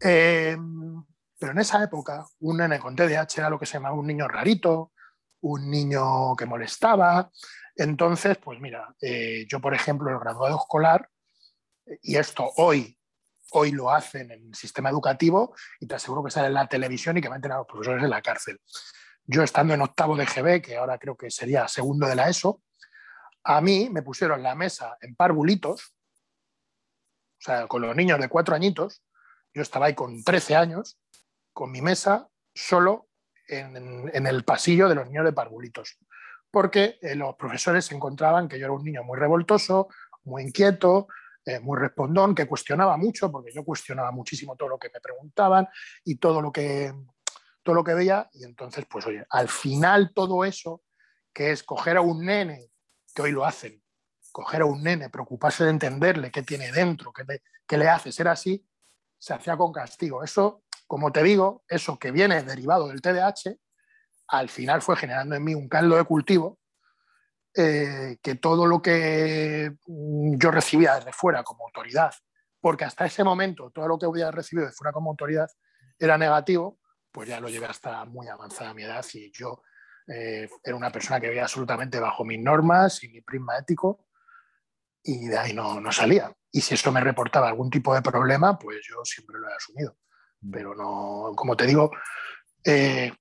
Em, 0.00 1.04
pero 1.38 1.52
en 1.52 1.58
esa 1.58 1.82
época, 1.82 2.26
un 2.40 2.58
nene 2.58 2.78
con 2.78 2.94
TDAH 2.94 3.38
era 3.38 3.50
lo 3.50 3.58
que 3.58 3.66
se 3.66 3.74
llamaba 3.74 3.96
un 3.96 4.06
niño 4.06 4.28
rarito, 4.28 4.92
un 5.40 5.70
niño 5.70 6.36
que 6.36 6.46
molestaba. 6.46 7.30
Entonces, 7.76 8.38
pues 8.38 8.60
mira, 8.60 8.94
eh, 9.00 9.46
yo, 9.48 9.60
por 9.60 9.74
ejemplo, 9.74 10.10
el 10.10 10.18
graduado 10.18 10.56
escolar, 10.56 11.08
y 12.02 12.16
esto 12.16 12.50
hoy, 12.56 12.97
hoy 13.52 13.72
lo 13.72 13.90
hacen 13.90 14.30
en 14.30 14.48
el 14.48 14.54
sistema 14.54 14.90
educativo, 14.90 15.54
y 15.80 15.86
te 15.86 15.94
aseguro 15.94 16.22
que 16.24 16.30
sale 16.30 16.48
en 16.48 16.54
la 16.54 16.66
televisión 16.66 17.16
y 17.16 17.20
que 17.20 17.30
meten 17.30 17.52
a 17.52 17.58
los 17.58 17.66
profesores 17.66 18.02
en 18.02 18.10
la 18.10 18.22
cárcel. 18.22 18.60
Yo 19.24 19.42
estando 19.42 19.74
en 19.74 19.82
octavo 19.82 20.16
de 20.16 20.24
GB, 20.24 20.62
que 20.62 20.76
ahora 20.76 20.98
creo 20.98 21.16
que 21.16 21.30
sería 21.30 21.68
segundo 21.68 22.06
de 22.06 22.14
la 22.14 22.28
ESO, 22.28 22.62
a 23.44 23.60
mí 23.60 23.88
me 23.90 24.02
pusieron 24.02 24.42
la 24.42 24.54
mesa 24.54 24.96
en 25.00 25.14
parvulitos, 25.14 25.94
o 27.38 27.40
sea, 27.40 27.66
con 27.66 27.82
los 27.82 27.94
niños 27.94 28.18
de 28.18 28.28
cuatro 28.28 28.54
añitos, 28.54 29.02
yo 29.54 29.62
estaba 29.62 29.86
ahí 29.86 29.94
con 29.94 30.22
13 30.22 30.56
años, 30.56 30.98
con 31.52 31.70
mi 31.70 31.80
mesa, 31.80 32.28
solo 32.54 33.08
en, 33.48 34.26
el 34.26 34.44
pasillo 34.44 34.88
de 34.88 34.94
los 34.94 35.06
niños 35.06 35.24
de 35.24 35.32
parvulitos, 35.32 35.98
porque 36.50 36.98
eh, 37.00 37.14
los 37.14 37.36
profesores 37.36 37.90
encontraban 37.92 38.48
que 38.48 38.58
yo 38.58 38.66
era 38.66 38.72
un 38.72 38.84
niño 38.84 39.02
muy 39.04 39.18
revoltoso, 39.18 39.88
muy 40.24 40.42
inquieto, 40.42 41.08
eh, 41.48 41.60
muy 41.60 41.78
respondón, 41.78 42.34
que 42.34 42.46
cuestionaba 42.46 42.98
mucho, 42.98 43.32
porque 43.32 43.50
yo 43.50 43.64
cuestionaba 43.64 44.12
muchísimo 44.12 44.54
todo 44.54 44.68
lo 44.68 44.78
que 44.78 44.90
me 44.92 45.00
preguntaban 45.00 45.66
y 46.04 46.16
todo 46.16 46.42
lo 46.42 46.52
que, 46.52 46.92
todo 47.62 47.74
lo 47.74 47.82
que 47.82 47.94
veía. 47.94 48.28
Y 48.34 48.44
entonces, 48.44 48.84
pues 48.84 49.06
oye, 49.06 49.24
al 49.30 49.48
final 49.48 50.12
todo 50.14 50.44
eso, 50.44 50.82
que 51.32 51.50
es 51.50 51.62
coger 51.62 51.96
a 51.96 52.02
un 52.02 52.26
nene, 52.26 52.68
que 53.14 53.22
hoy 53.22 53.32
lo 53.32 53.46
hacen, 53.46 53.82
coger 54.30 54.60
a 54.60 54.66
un 54.66 54.82
nene, 54.82 55.08
preocuparse 55.08 55.64
de 55.64 55.70
entenderle 55.70 56.30
qué 56.30 56.42
tiene 56.42 56.70
dentro, 56.70 57.14
qué 57.14 57.24
le, 57.26 57.42
qué 57.66 57.78
le 57.78 57.88
hace 57.88 58.12
ser 58.12 58.28
así, 58.28 58.62
se 59.16 59.32
hacía 59.32 59.56
con 59.56 59.72
castigo. 59.72 60.22
Eso, 60.22 60.64
como 60.86 61.10
te 61.12 61.22
digo, 61.22 61.64
eso 61.66 61.98
que 61.98 62.10
viene 62.10 62.42
derivado 62.42 62.88
del 62.88 63.00
TDAH, 63.00 63.56
al 64.26 64.50
final 64.50 64.82
fue 64.82 64.96
generando 64.96 65.34
en 65.34 65.44
mí 65.44 65.54
un 65.54 65.66
caldo 65.66 65.96
de 65.96 66.04
cultivo 66.04 66.58
eh, 67.60 68.18
que 68.22 68.36
todo 68.36 68.66
lo 68.66 68.80
que 68.80 69.74
mm, 69.84 70.36
yo 70.38 70.52
recibía 70.52 70.94
desde 70.94 71.12
fuera 71.12 71.42
como 71.42 71.64
autoridad, 71.64 72.14
porque 72.60 72.84
hasta 72.84 73.04
ese 73.04 73.24
momento 73.24 73.72
todo 73.72 73.88
lo 73.88 73.98
que 73.98 74.06
había 74.06 74.30
recibido 74.30 74.68
de 74.68 74.72
fuera 74.72 74.92
como 74.92 75.10
autoridad 75.10 75.48
era 75.98 76.16
negativo, 76.16 76.78
pues 77.10 77.28
ya 77.28 77.40
lo 77.40 77.48
llevé 77.48 77.66
hasta 77.66 78.04
muy 78.04 78.28
avanzada 78.28 78.74
mi 78.74 78.84
edad 78.84 79.04
y 79.12 79.32
yo 79.32 79.62
eh, 80.06 80.48
era 80.62 80.76
una 80.76 80.92
persona 80.92 81.18
que 81.18 81.30
veía 81.30 81.42
absolutamente 81.42 81.98
bajo 81.98 82.24
mis 82.24 82.38
normas 82.38 83.02
y 83.02 83.08
mi 83.08 83.22
prisma 83.22 83.58
ético 83.58 84.06
y 85.02 85.26
de 85.26 85.38
ahí 85.38 85.52
no, 85.52 85.80
no 85.80 85.90
salía. 85.90 86.32
Y 86.52 86.60
si 86.60 86.74
eso 86.74 86.92
me 86.92 87.00
reportaba 87.00 87.48
algún 87.48 87.70
tipo 87.70 87.92
de 87.92 88.02
problema, 88.02 88.56
pues 88.56 88.78
yo 88.88 89.04
siempre 89.04 89.36
lo 89.40 89.48
he 89.48 89.54
asumido. 89.54 89.96
Mm. 90.42 90.50
Pero 90.52 90.76
no, 90.76 91.32
como 91.34 91.56
te 91.56 91.66
digo, 91.66 91.90
eh, 92.62 93.12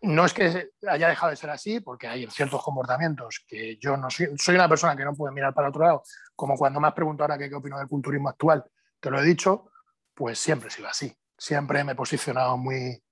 no 0.00 0.24
es 0.24 0.32
que 0.32 0.70
haya 0.88 1.08
dejado 1.08 1.30
de 1.30 1.36
ser 1.36 1.50
así, 1.50 1.80
porque 1.80 2.06
hay 2.06 2.26
ciertos 2.30 2.62
comportamientos 2.62 3.44
que 3.46 3.76
yo 3.78 3.96
no 3.96 4.10
soy, 4.10 4.28
soy 4.36 4.54
una 4.54 4.68
persona 4.68 4.96
que 4.96 5.04
no 5.04 5.14
puede 5.14 5.34
mirar 5.34 5.52
para 5.52 5.68
otro 5.68 5.84
lado, 5.84 6.02
como 6.36 6.56
cuando 6.56 6.80
me 6.80 6.88
has 6.88 6.94
preguntado 6.94 7.24
ahora 7.24 7.38
qué, 7.38 7.48
qué 7.48 7.56
opino 7.56 7.78
del 7.78 7.88
culturismo 7.88 8.28
actual, 8.28 8.64
te 9.00 9.10
lo 9.10 9.20
he 9.20 9.24
dicho, 9.24 9.70
pues 10.14 10.38
siempre 10.38 10.68
he 10.68 10.70
sido 10.70 10.88
así. 10.88 11.16
Siempre 11.36 11.84
me 11.84 11.92
he 11.92 11.94
posicionado 11.94 12.56
muy, 12.56 13.02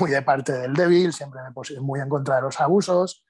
muy 0.00 0.10
de 0.10 0.22
parte 0.22 0.52
del 0.52 0.74
débil, 0.74 1.12
siempre 1.12 1.42
me 1.42 1.50
he 1.50 1.52
posicionado 1.52 1.86
muy 1.86 2.00
en 2.00 2.08
contra 2.08 2.36
de 2.36 2.42
los 2.42 2.60
abusos 2.60 3.24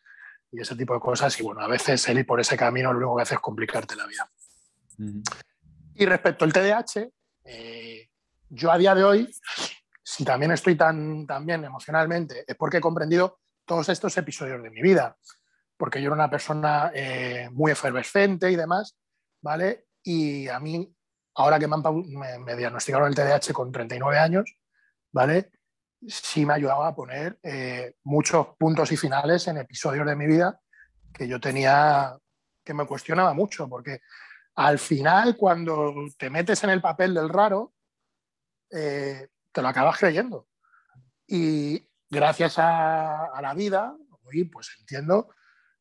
y 0.52 0.60
ese 0.60 0.76
tipo 0.76 0.94
de 0.94 1.00
cosas. 1.00 1.38
Y 1.40 1.42
bueno, 1.42 1.60
a 1.60 1.68
veces 1.68 2.08
el 2.08 2.18
ir 2.18 2.26
por 2.26 2.40
ese 2.40 2.56
camino 2.56 2.92
lo 2.92 2.98
único 2.98 3.16
que 3.16 3.22
hace 3.22 3.34
es 3.34 3.40
complicarte 3.40 3.96
la 3.96 4.06
vida. 4.06 4.30
Y 5.94 6.06
respecto 6.06 6.44
al 6.44 6.52
TDAH, 6.52 7.10
eh, 7.44 8.08
yo 8.48 8.70
a 8.70 8.78
día 8.78 8.94
de 8.94 9.04
hoy 9.04 9.30
si 10.08 10.24
también 10.24 10.52
estoy 10.52 10.76
tan, 10.76 11.26
bien 11.44 11.64
emocionalmente, 11.64 12.44
es 12.46 12.54
porque 12.54 12.76
he 12.76 12.80
comprendido 12.80 13.40
todos 13.64 13.88
estos 13.88 14.16
episodios 14.16 14.62
de 14.62 14.70
mi 14.70 14.80
vida, 14.80 15.16
porque 15.76 16.00
yo 16.00 16.06
era 16.06 16.14
una 16.14 16.30
persona 16.30 16.92
eh, 16.94 17.48
muy 17.50 17.72
efervescente 17.72 18.48
y 18.48 18.54
demás, 18.54 18.96
¿vale? 19.42 19.88
Y 20.04 20.46
a 20.46 20.60
mí, 20.60 20.94
ahora 21.34 21.58
que 21.58 21.66
me, 21.66 22.38
me, 22.38 22.54
diagnosticaron 22.54 23.08
el 23.08 23.16
TDAH 23.16 23.52
con 23.52 23.72
39 23.72 24.16
años, 24.16 24.56
¿vale? 25.10 25.50
Sí 26.06 26.46
me 26.46 26.54
ayudaba 26.54 26.86
a 26.86 26.94
poner 26.94 27.40
eh, 27.42 27.96
muchos 28.04 28.54
puntos 28.56 28.92
y 28.92 28.96
finales 28.96 29.48
en 29.48 29.56
episodios 29.56 30.06
de 30.06 30.14
mi 30.14 30.28
vida 30.28 30.60
que 31.12 31.26
yo 31.26 31.40
tenía, 31.40 32.16
que 32.62 32.74
me 32.74 32.86
cuestionaba 32.86 33.34
mucho, 33.34 33.68
porque 33.68 34.02
al 34.54 34.78
final, 34.78 35.36
cuando 35.36 35.92
te 36.16 36.30
metes 36.30 36.62
en 36.62 36.70
el 36.70 36.80
papel 36.80 37.12
del 37.12 37.28
raro, 37.28 37.72
eh, 38.70 39.30
te 39.56 39.62
lo 39.62 39.68
acabas 39.68 39.96
creyendo. 39.96 40.48
Y 41.26 41.88
gracias 42.10 42.56
a, 42.58 43.40
la 43.40 43.54
vida, 43.54 43.96
hoy 44.24 44.44
pues 44.44 44.76
entiendo 44.78 45.30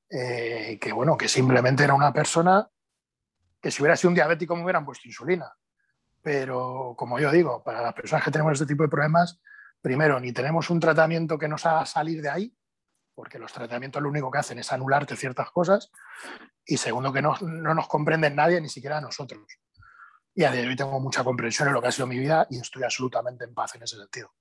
eh, 0.09 0.79
que, 0.79 0.93
bueno, 0.93 1.17
que 1.17 1.27
simplemente 1.27 1.83
era 1.83 1.93
una 1.93 2.13
persona 2.13 2.69
que 3.61 3.71
si 3.71 3.81
hubiera 3.81 3.97
sido 3.97 4.11
un 4.11 4.15
diabético 4.15 4.55
me 4.55 4.63
hubieran 4.63 4.85
puesto 4.85 5.09
insulina. 5.09 5.53
Pero, 6.21 6.95
como 6.97 7.19
yo 7.19 7.29
digo, 7.31 7.65
para 7.65 7.81
las 7.81 7.93
personas 7.93 8.23
que 8.23 8.31
tenemos 8.31 8.53
este 8.53 8.65
tipo 8.65 8.83
de 8.83 8.89
problemas, 8.89 9.41
primero, 9.81 10.21
ni 10.21 10.31
tenemos 10.31 10.69
un 10.69 10.79
tratamiento 10.79 11.37
que 11.37 11.49
nos 11.49 11.65
haga 11.65 11.85
salir 11.85 12.21
de 12.21 12.29
ahí, 12.29 12.57
porque 13.13 13.37
los 13.37 13.51
tratamientos 13.51 14.01
lo 14.01 14.07
único 14.07 14.31
que 14.31 14.39
hacen 14.39 14.57
es 14.57 14.71
anularte 14.71 15.17
ciertas 15.17 15.51
cosas, 15.51 15.91
y 16.65 16.77
segundo, 16.77 17.11
que 17.11 17.21
no, 17.21 17.35
no 17.41 17.75
nos 17.75 17.89
comprenden 17.89 18.37
nadie, 18.37 18.61
ni 18.61 18.69
siquiera 18.69 19.01
nosotros 19.01 19.45
y 20.35 20.43
a 20.43 20.51
día 20.51 20.61
de 20.61 20.67
hoy 20.67 20.75
tengo 20.75 20.99
mucha 20.99 21.23
comprensión 21.23 21.69
en 21.69 21.73
lo 21.73 21.81
que 21.81 21.87
ha 21.87 21.91
sido 21.91 22.07
mi 22.07 22.19
vida 22.19 22.45
y 22.49 22.57
estoy 22.57 22.83
absolutamente 22.83 23.45
en 23.45 23.53
paz 23.53 23.73
en 23.75 23.83
ese 23.83 23.95
sentido. 23.95 24.31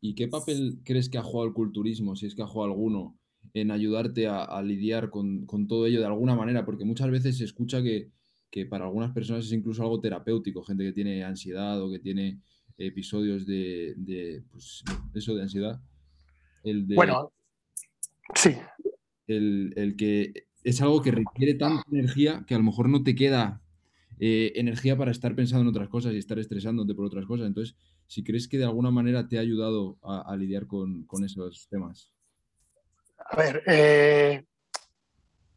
¿Y 0.00 0.16
qué 0.16 0.26
papel 0.26 0.80
crees 0.84 1.08
que 1.08 1.18
ha 1.18 1.22
jugado 1.22 1.46
el 1.46 1.54
culturismo, 1.54 2.16
si 2.16 2.26
es 2.26 2.34
que 2.34 2.42
ha 2.42 2.48
jugado 2.48 2.72
alguno, 2.72 3.16
en 3.54 3.70
ayudarte 3.70 4.26
a, 4.26 4.60
lidiar 4.62 5.10
con, 5.10 5.46
todo 5.68 5.86
ello 5.86 6.00
de 6.00 6.06
alguna 6.06 6.34
manera? 6.34 6.64
Porque 6.64 6.84
muchas 6.84 7.10
veces 7.12 7.38
se 7.38 7.44
escucha 7.44 7.80
que, 7.80 8.10
para 8.68 8.84
algunas 8.84 9.12
personas 9.12 9.46
es 9.46 9.52
incluso 9.52 9.82
algo 9.82 10.00
terapéutico, 10.00 10.64
gente 10.64 10.84
que 10.84 10.92
tiene 10.92 11.22
ansiedad 11.22 11.80
o 11.80 11.88
que 11.88 12.00
tiene 12.00 12.40
episodios 12.76 13.46
de, 13.46 14.42
pues, 14.50 14.82
eso 15.14 15.36
de 15.36 15.42
ansiedad. 15.42 15.80
El 16.64 16.86
bueno, 16.86 17.32
sí. 18.34 18.56
El, 19.28 19.72
el 19.76 19.94
que 19.94 20.48
es 20.64 20.82
algo 20.82 21.02
que 21.02 21.12
requiere 21.12 21.54
tanta 21.54 21.84
energía 21.92 22.44
que 22.46 22.54
a 22.54 22.58
lo 22.58 22.64
mejor 22.64 22.88
no 22.88 23.04
te 23.04 23.14
queda 23.14 23.61
eh, 24.24 24.52
energía 24.54 24.96
para 24.96 25.10
estar 25.10 25.34
pensando 25.34 25.62
en 25.62 25.70
otras 25.70 25.88
cosas 25.88 26.12
y 26.12 26.18
estar 26.18 26.38
estresándote 26.38 26.94
por 26.94 27.04
otras 27.04 27.26
cosas. 27.26 27.48
Entonces, 27.48 27.74
si 28.06 28.22
crees 28.22 28.46
que 28.46 28.56
de 28.56 28.62
alguna 28.62 28.92
manera 28.92 29.26
te 29.26 29.36
ha 29.36 29.40
ayudado 29.40 29.98
a, 30.00 30.36
lidiar 30.36 30.68
con, 30.68 31.08
esos 31.24 31.66
temas. 31.68 32.12
A 33.18 33.34
ver, 33.34 33.64
eh, 33.66 34.46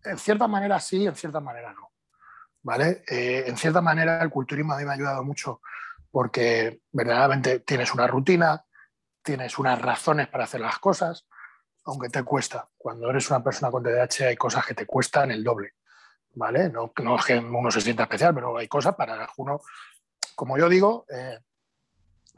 en 0.04 0.18
cierta 0.18 0.48
manera 0.48 0.80
sí, 0.80 1.06
en 1.06 1.14
cierta 1.14 1.40
manera 1.40 1.74
no. 1.74 1.92
¿Vale? 2.64 3.04
Eh, 3.08 3.44
en 3.46 3.56
cierta 3.56 3.82
manera 3.82 4.20
el 4.24 4.32
culturismo 4.32 4.74
a 4.74 4.80
mí 4.80 4.84
me 4.84 4.90
ha 4.90 4.96
ayudado 4.96 5.24
mucho 5.24 5.62
porque 6.10 6.82
verdaderamente 6.92 7.60
tienes 7.60 7.94
una 7.94 8.08
rutina, 8.08 8.66
tienes 9.22 9.60
unas 9.60 9.80
razones 9.80 10.28
para 10.28 10.46
hacer 10.46 10.62
las 10.62 10.80
cosas, 10.80 11.28
aunque 11.84 12.10
te 12.10 12.24
cuesta. 12.24 12.68
Cuando 12.76 13.12
eres 13.12 13.30
una 13.30 13.44
persona 13.44 13.70
con 13.70 13.84
TDAH 13.84 14.30
hay 14.30 14.36
cosas 14.36 14.66
que 14.66 14.74
te 14.74 14.88
cuestan 14.88 15.30
el 15.30 15.44
doble. 15.44 15.76
¿Vale? 16.36 16.70
No, 16.70 16.92
no 17.02 17.16
es 17.18 17.26
que 17.26 17.38
uno 17.38 17.72
se 17.72 17.82
sienta 17.82 18.04
especial, 18.04 18.34
pero 18.34 18.58
hay 18.58 18.68
cosas 18.68 18.96
para 18.96 19.28
uno, 19.38 19.62
como 20.36 20.58
yo 20.58 20.70
digo, 20.70 21.06
eh, 21.10 21.40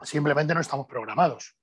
simplemente 0.02 0.54
no 0.54 0.60
estamos 0.60 0.86
programados. 0.86 1.54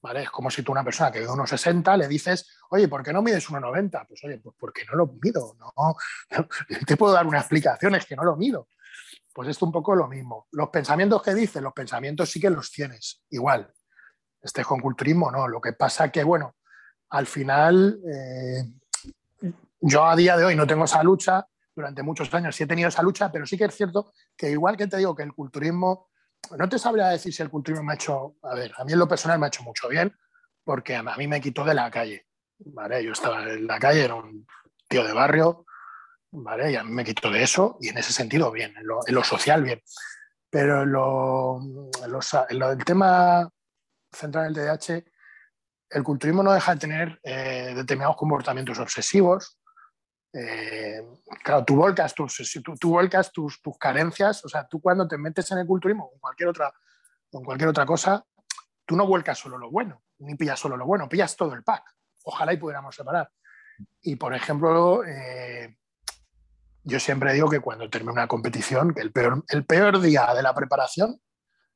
¿Vale? 0.00 0.22
Es 0.22 0.30
como 0.30 0.48
si 0.48 0.62
tú 0.62 0.70
una 0.70 0.84
persona 0.84 1.10
que 1.10 1.18
de 1.18 1.28
unos 1.28 1.50
60 1.50 1.96
le 1.96 2.06
dices, 2.06 2.56
oye, 2.70 2.86
¿por 2.86 3.02
qué 3.02 3.12
no 3.12 3.20
mides 3.20 3.50
1,90? 3.50 4.06
Pues 4.06 4.22
oye, 4.22 4.38
pues 4.38 4.54
porque 4.56 4.84
no 4.84 4.96
lo 4.96 5.08
mido, 5.20 5.56
no, 5.58 5.96
te 6.86 6.96
puedo 6.96 7.12
dar 7.12 7.26
una 7.26 7.40
explicación, 7.40 7.96
es 7.96 8.06
que 8.06 8.14
no 8.14 8.22
lo 8.22 8.36
mido. 8.36 8.68
Pues 9.34 9.48
esto 9.48 9.66
un 9.66 9.72
poco 9.72 9.96
lo 9.96 10.06
mismo. 10.06 10.46
Los 10.52 10.68
pensamientos 10.68 11.20
que 11.20 11.34
dices, 11.34 11.60
los 11.60 11.72
pensamientos 11.72 12.30
sí 12.30 12.40
que 12.40 12.48
los 12.48 12.70
tienes, 12.70 13.24
igual. 13.30 13.72
Este 14.40 14.64
con 14.64 14.80
culturismo 14.80 15.32
no. 15.32 15.48
Lo 15.48 15.60
que 15.60 15.72
pasa 15.72 16.12
que, 16.12 16.22
bueno, 16.22 16.54
al 17.10 17.26
final, 17.26 18.00
eh, 18.08 19.52
yo 19.80 20.04
a 20.06 20.14
día 20.14 20.36
de 20.36 20.44
hoy 20.44 20.54
no 20.54 20.66
tengo 20.66 20.84
esa 20.84 21.02
lucha, 21.02 21.46
durante 21.78 22.02
muchos 22.02 22.32
años 22.34 22.56
sí 22.56 22.64
he 22.64 22.66
tenido 22.66 22.88
esa 22.88 23.02
lucha, 23.02 23.30
pero 23.30 23.46
sí 23.46 23.56
que 23.56 23.64
es 23.64 23.74
cierto 23.74 24.12
que 24.36 24.50
igual 24.50 24.76
que 24.76 24.88
te 24.88 24.96
digo 24.96 25.14
que 25.14 25.22
el 25.22 25.32
culturismo, 25.32 26.08
no 26.56 26.68
te 26.68 26.76
sabría 26.76 27.06
decir 27.06 27.32
si 27.32 27.40
el 27.40 27.50
culturismo 27.50 27.84
me 27.84 27.92
ha 27.92 27.94
hecho, 27.94 28.34
a 28.42 28.54
ver, 28.56 28.72
a 28.76 28.84
mí 28.84 28.94
en 28.94 28.98
lo 28.98 29.06
personal 29.06 29.38
me 29.38 29.46
ha 29.46 29.48
hecho 29.48 29.62
mucho 29.62 29.88
bien, 29.88 30.12
porque 30.64 30.96
a 30.96 31.02
mí 31.02 31.28
me 31.28 31.40
quitó 31.40 31.64
de 31.64 31.74
la 31.74 31.88
calle, 31.88 32.26
¿vale? 32.58 33.04
Yo 33.04 33.12
estaba 33.12 33.44
en 33.44 33.64
la 33.64 33.78
calle, 33.78 34.04
era 34.04 34.16
un 34.16 34.44
tío 34.88 35.06
de 35.06 35.12
barrio, 35.12 35.66
¿vale? 36.32 36.72
Y 36.72 36.74
a 36.74 36.82
mí 36.82 36.90
me 36.90 37.04
quitó 37.04 37.30
de 37.30 37.44
eso, 37.44 37.78
y 37.80 37.90
en 37.90 37.98
ese 37.98 38.12
sentido 38.12 38.50
bien, 38.50 38.74
en 38.76 39.14
lo, 39.14 39.22
social 39.22 39.62
bien. 39.62 39.80
Pero 40.50 40.82
en 40.82 40.90
lo, 40.90 41.60
del 42.50 42.84
tema 42.84 43.48
central 44.10 44.46
en 44.46 44.60
el 44.60 44.78
DH, 44.78 45.04
el 45.90 46.02
culturismo 46.02 46.42
no 46.42 46.52
deja 46.52 46.74
de 46.74 46.80
tener 46.80 47.20
eh, 47.22 47.72
determinados 47.76 48.16
comportamientos 48.16 48.80
obsesivos, 48.80 49.57
eh, 50.32 51.02
claro, 51.42 51.64
tú 51.64 51.76
volcas, 51.76 52.14
tus, 52.14 52.60
tú, 52.62 52.74
tú 52.76 52.90
volcas 52.90 53.32
tus, 53.32 53.60
tus, 53.62 53.78
carencias, 53.78 54.44
o 54.44 54.48
sea, 54.48 54.66
tú 54.66 54.80
cuando 54.80 55.08
te 55.08 55.16
metes 55.16 55.50
en 55.52 55.58
el 55.58 55.66
culturismo 55.66 56.06
o 56.06 56.14
en 56.14 56.20
cualquier 56.20 56.48
otra, 56.50 56.72
en 57.32 57.44
cualquier 57.44 57.70
otra 57.70 57.86
cosa, 57.86 58.24
tú 58.84 58.96
no 58.96 59.06
vuelcas 59.06 59.38
solo 59.38 59.58
lo 59.58 59.70
bueno, 59.70 60.02
ni 60.18 60.34
pillas 60.34 60.58
solo 60.58 60.76
lo 60.76 60.86
bueno, 60.86 61.08
pillas 61.08 61.36
todo 61.36 61.54
el 61.54 61.64
pack. 61.64 61.84
Ojalá 62.24 62.52
y 62.52 62.58
pudiéramos 62.58 62.94
separar. 62.94 63.30
Y 64.02 64.16
por 64.16 64.34
ejemplo, 64.34 65.04
eh, 65.04 65.76
yo 66.82 67.00
siempre 67.00 67.32
digo 67.32 67.48
que 67.48 67.60
cuando 67.60 67.88
termino 67.88 68.12
una 68.12 68.28
competición, 68.28 68.92
que 68.92 69.00
el 69.00 69.12
peor, 69.12 69.44
el 69.48 69.64
peor 69.64 70.00
día 70.00 70.32
de 70.34 70.42
la 70.42 70.54
preparación 70.54 71.20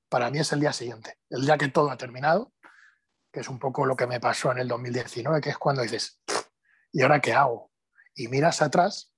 para 0.08 0.30
mí 0.30 0.38
es 0.38 0.52
el 0.52 0.60
día 0.60 0.72
siguiente, 0.72 1.18
el 1.30 1.42
día 1.42 1.56
que 1.56 1.68
todo 1.68 1.90
ha 1.90 1.96
terminado, 1.96 2.52
que 3.32 3.40
es 3.40 3.48
un 3.48 3.58
poco 3.58 3.86
lo 3.86 3.96
que 3.96 4.06
me 4.06 4.20
pasó 4.20 4.52
en 4.52 4.58
el 4.58 4.68
2019, 4.68 5.40
que 5.40 5.50
es 5.50 5.58
cuando 5.58 5.82
dices, 5.82 6.20
¿y 6.92 7.02
ahora 7.02 7.20
qué 7.20 7.32
hago? 7.32 7.71
Y 8.14 8.28
miras 8.28 8.62
atrás 8.62 9.12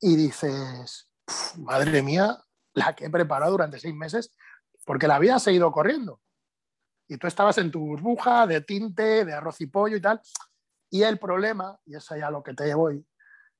y 0.00 0.16
dices, 0.16 1.08
madre 1.56 2.02
mía, 2.02 2.38
la 2.74 2.94
que 2.94 3.06
he 3.06 3.10
preparado 3.10 3.52
durante 3.52 3.78
seis 3.78 3.94
meses, 3.94 4.34
porque 4.84 5.08
la 5.08 5.18
vida 5.18 5.36
ha 5.36 5.40
seguido 5.40 5.72
corriendo. 5.72 6.20
Y 7.08 7.16
tú 7.16 7.26
estabas 7.26 7.58
en 7.58 7.70
tu 7.70 7.80
burbuja 7.80 8.46
de 8.46 8.60
tinte, 8.60 9.24
de 9.24 9.32
arroz 9.32 9.60
y 9.60 9.66
pollo 9.66 9.96
y 9.96 10.00
tal. 10.00 10.20
Y 10.90 11.02
el 11.02 11.18
problema, 11.18 11.78
y 11.84 11.96
es 11.96 12.10
allá 12.10 12.30
lo 12.30 12.42
que 12.42 12.54
te 12.54 12.74
voy, 12.74 13.06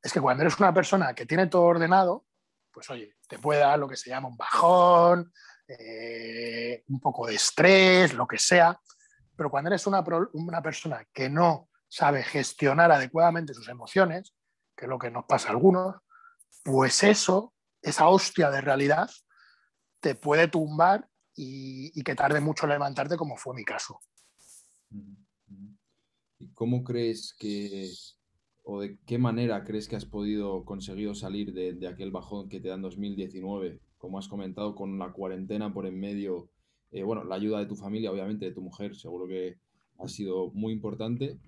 es 0.02 0.12
que 0.12 0.20
cuando 0.20 0.42
eres 0.42 0.58
una 0.58 0.72
persona 0.72 1.14
que 1.14 1.26
tiene 1.26 1.46
todo 1.46 1.62
ordenado, 1.62 2.26
pues 2.70 2.90
oye, 2.90 3.16
te 3.28 3.38
puede 3.38 3.60
dar 3.60 3.78
lo 3.78 3.88
que 3.88 3.96
se 3.96 4.10
llama 4.10 4.28
un 4.28 4.36
bajón, 4.36 5.32
eh, 5.66 6.84
un 6.88 7.00
poco 7.00 7.26
de 7.26 7.36
estrés, 7.36 8.12
lo 8.12 8.26
que 8.26 8.38
sea, 8.38 8.78
pero 9.36 9.50
cuando 9.50 9.70
eres 9.70 9.86
una, 9.86 10.04
una 10.34 10.62
persona 10.62 11.06
que 11.12 11.28
no 11.30 11.70
sabe 11.94 12.24
gestionar 12.24 12.90
adecuadamente 12.90 13.54
sus 13.54 13.68
emociones, 13.68 14.34
que 14.76 14.86
es 14.86 14.88
lo 14.88 14.98
que 14.98 15.12
nos 15.12 15.26
pasa 15.26 15.48
a 15.48 15.50
algunos, 15.52 15.94
pues 16.64 17.04
eso, 17.04 17.54
esa 17.82 18.08
hostia 18.08 18.50
de 18.50 18.60
realidad, 18.60 19.08
te 20.00 20.16
puede 20.16 20.48
tumbar 20.48 21.08
y, 21.36 22.02
que 22.02 22.16
tarde 22.16 22.40
mucho 22.40 22.66
en 22.66 22.70
levantarte, 22.70 23.16
como 23.16 23.36
fue 23.36 23.54
mi 23.54 23.64
caso. 23.64 24.00
¿Y 26.40 26.48
cómo 26.52 26.82
crees 26.82 27.32
que, 27.38 27.88
o 28.64 28.80
de 28.80 28.98
qué 29.06 29.18
manera 29.18 29.62
crees 29.62 29.86
que 29.86 29.94
has 29.94 30.04
podido 30.04 30.64
conseguir 30.64 31.14
salir 31.14 31.52
de, 31.52 31.86
aquel 31.86 32.10
bajón 32.10 32.48
que 32.48 32.58
te 32.58 32.70
da 32.70 32.74
en 32.74 32.82
2019? 32.82 33.80
Como 33.98 34.18
has 34.18 34.26
comentado, 34.26 34.74
con 34.74 34.98
la 34.98 35.12
cuarentena 35.12 35.72
por 35.72 35.86
en 35.86 36.00
medio, 36.00 36.50
eh, 36.90 37.04
bueno, 37.04 37.22
la 37.22 37.36
ayuda 37.36 37.60
de 37.60 37.66
tu 37.66 37.76
familia, 37.76 38.10
obviamente, 38.10 38.46
de 38.46 38.52
tu 38.52 38.62
mujer, 38.62 38.96
seguro 38.96 39.28
que 39.28 39.58
ha 40.00 40.08
sido 40.08 40.50
muy 40.50 40.72
importante, 40.72 41.38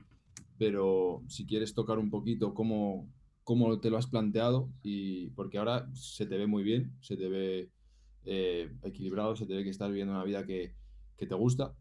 pero 0.58 1.22
si 1.28 1.46
quieres 1.46 1.74
tocar 1.74 1.98
un 1.98 2.10
poquito 2.10 2.54
cómo, 2.54 3.08
cómo 3.44 3.78
te 3.80 3.90
lo 3.90 3.98
has 3.98 4.06
planteado, 4.06 4.68
y 4.82 5.28
porque 5.30 5.58
ahora 5.58 5.88
se 5.94 6.26
te 6.26 6.36
ve 6.36 6.46
muy 6.46 6.62
bien, 6.62 6.92
se 7.00 7.16
te 7.16 7.28
ve 7.28 7.70
eh, 8.24 8.72
equilibrado, 8.82 9.36
se 9.36 9.46
te 9.46 9.54
ve 9.54 9.62
que 9.62 9.70
estás 9.70 9.88
viviendo 9.88 10.12
una 10.12 10.24
vida 10.24 10.44
que, 10.44 10.74
te 11.16 11.34
gusta 11.34 11.72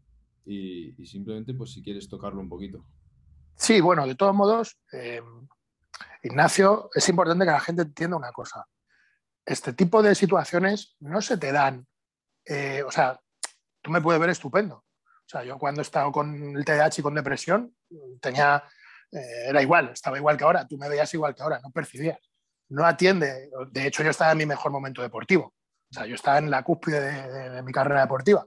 y, 0.46 0.92
simplemente 1.04 1.52
pues 1.52 1.72
si 1.72 1.82
quieres 1.82 2.08
tocarlo 2.08 2.40
un 2.40 2.48
poquito. 2.48 2.86
Sí, 3.54 3.80
bueno, 3.80 4.06
de 4.06 4.14
todos 4.14 4.34
modos, 4.34 4.78
eh, 4.92 5.20
Ignacio, 6.22 6.88
es 6.94 7.08
importante 7.08 7.44
que 7.44 7.50
la 7.50 7.60
gente 7.60 7.82
entienda 7.82 8.16
una 8.16 8.32
cosa. 8.32 8.66
Este 9.44 9.72
tipo 9.72 10.02
de 10.02 10.14
situaciones 10.14 10.96
no 11.00 11.20
se 11.20 11.36
te 11.36 11.52
dan, 11.52 11.86
eh, 12.44 12.82
o 12.86 12.90
sea, 12.90 13.20
tú 13.82 13.90
me 13.90 14.00
puedes 14.00 14.20
ver 14.20 14.30
estupendo. 14.30 14.85
O 15.26 15.28
sea, 15.28 15.42
yo 15.42 15.58
cuando 15.58 15.80
he 15.80 15.82
estado 15.82 16.12
con 16.12 16.56
el 16.56 16.64
TDAH 16.64 16.98
y 16.98 17.02
con 17.02 17.14
depresión, 17.14 17.74
tenía, 18.20 18.62
era 19.10 19.60
igual, 19.60 19.90
estaba 19.92 20.16
igual 20.18 20.36
que 20.36 20.44
ahora, 20.44 20.66
tú 20.68 20.78
me 20.78 20.88
veías 20.88 21.12
igual 21.14 21.34
que 21.34 21.42
ahora, 21.42 21.60
no 21.62 21.70
percibías. 21.70 22.18
No 22.68 22.84
atiende, 22.84 23.50
de 23.70 23.86
hecho 23.86 24.02
yo 24.02 24.10
estaba 24.10 24.32
en 24.32 24.38
mi 24.38 24.46
mejor 24.46 24.70
momento 24.70 25.02
deportivo. 25.02 25.54
O 25.90 25.94
sea, 25.94 26.06
yo 26.06 26.14
estaba 26.14 26.38
en 26.38 26.50
la 26.50 26.62
cúspide 26.62 27.00
de, 27.50 27.62
mi 27.62 27.72
carrera 27.72 28.02
deportiva. 28.02 28.46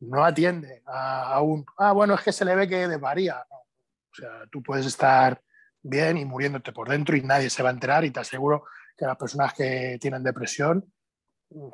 No 0.00 0.24
atiende 0.24 0.82
a, 0.86 1.40
un, 1.40 1.64
ah, 1.78 1.92
bueno, 1.92 2.14
es 2.14 2.22
que 2.22 2.32
se 2.32 2.44
le 2.44 2.54
ve 2.54 2.68
que 2.68 2.88
desvaría. 2.88 3.44
O 3.50 4.14
sea, 4.14 4.46
tú 4.50 4.62
puedes 4.62 4.84
estar 4.86 5.40
bien 5.82 6.16
y 6.18 6.24
muriéndote 6.24 6.72
por 6.72 6.88
dentro 6.88 7.16
y 7.16 7.22
nadie 7.22 7.48
se 7.48 7.62
va 7.62 7.70
a 7.70 7.72
enterar 7.72 8.04
y 8.04 8.10
te 8.10 8.20
aseguro 8.20 8.66
que 8.96 9.06
las 9.06 9.16
personas 9.16 9.52
que 9.54 9.98
tienen 10.00 10.22
depresión, 10.22 10.92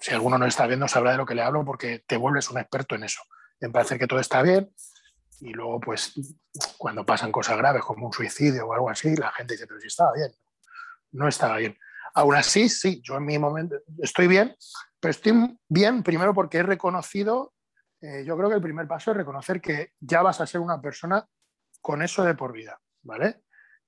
si 0.00 0.12
alguno 0.12 0.38
no 0.38 0.46
está 0.46 0.66
viendo, 0.66 0.88
sabrá 0.88 1.12
de 1.12 1.18
lo 1.18 1.26
que 1.26 1.34
le 1.34 1.42
hablo 1.42 1.64
porque 1.64 2.04
te 2.06 2.16
vuelves 2.16 2.50
un 2.50 2.58
experto 2.58 2.94
en 2.94 3.04
eso, 3.04 3.22
en 3.60 3.72
parecer 3.72 3.98
que 3.98 4.06
todo 4.06 4.20
está 4.20 4.42
bien 4.42 4.72
y 5.40 5.52
luego 5.52 5.80
pues 5.80 6.14
cuando 6.76 7.04
pasan 7.04 7.32
cosas 7.32 7.56
graves 7.56 7.82
como 7.82 8.06
un 8.06 8.12
suicidio 8.12 8.66
o 8.66 8.72
algo 8.72 8.90
así, 8.90 9.16
la 9.16 9.32
gente 9.32 9.54
dice, 9.54 9.66
pero 9.66 9.80
si 9.80 9.86
estaba 9.86 10.12
bien. 10.12 10.30
No 11.12 11.28
estaba 11.28 11.56
bien. 11.56 11.76
Aún 12.14 12.34
así, 12.34 12.68
sí, 12.68 13.00
yo 13.02 13.16
en 13.16 13.24
mi 13.24 13.38
momento 13.38 13.76
estoy 13.98 14.26
bien, 14.26 14.54
pero 14.98 15.10
estoy 15.10 15.58
bien 15.68 16.02
primero 16.02 16.34
porque 16.34 16.58
he 16.58 16.62
reconocido, 16.62 17.54
eh, 18.00 18.24
yo 18.26 18.36
creo 18.36 18.48
que 18.48 18.56
el 18.56 18.62
primer 18.62 18.86
paso 18.86 19.10
es 19.10 19.16
reconocer 19.16 19.60
que 19.60 19.92
ya 19.98 20.22
vas 20.22 20.40
a 20.40 20.46
ser 20.46 20.60
una 20.60 20.80
persona 20.80 21.26
con 21.80 22.02
eso 22.02 22.22
de 22.22 22.34
por 22.34 22.52
vida, 22.52 22.78
¿vale? 23.02 23.42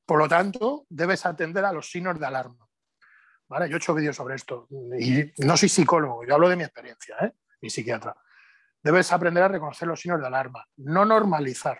Por 0.06 0.18
lo 0.18 0.28
tanto, 0.28 0.86
debes 0.88 1.26
atender 1.26 1.64
a 1.64 1.72
los 1.72 1.90
signos 1.90 2.18
de 2.18 2.26
alarma, 2.26 2.66
¿vale? 3.48 3.68
Yo 3.68 3.76
he 3.76 3.78
hecho 3.78 3.94
vídeos 3.94 4.16
sobre 4.16 4.36
esto 4.36 4.68
y 4.98 5.32
no 5.44 5.56
soy 5.56 5.68
psicólogo, 5.68 6.24
yo 6.24 6.34
hablo 6.34 6.48
de 6.48 6.56
mi 6.56 6.64
experiencia, 6.64 7.16
¿eh? 7.20 7.32
Mi 7.60 7.70
psiquiatra. 7.70 8.16
Debes 8.82 9.12
aprender 9.12 9.42
a 9.44 9.48
reconocer 9.48 9.86
los 9.86 10.00
signos 10.00 10.20
de 10.20 10.26
alarma, 10.26 10.66
no 10.76 11.04
normalizar, 11.04 11.78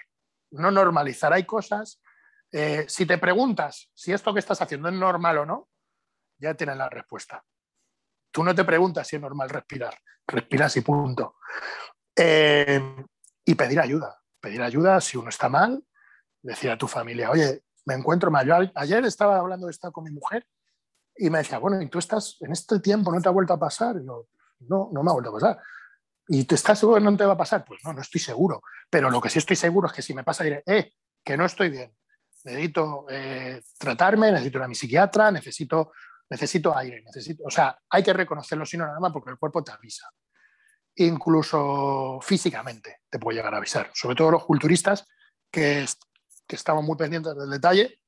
no 0.52 0.70
normalizar. 0.70 1.32
Hay 1.32 1.44
cosas, 1.44 2.00
eh, 2.52 2.84
si 2.88 3.06
te 3.06 3.18
preguntas 3.18 3.90
si 3.94 4.12
esto 4.12 4.32
que 4.32 4.40
estás 4.40 4.60
haciendo 4.62 4.88
es 4.88 4.94
normal 4.94 5.38
o 5.38 5.46
no, 5.46 5.68
ya 6.38 6.54
tienes 6.54 6.76
la 6.76 6.88
respuesta. 6.88 7.42
Tú 8.30 8.44
no 8.44 8.54
te 8.54 8.64
preguntas 8.64 9.06
si 9.06 9.16
es 9.16 9.22
normal 9.22 9.50
respirar, 9.50 9.94
respiras 10.26 10.76
y 10.76 10.80
punto. 10.80 11.36
Eh, 12.16 12.80
y 13.44 13.54
pedir 13.54 13.80
ayuda, 13.80 14.20
pedir 14.40 14.62
ayuda 14.62 15.00
si 15.00 15.16
uno 15.16 15.28
está 15.28 15.48
mal, 15.48 15.84
decir 16.40 16.70
a 16.70 16.78
tu 16.78 16.86
familia, 16.86 17.30
oye, 17.30 17.64
me 17.84 17.94
encuentro 17.94 18.30
mal. 18.30 18.72
ayer 18.74 19.04
estaba 19.04 19.38
hablando 19.38 19.66
de 19.66 19.72
esto 19.72 19.90
con 19.92 20.04
mi 20.04 20.10
mujer 20.10 20.46
y 21.16 21.30
me 21.30 21.38
decía, 21.38 21.58
bueno, 21.58 21.80
¿y 21.82 21.88
tú 21.88 21.98
estás 21.98 22.36
en 22.40 22.52
este 22.52 22.80
tiempo 22.80 23.12
no 23.12 23.20
te 23.20 23.28
ha 23.28 23.32
vuelto 23.32 23.52
a 23.52 23.58
pasar? 23.58 23.96
Y 23.96 24.06
yo, 24.06 24.28
no, 24.60 24.88
no 24.92 25.02
me 25.02 25.10
ha 25.10 25.14
vuelto 25.14 25.30
a 25.30 25.34
pasar. 25.34 25.58
¿Y 26.32 26.44
tú 26.44 26.54
estás 26.54 26.78
seguro 26.78 26.98
que 26.98 27.04
no 27.04 27.16
te 27.16 27.26
va 27.26 27.34
a 27.34 27.36
pasar? 27.36 27.64
Pues 27.64 27.84
no, 27.84 27.92
no 27.92 28.00
estoy 28.00 28.20
seguro. 28.20 28.62
Pero 28.88 29.10
lo 29.10 29.20
que 29.20 29.28
sí 29.28 29.38
estoy 29.38 29.54
seguro 29.54 29.88
es 29.88 29.92
que 29.92 30.02
si 30.02 30.14
me 30.14 30.24
pasa, 30.24 30.42
diré, 30.42 30.62
eh, 30.66 30.94
que 31.22 31.36
no 31.36 31.44
estoy 31.44 31.68
bien. 31.68 31.94
Necesito 32.44 33.04
eh, 33.10 33.60
tratarme, 33.78 34.32
necesito 34.32 34.58
ir 34.58 34.64
a 34.64 34.68
mi 34.68 34.74
psiquiatra, 34.74 35.30
necesito 35.30 35.92
necesito 36.32 36.74
aire, 36.74 37.02
necesito, 37.02 37.44
o 37.44 37.50
sea, 37.50 37.78
hay 37.90 38.02
que 38.02 38.14
reconocerlo 38.14 38.64
si 38.64 38.78
no 38.78 38.86
nada 38.86 38.98
más 38.98 39.12
porque 39.12 39.30
el 39.30 39.36
cuerpo 39.36 39.62
te 39.62 39.70
avisa. 39.70 40.10
Incluso 40.94 42.18
físicamente 42.22 43.00
te 43.10 43.18
puede 43.18 43.36
llegar 43.36 43.52
a 43.52 43.58
avisar, 43.58 43.90
sobre 43.92 44.16
todo 44.16 44.30
los 44.30 44.44
culturistas 44.46 45.06
que, 45.50 45.84
que 46.46 46.56
estamos 46.56 46.84
muy 46.84 46.96
pendientes 46.96 47.36
del 47.36 47.50
detalle. 47.50 48.00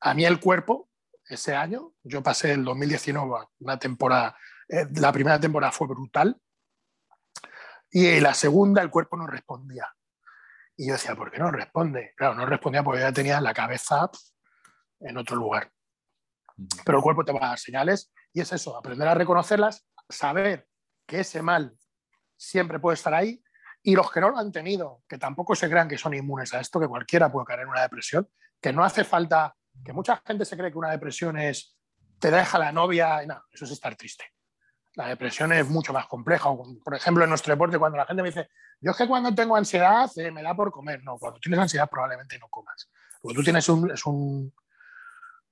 A 0.00 0.14
mí 0.14 0.24
el 0.24 0.38
cuerpo, 0.38 0.90
ese 1.28 1.56
año, 1.56 1.92
yo 2.04 2.22
pasé 2.22 2.52
el 2.52 2.64
2019 2.64 3.46
una 3.58 3.78
temporada, 3.80 4.36
eh, 4.68 4.86
la 4.94 5.10
primera 5.10 5.40
temporada 5.40 5.72
fue 5.72 5.88
brutal 5.88 6.40
y 7.92 8.20
la 8.20 8.34
segunda 8.34 8.82
el 8.82 8.90
cuerpo 8.90 9.16
no 9.16 9.26
respondía. 9.26 9.86
Y 10.76 10.88
yo 10.88 10.94
decía, 10.94 11.14
¿por 11.14 11.30
qué 11.30 11.38
no 11.38 11.50
responde? 11.50 12.14
Claro, 12.16 12.34
no 12.34 12.46
respondía 12.46 12.82
porque 12.82 13.02
ya 13.02 13.12
tenía 13.12 13.40
la 13.40 13.54
cabeza 13.54 14.10
en 15.00 15.16
otro 15.16 15.36
lugar 15.36 15.70
pero 16.84 16.98
el 16.98 17.04
cuerpo 17.04 17.24
te 17.24 17.32
va 17.32 17.46
a 17.46 17.48
dar 17.50 17.58
señales 17.58 18.12
y 18.32 18.40
es 18.40 18.52
eso, 18.52 18.76
aprender 18.76 19.08
a 19.08 19.14
reconocerlas, 19.14 19.86
saber 20.08 20.66
que 21.06 21.20
ese 21.20 21.42
mal 21.42 21.76
siempre 22.36 22.78
puede 22.78 22.94
estar 22.94 23.14
ahí 23.14 23.42
y 23.82 23.94
los 23.94 24.10
que 24.10 24.20
no 24.20 24.30
lo 24.30 24.38
han 24.38 24.52
tenido, 24.52 25.02
que 25.08 25.18
tampoco 25.18 25.54
se 25.54 25.68
crean 25.68 25.88
que 25.88 25.98
son 25.98 26.14
inmunes 26.14 26.54
a 26.54 26.60
esto, 26.60 26.78
que 26.78 26.86
cualquiera 26.86 27.30
puede 27.30 27.46
caer 27.46 27.60
en 27.60 27.68
una 27.68 27.82
depresión, 27.82 28.28
que 28.60 28.72
no 28.72 28.84
hace 28.84 29.04
falta, 29.04 29.54
que 29.84 29.92
mucha 29.92 30.22
gente 30.24 30.44
se 30.44 30.56
cree 30.56 30.70
que 30.70 30.78
una 30.78 30.90
depresión 30.90 31.36
es 31.36 31.76
te 32.18 32.30
deja 32.30 32.58
la 32.58 32.70
novia, 32.70 33.24
y 33.24 33.26
no, 33.26 33.42
eso 33.50 33.64
es 33.64 33.72
estar 33.72 33.96
triste. 33.96 34.24
La 34.94 35.08
depresión 35.08 35.52
es 35.52 35.68
mucho 35.68 35.92
más 35.92 36.06
compleja. 36.06 36.50
Por 36.84 36.94
ejemplo, 36.94 37.24
en 37.24 37.30
nuestro 37.30 37.52
deporte, 37.52 37.78
cuando 37.78 37.98
la 37.98 38.06
gente 38.06 38.22
me 38.22 38.28
dice, 38.28 38.50
yo 38.80 38.90
es 38.90 38.96
que 38.96 39.08
cuando 39.08 39.34
tengo 39.34 39.56
ansiedad 39.56 40.10
eh, 40.16 40.30
me 40.30 40.42
da 40.42 40.54
por 40.54 40.70
comer. 40.70 41.02
No, 41.02 41.18
cuando 41.18 41.40
tienes 41.40 41.60
ansiedad 41.60 41.88
probablemente 41.88 42.38
no 42.38 42.48
comas. 42.48 42.90
Porque 43.20 43.36
tú 43.36 43.42
tienes 43.42 43.68
un, 43.68 43.90
es 43.90 44.04
un, 44.04 44.52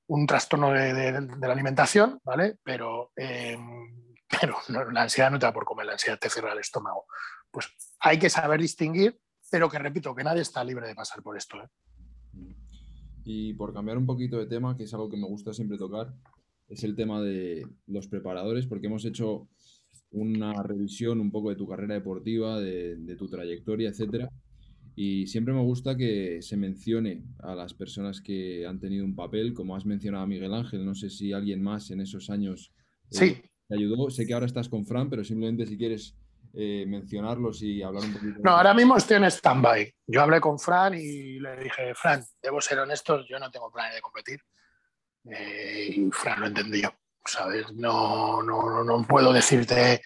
un 0.08 0.26
trastorno 0.26 0.72
de, 0.72 1.12
la 1.40 1.52
alimentación, 1.52 2.20
¿vale? 2.24 2.58
Pero, 2.64 3.12
em, 3.14 4.14
pero 4.40 4.56
la 4.90 5.02
ansiedad 5.02 5.30
no 5.30 5.38
te 5.38 5.46
da 5.46 5.52
por 5.52 5.64
comer, 5.64 5.86
la 5.86 5.92
ansiedad 5.92 6.18
te 6.18 6.28
cierra 6.28 6.52
el 6.52 6.58
estómago. 6.58 7.06
Pues 7.50 7.68
hay 8.00 8.18
que 8.18 8.28
saber 8.28 8.60
distinguir, 8.60 9.18
pero 9.50 9.70
que 9.70 9.78
repito, 9.78 10.14
que 10.14 10.24
nadie 10.24 10.42
está 10.42 10.64
libre 10.64 10.88
de 10.88 10.94
pasar 10.94 11.22
por 11.22 11.36
esto. 11.36 11.62
¿eh? 11.62 11.68
Y 13.24 13.54
por 13.54 13.72
cambiar 13.72 13.98
un 13.98 14.06
poquito 14.06 14.36
de 14.36 14.46
tema, 14.46 14.76
que 14.76 14.84
es 14.84 14.94
algo 14.94 15.08
que 15.08 15.16
me 15.16 15.26
gusta 15.26 15.52
siempre 15.52 15.78
tocar, 15.78 16.12
es 16.70 16.84
el 16.84 16.94
tema 16.94 17.20
de 17.20 17.66
los 17.86 18.08
preparadores, 18.08 18.66
porque 18.66 18.86
hemos 18.86 19.04
hecho 19.04 19.48
una 20.12 20.62
revisión 20.62 21.20
un 21.20 21.30
poco 21.30 21.50
de 21.50 21.56
tu 21.56 21.68
carrera 21.68 21.94
deportiva, 21.94 22.58
de, 22.58 22.96
de 22.96 23.16
tu 23.16 23.28
trayectoria, 23.28 23.90
etcétera. 23.90 24.30
Y 24.96 25.26
siempre 25.26 25.54
me 25.54 25.62
gusta 25.62 25.96
que 25.96 26.42
se 26.42 26.56
mencione 26.56 27.22
a 27.38 27.54
las 27.54 27.74
personas 27.74 28.20
que 28.20 28.66
han 28.66 28.80
tenido 28.80 29.04
un 29.04 29.14
papel, 29.14 29.54
como 29.54 29.76
has 29.76 29.86
mencionado 29.86 30.24
a 30.24 30.26
Miguel 30.26 30.52
Ángel, 30.52 30.84
no 30.84 30.94
sé 30.94 31.10
si 31.10 31.32
alguien 31.32 31.62
más 31.62 31.90
en 31.90 32.00
esos 32.00 32.28
años 32.28 32.72
eh, 33.12 33.42
te 33.68 33.74
ayudó. 33.74 34.10
Sé 34.10 34.26
que 34.26 34.34
ahora 34.34 34.46
estás 34.46 34.68
con 34.68 34.84
Fran, 34.84 35.08
pero 35.08 35.24
simplemente 35.24 35.64
si 35.66 35.78
quieres 35.78 36.16
eh, 36.52 36.84
mencionarlos 36.86 37.62
y 37.62 37.82
hablar 37.82 38.04
un 38.04 38.12
poquito. 38.12 38.40
No, 38.42 38.50
ahora 38.50 38.74
mismo 38.74 38.96
estoy 38.96 39.18
en 39.18 39.24
stand-by. 39.24 39.94
Yo 40.08 40.22
hablé 40.22 40.40
con 40.40 40.58
Fran 40.58 40.94
y 40.94 41.38
le 41.38 41.56
dije, 41.56 41.94
Fran, 41.94 42.22
debo 42.42 42.60
ser 42.60 42.80
honesto, 42.80 43.24
yo 43.28 43.38
no 43.38 43.50
tengo 43.50 43.70
planes 43.70 43.94
de 43.94 44.00
competir. 44.00 44.40
Eh, 45.24 45.92
y 45.96 46.10
Fran 46.10 46.40
lo 46.40 46.46
entendió, 46.46 46.94
¿sabes? 47.24 47.72
No, 47.72 48.42
no, 48.42 48.84
no 48.84 49.06
puedo 49.06 49.32
decirte, 49.32 50.02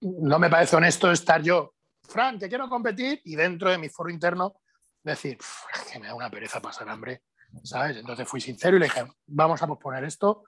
no 0.00 0.38
me 0.38 0.50
parece 0.50 0.76
honesto 0.76 1.10
estar 1.10 1.42
yo 1.42 1.74
Fran, 2.08 2.38
que 2.38 2.48
quiero 2.48 2.68
competir, 2.68 3.20
y 3.24 3.36
dentro 3.36 3.70
de 3.70 3.78
mi 3.78 3.88
foro 3.88 4.10
interno 4.10 4.60
decir, 5.02 5.38
es 5.74 5.92
que 5.92 5.98
me 5.98 6.08
da 6.08 6.14
una 6.14 6.30
pereza 6.30 6.60
pasar 6.60 6.88
hambre, 6.88 7.22
¿sabes? 7.62 7.96
Entonces 7.96 8.28
fui 8.28 8.40
sincero 8.40 8.76
y 8.76 8.80
le 8.80 8.86
dije, 8.86 9.06
vamos 9.26 9.62
a 9.62 9.66
posponer 9.66 10.04
esto. 10.04 10.44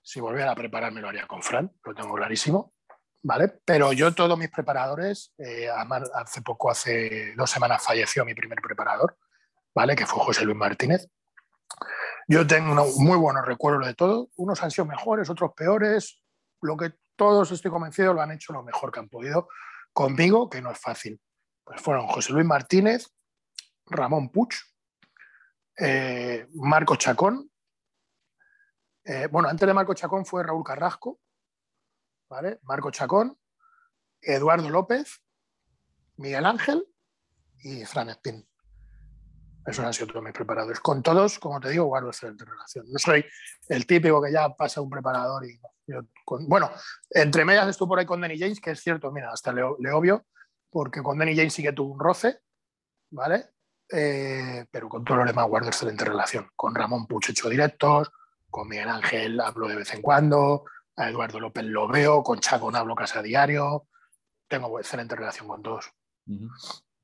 Si 0.00 0.20
volviera 0.20 0.50
a 0.50 0.56
prepararme 0.56 1.00
lo 1.00 1.08
haría 1.08 1.26
con 1.26 1.42
Fran, 1.42 1.70
lo 1.84 1.94
tengo 1.94 2.14
clarísimo, 2.14 2.74
¿vale? 3.22 3.48
Pero 3.64 3.92
yo 3.92 4.12
todos 4.14 4.36
mis 4.38 4.50
preparadores, 4.50 5.32
eh, 5.38 5.68
hace 5.68 6.42
poco, 6.42 6.70
hace 6.70 7.34
dos 7.36 7.50
semanas 7.50 7.84
falleció 7.84 8.24
mi 8.24 8.34
primer 8.34 8.60
preparador, 8.60 9.16
¿vale? 9.74 9.94
Que 9.94 10.06
fue 10.06 10.24
José 10.24 10.44
Luis 10.44 10.56
Martínez. 10.56 11.08
Yo 12.32 12.46
tengo 12.46 12.74
muy 12.96 13.18
buenos 13.18 13.44
recuerdos 13.44 13.86
de 13.86 13.92
todo. 13.94 14.30
Unos 14.36 14.62
han 14.62 14.70
sido 14.70 14.86
mejores, 14.86 15.28
otros 15.28 15.52
peores. 15.54 16.22
Lo 16.62 16.78
que 16.78 16.94
todos 17.14 17.50
estoy 17.50 17.70
convencido 17.70 18.14
lo 18.14 18.22
han 18.22 18.32
hecho 18.32 18.54
lo 18.54 18.62
mejor 18.62 18.90
que 18.90 19.00
han 19.00 19.10
podido 19.10 19.48
conmigo, 19.92 20.48
que 20.48 20.62
no 20.62 20.70
es 20.70 20.78
fácil. 20.78 21.20
Pues 21.62 21.82
fueron 21.82 22.06
José 22.06 22.32
Luis 22.32 22.46
Martínez, 22.46 23.12
Ramón 23.84 24.30
Puch, 24.30 24.56
eh, 25.76 26.46
Marco 26.54 26.96
Chacón. 26.96 27.50
Eh, 29.04 29.28
bueno, 29.30 29.50
antes 29.50 29.66
de 29.66 29.74
Marco 29.74 29.92
Chacón 29.92 30.24
fue 30.24 30.42
Raúl 30.42 30.64
Carrasco. 30.64 31.20
Marco 32.62 32.90
Chacón, 32.90 33.38
Eduardo 34.22 34.70
López, 34.70 35.22
Miguel 36.16 36.46
Ángel 36.46 36.86
y 37.58 37.84
Fran 37.84 38.08
Espín. 38.08 38.48
Esos 39.64 39.84
han 39.84 39.92
sido 39.92 40.08
todos 40.08 40.22
mis 40.22 40.32
preparadores. 40.32 40.80
Con 40.80 41.02
todos, 41.02 41.38
como 41.38 41.60
te 41.60 41.70
digo, 41.70 41.84
guardo 41.84 42.08
excelente 42.08 42.44
relación. 42.44 42.86
No 42.90 42.98
soy 42.98 43.24
el 43.68 43.86
típico 43.86 44.20
que 44.22 44.32
ya 44.32 44.48
pasa 44.50 44.80
un 44.80 44.90
preparador 44.90 45.44
y... 45.46 45.60
bueno, 46.48 46.70
entre 47.10 47.44
medias 47.44 47.68
estuve 47.68 47.88
por 47.88 47.98
ahí 47.98 48.06
con 48.06 48.20
Danny 48.20 48.38
James, 48.38 48.60
que 48.60 48.72
es 48.72 48.80
cierto, 48.80 49.12
mira, 49.12 49.30
hasta 49.30 49.52
le, 49.52 49.62
obvio, 49.62 50.26
porque 50.70 51.02
con 51.02 51.18
Danny 51.18 51.36
James 51.36 51.52
sí 51.52 51.62
que 51.62 51.72
tuvo 51.72 51.92
un 51.92 52.00
roce, 52.00 52.40
¿vale? 53.10 53.50
Eh, 53.88 54.66
pero 54.70 54.88
con 54.88 55.04
todos 55.04 55.18
los 55.18 55.26
demás 55.26 55.46
guardo 55.46 55.68
excelente 55.68 56.04
relación. 56.04 56.50
Con 56.56 56.74
Ramón 56.74 57.06
Puch 57.06 57.30
hecho 57.30 57.48
directos, 57.48 58.10
con 58.50 58.68
Miguel 58.68 58.88
Ángel 58.88 59.40
hablo 59.40 59.68
de 59.68 59.76
vez 59.76 59.94
en 59.94 60.02
cuando, 60.02 60.64
a 60.96 61.08
Eduardo 61.08 61.40
López 61.40 61.64
lo 61.64 61.88
veo, 61.88 62.22
con 62.22 62.40
Chacón 62.40 62.76
hablo 62.76 62.94
casi 62.94 63.18
a 63.18 63.22
diario. 63.22 63.86
Tengo 64.48 64.78
excelente 64.78 65.14
relación 65.14 65.46
con 65.46 65.62
todos. 65.62 65.90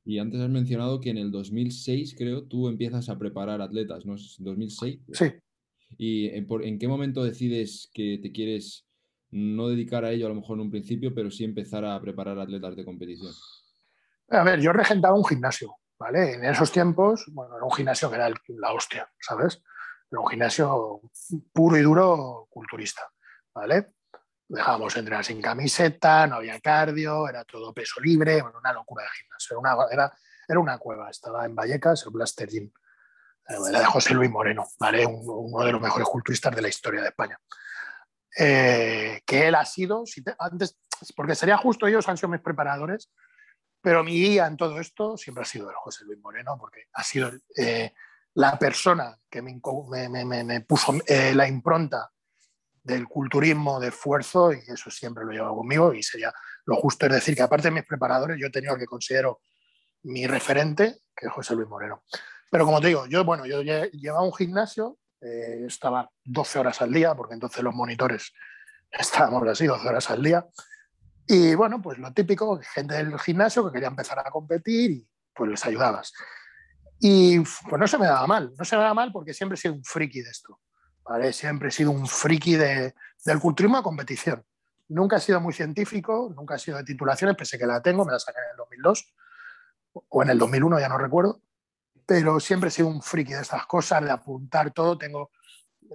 Y 0.08 0.20
antes 0.20 0.40
has 0.40 0.48
mencionado 0.48 1.02
que 1.02 1.10
en 1.10 1.18
el 1.18 1.30
2006, 1.30 2.14
creo, 2.16 2.44
tú 2.44 2.66
empiezas 2.68 3.10
a 3.10 3.18
preparar 3.18 3.60
atletas, 3.60 4.06
¿no? 4.06 4.14
¿2006? 4.14 5.02
Sí. 5.12 5.34
¿Y 5.98 6.28
en, 6.28 6.78
qué 6.78 6.88
momento 6.88 7.22
decides 7.22 7.90
que 7.92 8.18
te 8.22 8.32
quieres 8.32 8.88
no 9.30 9.68
dedicar 9.68 10.06
a 10.06 10.10
ello 10.10 10.24
a 10.24 10.30
lo 10.30 10.36
mejor 10.36 10.56
en 10.56 10.62
un 10.62 10.70
principio, 10.70 11.14
pero 11.14 11.30
sí 11.30 11.44
empezar 11.44 11.84
a 11.84 12.00
preparar 12.00 12.38
atletas 12.38 12.74
de 12.74 12.86
competición? 12.86 13.34
A 14.30 14.44
ver, 14.44 14.62
yo 14.62 14.72
regentaba 14.72 15.14
un 15.14 15.26
gimnasio, 15.26 15.76
¿vale? 15.98 16.36
En 16.36 16.44
esos 16.46 16.72
tiempos, 16.72 17.26
bueno, 17.34 17.56
era 17.56 17.66
un 17.66 17.72
gimnasio 17.72 18.08
que 18.08 18.16
era 18.16 18.30
la 18.30 18.72
hostia, 18.72 19.12
¿sabes? 19.20 19.62
Era 20.10 20.22
un 20.22 20.28
gimnasio 20.28 21.02
puro 21.52 21.76
y 21.76 21.82
duro 21.82 22.46
culturista, 22.48 23.02
¿vale? 23.54 23.88
Dejábamos 24.48 24.96
entrenar 24.96 25.24
sin 25.24 25.42
camiseta, 25.42 26.26
no 26.26 26.36
había 26.36 26.58
cardio, 26.60 27.28
era 27.28 27.44
todo 27.44 27.74
peso 27.74 28.00
libre, 28.00 28.42
una 28.42 28.72
locura 28.72 29.04
de 29.04 29.10
gimnasio. 29.10 29.60
Era 29.60 29.60
una, 29.60 29.92
era, 29.92 30.18
era 30.48 30.60
una 30.60 30.78
cueva, 30.78 31.10
estaba 31.10 31.44
en 31.44 31.54
Vallecas, 31.54 32.04
el 32.06 32.12
Blaster 32.12 32.48
Gym. 32.48 32.70
Eh, 33.48 33.56
era 33.68 33.80
de 33.80 33.84
José 33.84 34.14
Luis 34.14 34.30
Moreno, 34.30 34.66
¿vale? 34.78 35.04
uno 35.06 35.64
de 35.64 35.72
los 35.72 35.80
mejores 35.80 36.08
culturistas 36.08 36.54
de 36.54 36.62
la 36.62 36.68
historia 36.68 37.02
de 37.02 37.08
España. 37.08 37.38
Eh, 38.36 39.20
que 39.26 39.48
él 39.48 39.54
ha 39.54 39.64
sido, 39.64 40.04
antes, 40.38 40.78
porque 41.14 41.34
sería 41.34 41.58
justo 41.58 41.86
ellos 41.86 42.08
han 42.08 42.16
sido 42.16 42.30
mis 42.30 42.40
preparadores, 42.40 43.10
pero 43.80 44.02
mi 44.02 44.12
guía 44.12 44.46
en 44.46 44.56
todo 44.56 44.80
esto 44.80 45.16
siempre 45.16 45.42
ha 45.42 45.46
sido 45.46 45.68
el 45.68 45.76
José 45.76 46.04
Luis 46.04 46.18
Moreno, 46.20 46.56
porque 46.58 46.86
ha 46.94 47.04
sido 47.04 47.30
eh, 47.56 47.92
la 48.34 48.58
persona 48.58 49.18
que 49.28 49.42
me, 49.42 49.60
me, 50.08 50.44
me 50.44 50.60
puso 50.62 50.94
la 51.06 51.46
impronta 51.46 52.10
del 52.88 53.06
culturismo 53.06 53.78
de 53.78 53.88
esfuerzo 53.88 54.52
y 54.52 54.58
eso 54.66 54.90
siempre 54.90 55.24
lo 55.24 55.30
llevo 55.30 55.56
conmigo 55.58 55.92
y 55.92 56.02
sería 56.02 56.32
lo 56.64 56.76
justo 56.76 57.06
es 57.06 57.12
decir 57.12 57.36
que 57.36 57.42
aparte 57.42 57.68
de 57.68 57.74
mis 57.74 57.84
preparadores 57.84 58.38
yo 58.40 58.48
he 58.48 58.50
tenido 58.50 58.72
al 58.72 58.78
que 58.78 58.86
considero 58.86 59.40
mi 60.02 60.26
referente, 60.26 60.96
que 61.14 61.26
es 61.26 61.32
José 61.32 61.54
Luis 61.54 61.68
Moreno. 61.68 62.02
Pero 62.50 62.64
como 62.64 62.80
te 62.80 62.88
digo, 62.88 63.06
yo, 63.06 63.24
bueno, 63.24 63.46
yo 63.46 63.62
llevaba 63.62 64.22
un 64.22 64.34
gimnasio, 64.34 64.98
eh, 65.20 65.64
estaba 65.66 66.10
12 66.24 66.58
horas 66.58 66.80
al 66.80 66.92
día, 66.92 67.14
porque 67.14 67.34
entonces 67.34 67.62
los 67.62 67.74
monitores 67.74 68.32
estábamos 68.90 69.46
así, 69.48 69.66
12 69.66 69.88
horas 69.88 70.10
al 70.10 70.22
día. 70.22 70.46
Y 71.26 71.54
bueno, 71.54 71.82
pues 71.82 71.98
lo 71.98 72.12
típico, 72.12 72.58
gente 72.74 72.94
del 72.94 73.18
gimnasio 73.18 73.66
que 73.66 73.72
quería 73.72 73.88
empezar 73.88 74.18
a 74.18 74.30
competir 74.30 74.90
y 74.90 75.08
pues 75.34 75.50
les 75.50 75.64
ayudabas. 75.66 76.12
Y 77.00 77.40
pues 77.40 77.78
no 77.78 77.86
se 77.86 77.98
me 77.98 78.06
daba 78.06 78.26
mal, 78.26 78.52
no 78.58 78.64
se 78.64 78.76
me 78.76 78.82
daba 78.82 78.94
mal 78.94 79.12
porque 79.12 79.34
siempre 79.34 79.54
he 79.54 79.60
sido 79.60 79.74
un 79.74 79.84
friki 79.84 80.22
de 80.22 80.30
esto. 80.30 80.58
Siempre 81.32 81.68
he 81.68 81.72
sido 81.72 81.90
un 81.90 82.06
friki 82.06 82.56
de, 82.56 82.94
del 83.24 83.40
culturismo 83.40 83.78
a 83.78 83.82
competición. 83.82 84.44
Nunca 84.88 85.16
he 85.16 85.20
sido 85.20 85.40
muy 85.40 85.52
científico, 85.52 86.32
nunca 86.34 86.56
he 86.56 86.58
sido 86.58 86.78
de 86.78 86.84
titulaciones, 86.84 87.36
pese 87.36 87.58
que 87.58 87.66
la 87.66 87.82
tengo, 87.82 88.04
me 88.04 88.12
la 88.12 88.18
saqué 88.18 88.38
en 88.38 88.50
el 88.52 88.56
2002 88.56 89.14
o 89.92 90.22
en 90.22 90.30
el 90.30 90.38
2001, 90.38 90.80
ya 90.80 90.88
no 90.88 90.98
recuerdo, 90.98 91.42
pero 92.06 92.40
siempre 92.40 92.68
he 92.68 92.72
sido 92.72 92.88
un 92.88 93.02
friki 93.02 93.34
de 93.34 93.42
estas 93.42 93.66
cosas, 93.66 94.02
de 94.02 94.10
apuntar 94.10 94.70
todo. 94.70 94.96
Tengo 94.96 95.30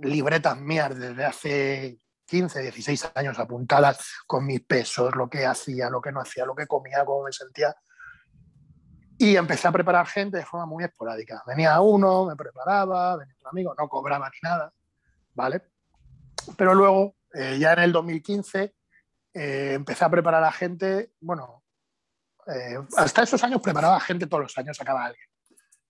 libretas 0.02 0.60
mías 0.60 0.98
desde 0.98 1.26
hace 1.26 2.00
15, 2.26 2.62
16 2.62 3.12
años 3.16 3.40
apuntadas 3.40 4.00
con 4.28 4.46
mis 4.46 4.62
pesos, 4.62 5.16
lo 5.16 5.30
que 5.30 5.46
hacía, 5.46 5.90
lo 5.90 6.02
que 6.02 6.12
no 6.12 6.22
hacía, 6.22 6.46
lo 6.46 6.56
que 6.56 6.68
comía, 6.68 7.06
cómo 7.06 7.24
me 7.24 7.32
sentía. 7.32 7.76
Y 9.18 9.36
empecé 9.36 9.68
a 9.68 9.72
preparar 9.72 10.06
gente 10.08 10.38
de 10.38 10.46
forma 10.46 10.66
muy 10.66 10.84
esporádica. 10.84 11.44
Venía 11.48 11.80
uno, 11.82 12.26
me 12.26 12.36
preparaba, 12.36 13.18
venía 13.18 13.36
otro 13.38 13.50
amigo, 13.50 13.76
no 13.78 13.88
cobraba 13.88 14.30
ni 14.30 14.38
nada. 14.42 14.74
¿Vale? 15.34 15.62
Pero 16.58 16.74
luego, 16.74 17.16
eh, 17.34 17.58
ya 17.60 17.74
en 17.74 17.80
el 17.80 17.92
2015, 17.92 18.76
eh, 19.34 19.74
empecé 19.74 20.06
a 20.06 20.10
preparar 20.10 20.44
a 20.44 20.52
gente, 20.52 21.14
bueno, 21.22 21.64
eh, 22.48 22.78
hasta 22.98 23.24
esos 23.24 23.44
años 23.44 23.62
preparaba 23.62 23.96
a 23.96 24.02
gente 24.02 24.28
todos 24.28 24.44
los 24.44 24.58
años, 24.58 24.78
sacaba 24.78 25.06
alguien. 25.06 25.26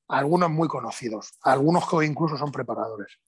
Algunos 0.10 0.50
muy 0.50 0.68
conocidos, 0.68 1.38
algunos 1.42 1.90
que 1.90 2.06
incluso 2.06 2.38
son 2.38 2.52
preparadores. 2.52 3.20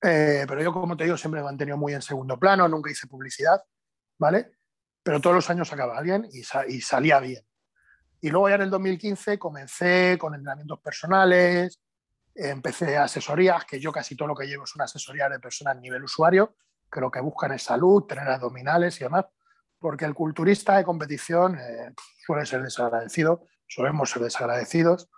pero 0.00 0.62
yo, 0.62 0.72
como 0.72 0.96
te 0.96 1.04
digo, 1.04 1.16
siempre 1.16 1.40
me 1.40 1.46
he 1.46 1.50
mantenido 1.50 1.76
muy 1.76 1.92
en 1.92 2.02
segundo 2.02 2.38
plano, 2.38 2.68
nunca 2.68 2.90
hice 2.90 3.06
publicidad, 3.06 3.62
¿vale? 4.18 4.52
Pero 5.02 5.20
todos 5.20 5.36
los 5.36 5.50
años 5.50 5.68
sacaba 5.68 5.98
alguien 5.98 6.26
y, 6.32 6.42
y 6.68 6.80
salía 6.80 7.20
bien. 7.20 7.44
Y 8.20 8.30
luego 8.30 8.48
ya 8.48 8.56
en 8.56 8.62
el 8.62 8.70
2015 8.70 9.38
comencé 9.38 10.16
con 10.18 10.34
entrenamientos 10.34 10.80
personales, 10.80 11.80
empecé 12.38 12.96
asesorías, 12.96 13.64
que 13.64 13.80
yo 13.80 13.90
casi 13.90 14.14
todo 14.14 14.28
lo 14.28 14.34
que 14.34 14.46
llevo 14.46 14.64
es 14.64 14.74
una 14.74 14.84
asesoría 14.84 15.28
de 15.28 15.40
personas 15.40 15.76
a 15.76 15.80
nivel 15.80 16.04
usuario, 16.04 16.54
que 16.90 17.00
lo 17.00 17.10
que 17.10 17.20
buscan 17.20 17.52
es 17.52 17.62
salud, 17.62 18.04
tener 18.04 18.28
abdominales 18.28 19.00
y 19.00 19.04
demás, 19.04 19.26
porque 19.78 20.04
el 20.04 20.14
culturista 20.14 20.76
de 20.76 20.84
competición 20.84 21.58
eh, 21.58 21.92
suele 22.24 22.46
ser 22.46 22.62
desagradecido, 22.62 23.46
solemos 23.66 24.10
ser 24.10 24.22
desagradecidos, 24.22 25.10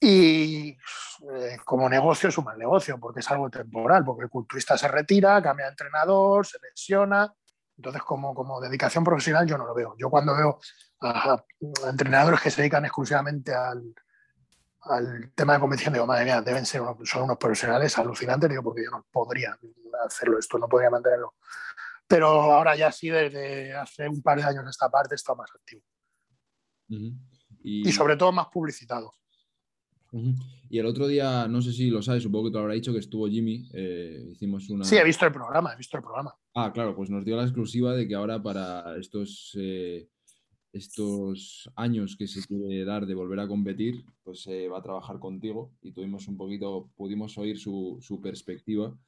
y 0.00 0.70
eh, 0.70 1.56
como 1.64 1.88
negocio 1.88 2.28
es 2.28 2.38
un 2.38 2.44
mal 2.44 2.58
negocio, 2.58 2.98
porque 2.98 3.20
es 3.20 3.30
algo 3.30 3.48
temporal, 3.50 4.04
porque 4.04 4.24
el 4.24 4.30
culturista 4.30 4.76
se 4.76 4.88
retira, 4.88 5.40
cambia 5.42 5.66
de 5.66 5.70
entrenador, 5.70 6.46
se 6.46 6.58
lesiona, 6.60 7.32
entonces 7.76 8.02
como, 8.02 8.34
como 8.34 8.60
dedicación 8.60 9.04
profesional 9.04 9.46
yo 9.46 9.58
no 9.58 9.66
lo 9.66 9.74
veo. 9.74 9.94
Yo 9.98 10.10
cuando 10.10 10.36
veo 10.36 10.58
a 11.00 11.42
entrenadores 11.88 12.40
que 12.40 12.50
se 12.50 12.62
dedican 12.62 12.84
exclusivamente 12.84 13.54
al, 13.54 13.94
al 14.84 15.32
tema 15.34 15.54
de 15.54 15.60
competición, 15.60 15.94
digo, 15.94 16.06
madre 16.06 16.24
mía, 16.24 16.42
deben 16.42 16.66
ser 16.66 16.80
unos, 16.80 16.96
son 17.08 17.24
unos 17.24 17.38
profesionales 17.38 17.96
alucinantes, 17.98 18.50
digo, 18.50 18.62
porque 18.62 18.84
yo 18.84 18.90
no 18.90 19.06
podría 19.10 19.58
hacerlo 20.04 20.38
esto, 20.38 20.58
no 20.58 20.68
podría 20.68 20.90
mantenerlo. 20.90 21.34
Pero 22.06 22.28
ahora 22.28 22.76
ya 22.76 22.92
sí, 22.92 23.08
desde 23.08 23.72
hace 23.72 24.08
un 24.08 24.22
par 24.22 24.38
de 24.38 24.44
años 24.44 24.64
esta 24.68 24.90
parte 24.90 25.14
está 25.14 25.34
más 25.34 25.50
activo. 25.54 25.82
y... 27.62 27.90
sobre 27.92 28.16
todo 28.16 28.32
más 28.32 28.48
publicitado. 28.48 29.12
Y 30.70 30.78
el 30.78 30.86
otro 30.86 31.08
día, 31.08 31.48
no 31.48 31.60
sé 31.60 31.72
si 31.72 31.90
lo 31.90 32.00
sabes, 32.00 32.22
supongo 32.22 32.44
que 32.46 32.50
te 32.50 32.54
lo 32.54 32.60
habrá 32.60 32.74
dicho, 32.74 32.92
que 32.92 33.00
estuvo 33.00 33.28
Jimmy, 33.28 33.68
eh, 33.72 34.28
hicimos 34.30 34.68
una... 34.70 34.84
Sí, 34.84 34.96
he 34.96 35.02
visto 35.02 35.26
el 35.26 35.32
programa, 35.32 35.72
he 35.72 35.76
visto 35.76 35.96
el 35.96 36.04
programa. 36.04 36.32
Ah, 36.54 36.72
claro, 36.72 36.94
pues 36.94 37.10
nos 37.10 37.24
dio 37.24 37.36
la 37.36 37.42
exclusiva 37.42 37.94
de 37.94 38.06
que 38.06 38.14
ahora 38.14 38.40
para 38.40 38.96
estos... 38.96 39.56
Eh, 39.58 40.08
estos 40.74 41.70
años 41.76 42.16
que 42.16 42.26
se 42.26 42.44
quiere 42.44 42.84
dar 42.84 43.06
de 43.06 43.14
volver 43.14 43.38
a 43.38 43.46
competir, 43.46 44.04
pues 44.24 44.42
se 44.42 44.68
va 44.68 44.78
a 44.78 44.82
trabajar 44.82 45.20
contigo 45.20 45.72
y 45.80 45.92
tuvimos 45.92 46.26
un 46.26 46.36
poquito, 46.36 46.90
pudimos 46.96 47.38
oír 47.38 47.58
su, 47.58 48.20
perspectiva. 48.20 48.98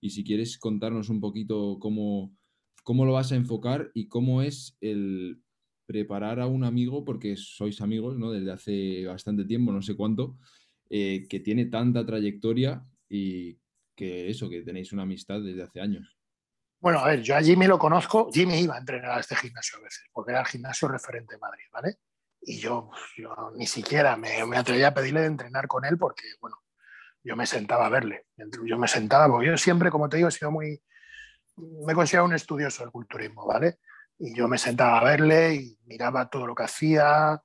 Y 0.00 0.10
si 0.10 0.24
quieres 0.24 0.58
contarnos 0.58 1.10
un 1.10 1.20
poquito 1.20 1.78
cómo, 1.78 2.36
cómo 2.82 3.06
lo 3.06 3.12
vas 3.12 3.30
a 3.30 3.36
enfocar 3.36 3.92
y 3.94 4.08
cómo 4.08 4.42
es 4.42 4.76
el 4.80 5.40
preparar 5.86 6.40
a 6.40 6.48
un 6.48 6.64
amigo, 6.64 7.04
porque 7.04 7.36
sois 7.36 7.80
amigos, 7.80 8.18
¿no? 8.18 8.32
Desde 8.32 8.50
hace 8.50 9.06
bastante 9.06 9.44
tiempo, 9.44 9.70
no 9.70 9.82
sé 9.82 9.94
cuánto, 9.94 10.36
eh, 10.90 11.26
que 11.28 11.38
tiene 11.38 11.66
tanta 11.66 12.04
trayectoria 12.04 12.84
y 13.08 13.58
que 13.94 14.28
eso, 14.28 14.50
que 14.50 14.62
tenéis 14.62 14.92
una 14.92 15.02
amistad 15.02 15.40
desde 15.40 15.62
hace 15.62 15.80
años. 15.80 16.16
Bueno, 16.82 16.98
a 16.98 17.06
ver, 17.06 17.22
yo 17.22 17.36
a 17.36 17.40
Jimmy 17.40 17.68
lo 17.68 17.78
conozco. 17.78 18.28
Jimmy 18.32 18.58
iba 18.58 18.74
a 18.74 18.78
entrenar 18.78 19.12
a 19.12 19.20
este 19.20 19.36
gimnasio 19.36 19.78
a 19.78 19.82
veces, 19.82 20.02
porque 20.12 20.32
era 20.32 20.40
el 20.40 20.46
gimnasio 20.46 20.88
referente 20.88 21.36
de 21.36 21.38
Madrid, 21.38 21.64
¿vale? 21.72 21.98
Y 22.40 22.58
yo, 22.58 22.90
yo 23.16 23.52
ni 23.54 23.68
siquiera 23.68 24.16
me, 24.16 24.44
me 24.46 24.56
atrevía 24.58 24.88
a 24.88 24.94
pedirle 24.94 25.20
de 25.20 25.28
entrenar 25.28 25.68
con 25.68 25.84
él 25.84 25.96
porque, 25.96 26.24
bueno, 26.40 26.56
yo 27.22 27.36
me 27.36 27.46
sentaba 27.46 27.86
a 27.86 27.88
verle. 27.88 28.26
Yo 28.66 28.78
me 28.78 28.88
sentaba, 28.88 29.28
porque 29.28 29.46
yo 29.46 29.56
siempre, 29.56 29.92
como 29.92 30.08
te 30.08 30.16
digo, 30.16 30.28
he 30.28 30.32
sido 30.32 30.50
muy. 30.50 30.82
Me 31.86 31.94
considero 31.94 32.24
un 32.24 32.34
estudioso 32.34 32.82
del 32.82 32.90
culturismo, 32.90 33.46
¿vale? 33.46 33.78
Y 34.18 34.34
yo 34.34 34.48
me 34.48 34.58
sentaba 34.58 34.98
a 34.98 35.04
verle 35.04 35.54
y 35.54 35.78
miraba 35.84 36.28
todo 36.28 36.48
lo 36.48 36.54
que 36.54 36.64
hacía, 36.64 37.40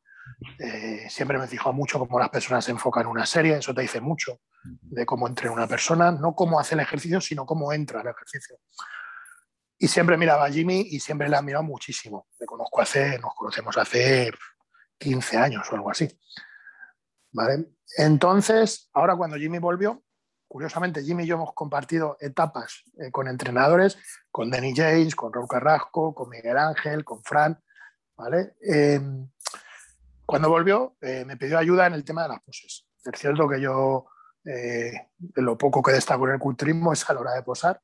Eh, 0.60 1.08
siempre 1.10 1.38
me 1.38 1.48
fijo 1.48 1.72
mucho 1.74 2.00
cómo 2.00 2.20
las 2.20 2.30
personas 2.30 2.66
se 2.66 2.72
enfocan 2.72 3.04
en 3.04 3.10
una 3.10 3.26
serie, 3.26 3.58
eso 3.58 3.74
te 3.74 3.82
dice 3.82 4.02
mucho 4.02 4.42
de 4.64 5.06
cómo 5.06 5.28
entra 5.28 5.52
una 5.52 5.68
persona, 5.68 6.12
no 6.12 6.34
cómo 6.36 6.60
hace 6.60 6.76
el 6.76 6.82
ejercicio, 6.82 7.22
sino 7.22 7.46
cómo 7.46 7.72
entra 7.72 8.02
el 8.02 8.08
ejercicio. 8.08 8.58
Y 9.78 9.88
siempre 9.88 10.18
miraba 10.18 10.46
a 10.46 10.52
Jimmy 10.52 10.88
y 10.90 11.00
siempre 11.00 11.30
le 11.30 11.36
he 11.36 11.40
admirado 11.40 11.64
muchísimo. 11.64 12.28
Le 12.40 12.46
conozco 12.46 12.82
hace, 12.82 13.20
nos 13.20 13.34
conocemos 13.36 13.78
hace 13.78 14.32
15 14.98 15.38
años 15.38 15.68
o 15.72 15.76
algo 15.76 15.92
así. 15.92 16.08
¿Vale? 17.32 17.68
Entonces, 17.98 18.90
ahora 18.94 19.16
cuando 19.16 19.38
Jimmy 19.38 19.60
volvió, 19.60 20.04
curiosamente 20.48 21.04
Jimmy 21.04 21.24
y 21.24 21.28
yo 21.28 21.36
hemos 21.36 21.54
compartido 21.54 22.18
etapas 22.20 22.84
eh, 23.00 23.12
con 23.12 23.28
entrenadores, 23.28 23.98
con 24.32 24.50
Danny 24.50 24.74
James, 24.76 25.16
con 25.16 25.32
Raúl 25.32 25.48
Carrasco, 25.48 26.16
con 26.16 26.30
Miguel 26.30 26.58
Ángel, 26.58 27.04
con 27.04 27.24
Fran. 27.24 27.62
¿vale? 28.16 28.56
Em, 28.62 29.30
cuando 30.26 30.50
volvió, 30.50 30.98
eh, 31.02 31.24
me 31.26 31.38
pidió 31.38 31.58
ayuda 31.58 31.88
en 31.88 31.94
el 31.94 32.04
tema 32.04 32.24
de 32.24 32.30
las 32.30 32.42
poses. 32.42 32.88
Es 33.04 33.20
cierto 33.20 33.48
que 33.48 33.62
yo, 33.62 34.08
eh, 34.44 34.92
lo 35.36 35.58
poco 35.58 35.82
que 35.82 35.94
destaco 35.94 36.28
en 36.28 36.34
el 36.34 36.40
culturismo 36.40 36.92
es 36.92 37.10
a 37.10 37.14
la 37.14 37.22
hora 37.22 37.34
de 37.34 37.44
posar, 37.44 37.82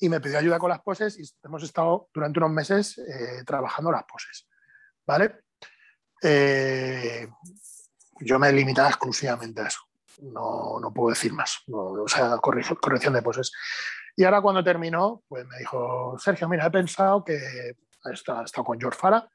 y 0.00 0.08
me 0.08 0.20
pidió 0.20 0.38
ayuda 0.38 0.58
con 0.58 0.70
las 0.70 0.80
poses 0.80 1.18
y 1.18 1.24
hemos 1.44 1.62
estado 1.62 2.08
durante 2.12 2.38
unos 2.38 2.50
meses 2.50 2.98
eh, 2.98 3.42
trabajando 3.44 3.90
las 3.90 4.04
poses. 4.04 4.48
¿Vale? 5.06 5.40
Eh, 6.22 7.28
yo 8.20 8.38
me 8.38 8.48
he 8.48 8.52
limitado 8.52 8.88
exclusivamente 8.88 9.60
a 9.60 9.66
eso. 9.66 9.80
No, 10.22 10.78
no 10.80 10.92
puedo 10.92 11.10
decir 11.10 11.32
más. 11.32 11.62
o 11.68 12.06
sea, 12.08 12.38
corrección, 12.38 13.12
de 13.12 13.22
poses. 13.22 13.52
Y 14.16 14.24
ahora 14.24 14.40
cuando 14.40 14.64
terminó, 14.64 15.22
pues 15.28 15.46
me 15.46 15.58
dijo, 15.58 16.16
Sergio, 16.18 16.48
mira, 16.48 16.66
he 16.66 16.70
pensado 16.70 17.24
que, 17.24 17.38
ha 18.04 18.12
estado, 18.12 18.64
con 18.64 18.80
George 18.80 18.98
Fara, 18.98 19.28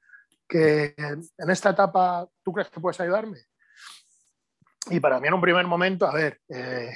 que 0.48 0.94
en 0.98 1.50
esta 1.50 1.70
etapa 1.70 2.28
tú 2.44 2.52
crees 2.52 2.70
que 2.70 2.82
puedes 2.82 3.00
ayudarme. 3.00 3.40
Y 4.90 5.00
para 5.00 5.20
mí 5.20 5.28
en 5.30 5.34
un 5.34 5.42
primer 5.42 5.66
momento, 5.66 6.06
a 6.06 6.14
ver, 6.14 6.42
eh, 6.50 6.92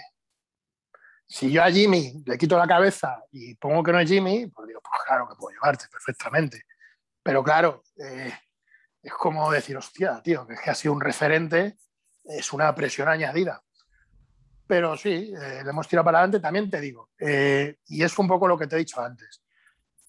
si 1.28 1.52
yo 1.52 1.62
a 1.62 1.70
Jimmy 1.70 2.24
le 2.26 2.38
quito 2.38 2.58
la 2.58 2.68
cabeza 2.68 3.22
y 3.32 3.54
pongo 3.56 3.84
que 3.84 3.92
no 3.92 4.00
es 4.00 4.10
Jimmy, 4.10 4.48
pues 4.48 4.68
digo, 4.68 4.80
pues 4.82 5.02
claro 5.06 5.28
que 5.28 5.36
puedo 5.36 5.54
llevarte 5.54 5.86
perfectamente. 5.92 6.64
Pero 7.22 7.44
claro, 7.44 7.84
eh, 7.98 8.34
es 9.02 9.14
como 9.14 9.52
decir, 9.52 9.76
hostia, 9.76 10.22
tío, 10.24 10.48
que 10.48 10.54
es 10.54 10.62
que 10.62 10.70
ha 10.70 10.76
sido 10.76 10.94
un 10.94 11.02
referente, 11.02 11.78
es 12.24 12.54
una 12.54 12.74
presión 12.74 13.10
añadida. 13.10 13.62
Pero 14.66 14.96
sí, 14.96 15.34
eh, 15.38 15.62
le 15.64 15.70
hemos 15.70 15.88
tirado 15.88 16.06
para 16.06 16.20
adelante, 16.20 16.40
también 16.40 16.70
te 16.70 16.80
digo. 16.80 17.10
Eh, 17.20 17.78
y 17.88 18.04
es 18.04 18.18
un 18.18 18.28
poco 18.28 18.48
lo 18.48 18.58
que 18.58 18.68
te 18.68 18.78
he 18.78 18.80
dicho 18.80 19.02
antes. 19.02 19.44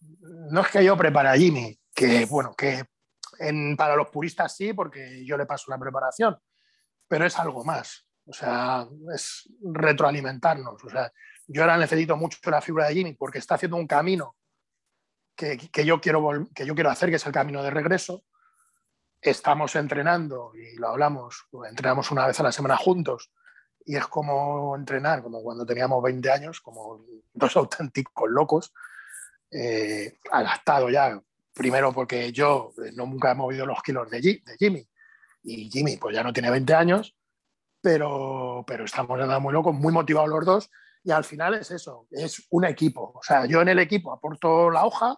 No 0.01 0.61
es 0.61 0.69
que 0.69 0.85
yo 0.85 0.97
prepare 0.97 1.31
a 1.31 1.37
Jimmy, 1.37 1.77
que 1.93 2.27
bueno, 2.27 2.55
que 2.55 2.85
para 3.77 3.97
los 3.97 4.09
puristas 4.09 4.55
sí, 4.55 4.73
porque 4.73 5.25
yo 5.25 5.37
le 5.37 5.47
paso 5.47 5.71
la 5.71 5.79
preparación, 5.79 6.37
pero 7.09 7.27
es 7.27 7.39
algo 7.39 7.65
más. 7.65 8.08
O 8.29 8.33
sea, 8.33 8.87
es 9.15 9.49
retroalimentarnos. 9.63 10.85
O 10.85 10.91
sea, 10.91 11.11
yo 11.47 11.63
ahora 11.63 11.79
necesito 11.79 12.17
mucho 12.17 12.39
la 12.51 12.61
figura 12.61 12.87
de 12.87 12.95
Jimmy 12.95 13.15
porque 13.15 13.39
está 13.39 13.55
haciendo 13.55 13.79
un 13.79 13.87
camino 13.87 14.37
que, 15.35 15.57
que, 15.57 15.85
yo 15.85 16.01
quiero 16.01 16.47
que 16.55 16.67
yo 16.67 16.75
quiero 16.75 16.91
hacer, 16.91 17.09
que 17.09 17.17
es 17.17 17.27
el 17.27 17.33
camino 17.33 17.63
de 17.63 17.71
regreso. 17.71 18.25
Estamos 19.21 19.75
entrenando 19.77 20.53
y 20.55 20.77
lo 20.77 20.89
hablamos, 20.89 21.47
entrenamos 21.69 22.11
una 22.11 22.27
vez 22.27 22.39
a 22.39 22.43
la 22.43 22.53
semana 22.53 22.77
juntos 22.77 23.33
y 23.85 23.97
es 23.97 24.07
como 24.07 24.77
entrenar, 24.77 25.23
como 25.23 25.43
cuando 25.43 25.65
teníamos 25.65 26.03
20 26.03 26.31
años, 26.31 26.61
como 26.61 27.05
dos 27.33 27.57
auténticos 27.57 28.29
locos, 28.31 28.75
eh, 29.51 30.19
adaptado 30.31 30.91
ya, 30.91 31.19
primero 31.55 31.93
porque 31.95 32.31
yo 32.31 32.75
eh, 32.85 32.93
no 32.95 33.07
nunca 33.07 33.33
he 33.33 33.35
movido 33.35 33.65
los 33.65 33.83
kilos 33.83 34.11
de, 34.11 34.21
de 34.21 34.57
Jimmy 34.59 34.87
y 35.43 35.71
Jimmy 35.71 35.97
pues 35.97 36.15
ya 36.15 36.23
no 36.23 36.33
tiene 36.33 36.51
20 36.51 36.75
años 36.75 37.18
pero, 37.89 38.65
pero 38.67 38.85
estamos 38.85 39.19
andando 39.19 39.41
muy 39.41 39.55
locos, 39.55 39.75
muy 39.75 39.95
motivados 39.95 40.29
los 40.29 40.45
dos 40.45 40.71
y 41.03 41.11
al 41.11 41.25
final 41.25 41.55
es 41.55 41.71
eso, 41.71 42.07
es 42.11 42.47
un 42.51 42.67
equipo. 42.67 43.13
O 43.15 43.23
sea, 43.23 43.47
yo 43.47 43.63
en 43.63 43.69
el 43.69 43.79
equipo 43.79 44.13
aporto 44.13 44.69
la 44.69 44.85
hoja, 44.85 45.17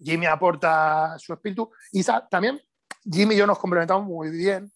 Jimmy 0.00 0.24
aporta 0.24 1.18
su 1.18 1.34
espíritu 1.34 1.70
y 1.92 2.02
también 2.30 2.62
Jimmy 3.04 3.34
y 3.34 3.36
yo 3.36 3.46
nos 3.46 3.58
complementamos 3.58 4.06
muy 4.06 4.30
bien 4.30 4.72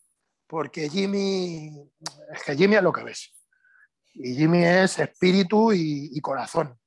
porque 0.47 0.91
Jimmy 0.91 1.91
es 2.35 2.43
que 2.43 2.55
Jimmy 2.55 2.77
es 2.77 2.83
lo 2.83 2.93
que 2.93 3.05
ves. 3.05 3.33
Y 4.13 4.35
Jimmy 4.35 4.67
es 4.67 4.99
espíritu 4.99 5.73
y, 5.73 6.21
corazón. 6.21 6.79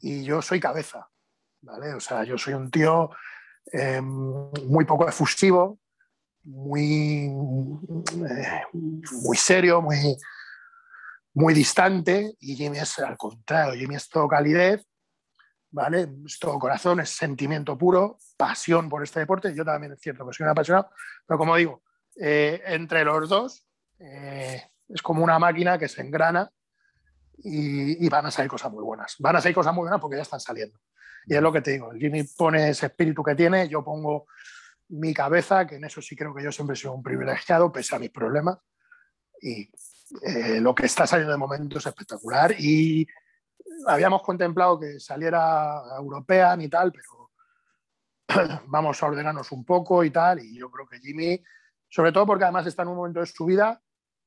Y 0.00 0.24
yo 0.24 0.42
soy 0.42 0.58
cabeza, 0.58 1.08
¿vale? 1.60 1.94
O 1.94 2.00
sea, 2.00 2.24
yo 2.24 2.36
soy 2.36 2.54
un 2.54 2.72
tío 2.72 3.10
eh, 3.72 4.00
muy 4.00 4.84
poco 4.84 5.08
efusivo, 5.08 5.78
muy, 6.44 7.28
muy 7.28 9.36
serio, 9.36 9.82
muy, 9.82 10.16
muy 11.34 11.54
distante, 11.54 12.34
y 12.40 12.56
Jimmy 12.56 12.78
es 12.78 12.98
al 12.98 13.16
contrario, 13.16 13.78
Jimmy 13.78 13.96
es 13.96 14.08
todo 14.08 14.28
calidez, 14.28 14.86
¿vale? 15.70 16.08
Es 16.26 16.38
todo 16.38 16.58
corazón, 16.58 17.00
es 17.00 17.10
sentimiento 17.10 17.76
puro, 17.76 18.18
pasión 18.36 18.88
por 18.88 19.02
este 19.02 19.20
deporte. 19.20 19.54
Yo 19.54 19.64
también 19.64 19.92
es 19.92 20.00
cierto 20.00 20.26
que 20.26 20.32
soy 20.32 20.44
un 20.44 20.50
apasionado, 20.50 20.90
pero 21.26 21.38
como 21.38 21.56
digo, 21.56 21.82
eh, 22.16 22.62
entre 22.66 23.04
los 23.04 23.28
dos 23.28 23.66
eh, 23.98 24.62
es 24.88 25.02
como 25.02 25.22
una 25.22 25.38
máquina 25.38 25.78
que 25.78 25.88
se 25.88 26.02
engrana 26.02 26.50
y, 27.38 28.04
y, 28.04 28.08
van 28.08 28.26
a 28.26 28.30
salir 28.30 28.50
cosas 28.50 28.72
muy 28.72 28.82
buenas. 28.82 29.16
Van 29.18 29.36
a 29.36 29.40
salir 29.40 29.54
cosas 29.54 29.74
muy 29.74 29.82
buenas 29.82 30.00
porque 30.00 30.16
ya 30.16 30.22
están 30.22 30.40
saliendo. 30.40 30.78
Y 31.26 31.34
es 31.34 31.42
lo 31.42 31.52
que 31.52 31.60
te 31.60 31.72
digo, 31.72 31.92
Jimmy 31.92 32.24
pone 32.24 32.70
ese 32.70 32.86
espíritu 32.86 33.22
que 33.22 33.34
tiene, 33.34 33.68
yo 33.68 33.84
pongo 33.84 34.26
mi 34.90 35.14
cabeza, 35.14 35.66
que 35.66 35.76
en 35.76 35.84
eso 35.84 36.02
sí 36.02 36.16
creo 36.16 36.34
que 36.34 36.42
yo 36.42 36.52
siempre 36.52 36.76
sido 36.76 36.92
un 36.92 37.02
privilegiado, 37.02 37.72
pese 37.72 37.96
a 37.96 37.98
mis 37.98 38.10
problemas. 38.10 38.58
Y 39.40 39.70
eh, 40.22 40.60
lo 40.60 40.74
que 40.74 40.86
está 40.86 41.06
saliendo 41.06 41.32
de 41.32 41.38
momento 41.38 41.78
es 41.78 41.86
espectacular. 41.86 42.54
Y 42.58 43.06
habíamos 43.86 44.22
contemplado 44.22 44.78
que 44.78 45.00
saliera 45.00 45.82
European 45.98 46.60
y 46.60 46.68
tal, 46.68 46.92
pero 46.92 47.30
vamos 48.66 49.02
a 49.02 49.06
ordenarnos 49.06 49.50
un 49.52 49.64
poco 49.64 50.04
y 50.04 50.10
tal. 50.10 50.40
Y 50.40 50.58
yo 50.58 50.70
creo 50.70 50.86
que 50.86 50.98
Jimmy, 50.98 51.42
sobre 51.88 52.12
todo 52.12 52.26
porque 52.26 52.44
además 52.44 52.66
está 52.66 52.82
en 52.82 52.88
un 52.88 52.96
momento 52.96 53.20
de 53.20 53.26
su 53.26 53.44
vida 53.44 53.80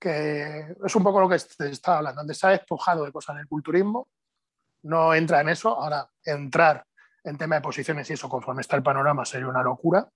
que 0.04 0.76
es 0.86 0.96
un 0.98 1.04
poco 1.04 1.22
lo 1.22 1.30
que 1.30 1.36
estaba 1.36 2.00
hablando, 2.00 2.20
donde 2.20 2.34
se 2.34 2.46
ha 2.46 2.50
despojado 2.50 3.06
de 3.06 3.12
cosas 3.14 3.38
del 3.38 3.48
culturismo, 3.48 4.10
no 4.84 5.14
entra 5.14 5.40
en 5.40 5.48
eso. 5.48 5.70
Ahora, 5.70 6.10
entrar 6.26 6.86
en 7.24 7.38
tema 7.38 7.56
de 7.56 7.62
posiciones 7.62 8.10
y 8.10 8.14
eso, 8.14 8.28
conforme 8.28 8.62
está 8.62 8.76
el 8.76 8.84
panorama, 8.84 9.24
sería 9.24 9.48
una 9.48 9.64
locura. 9.64 10.10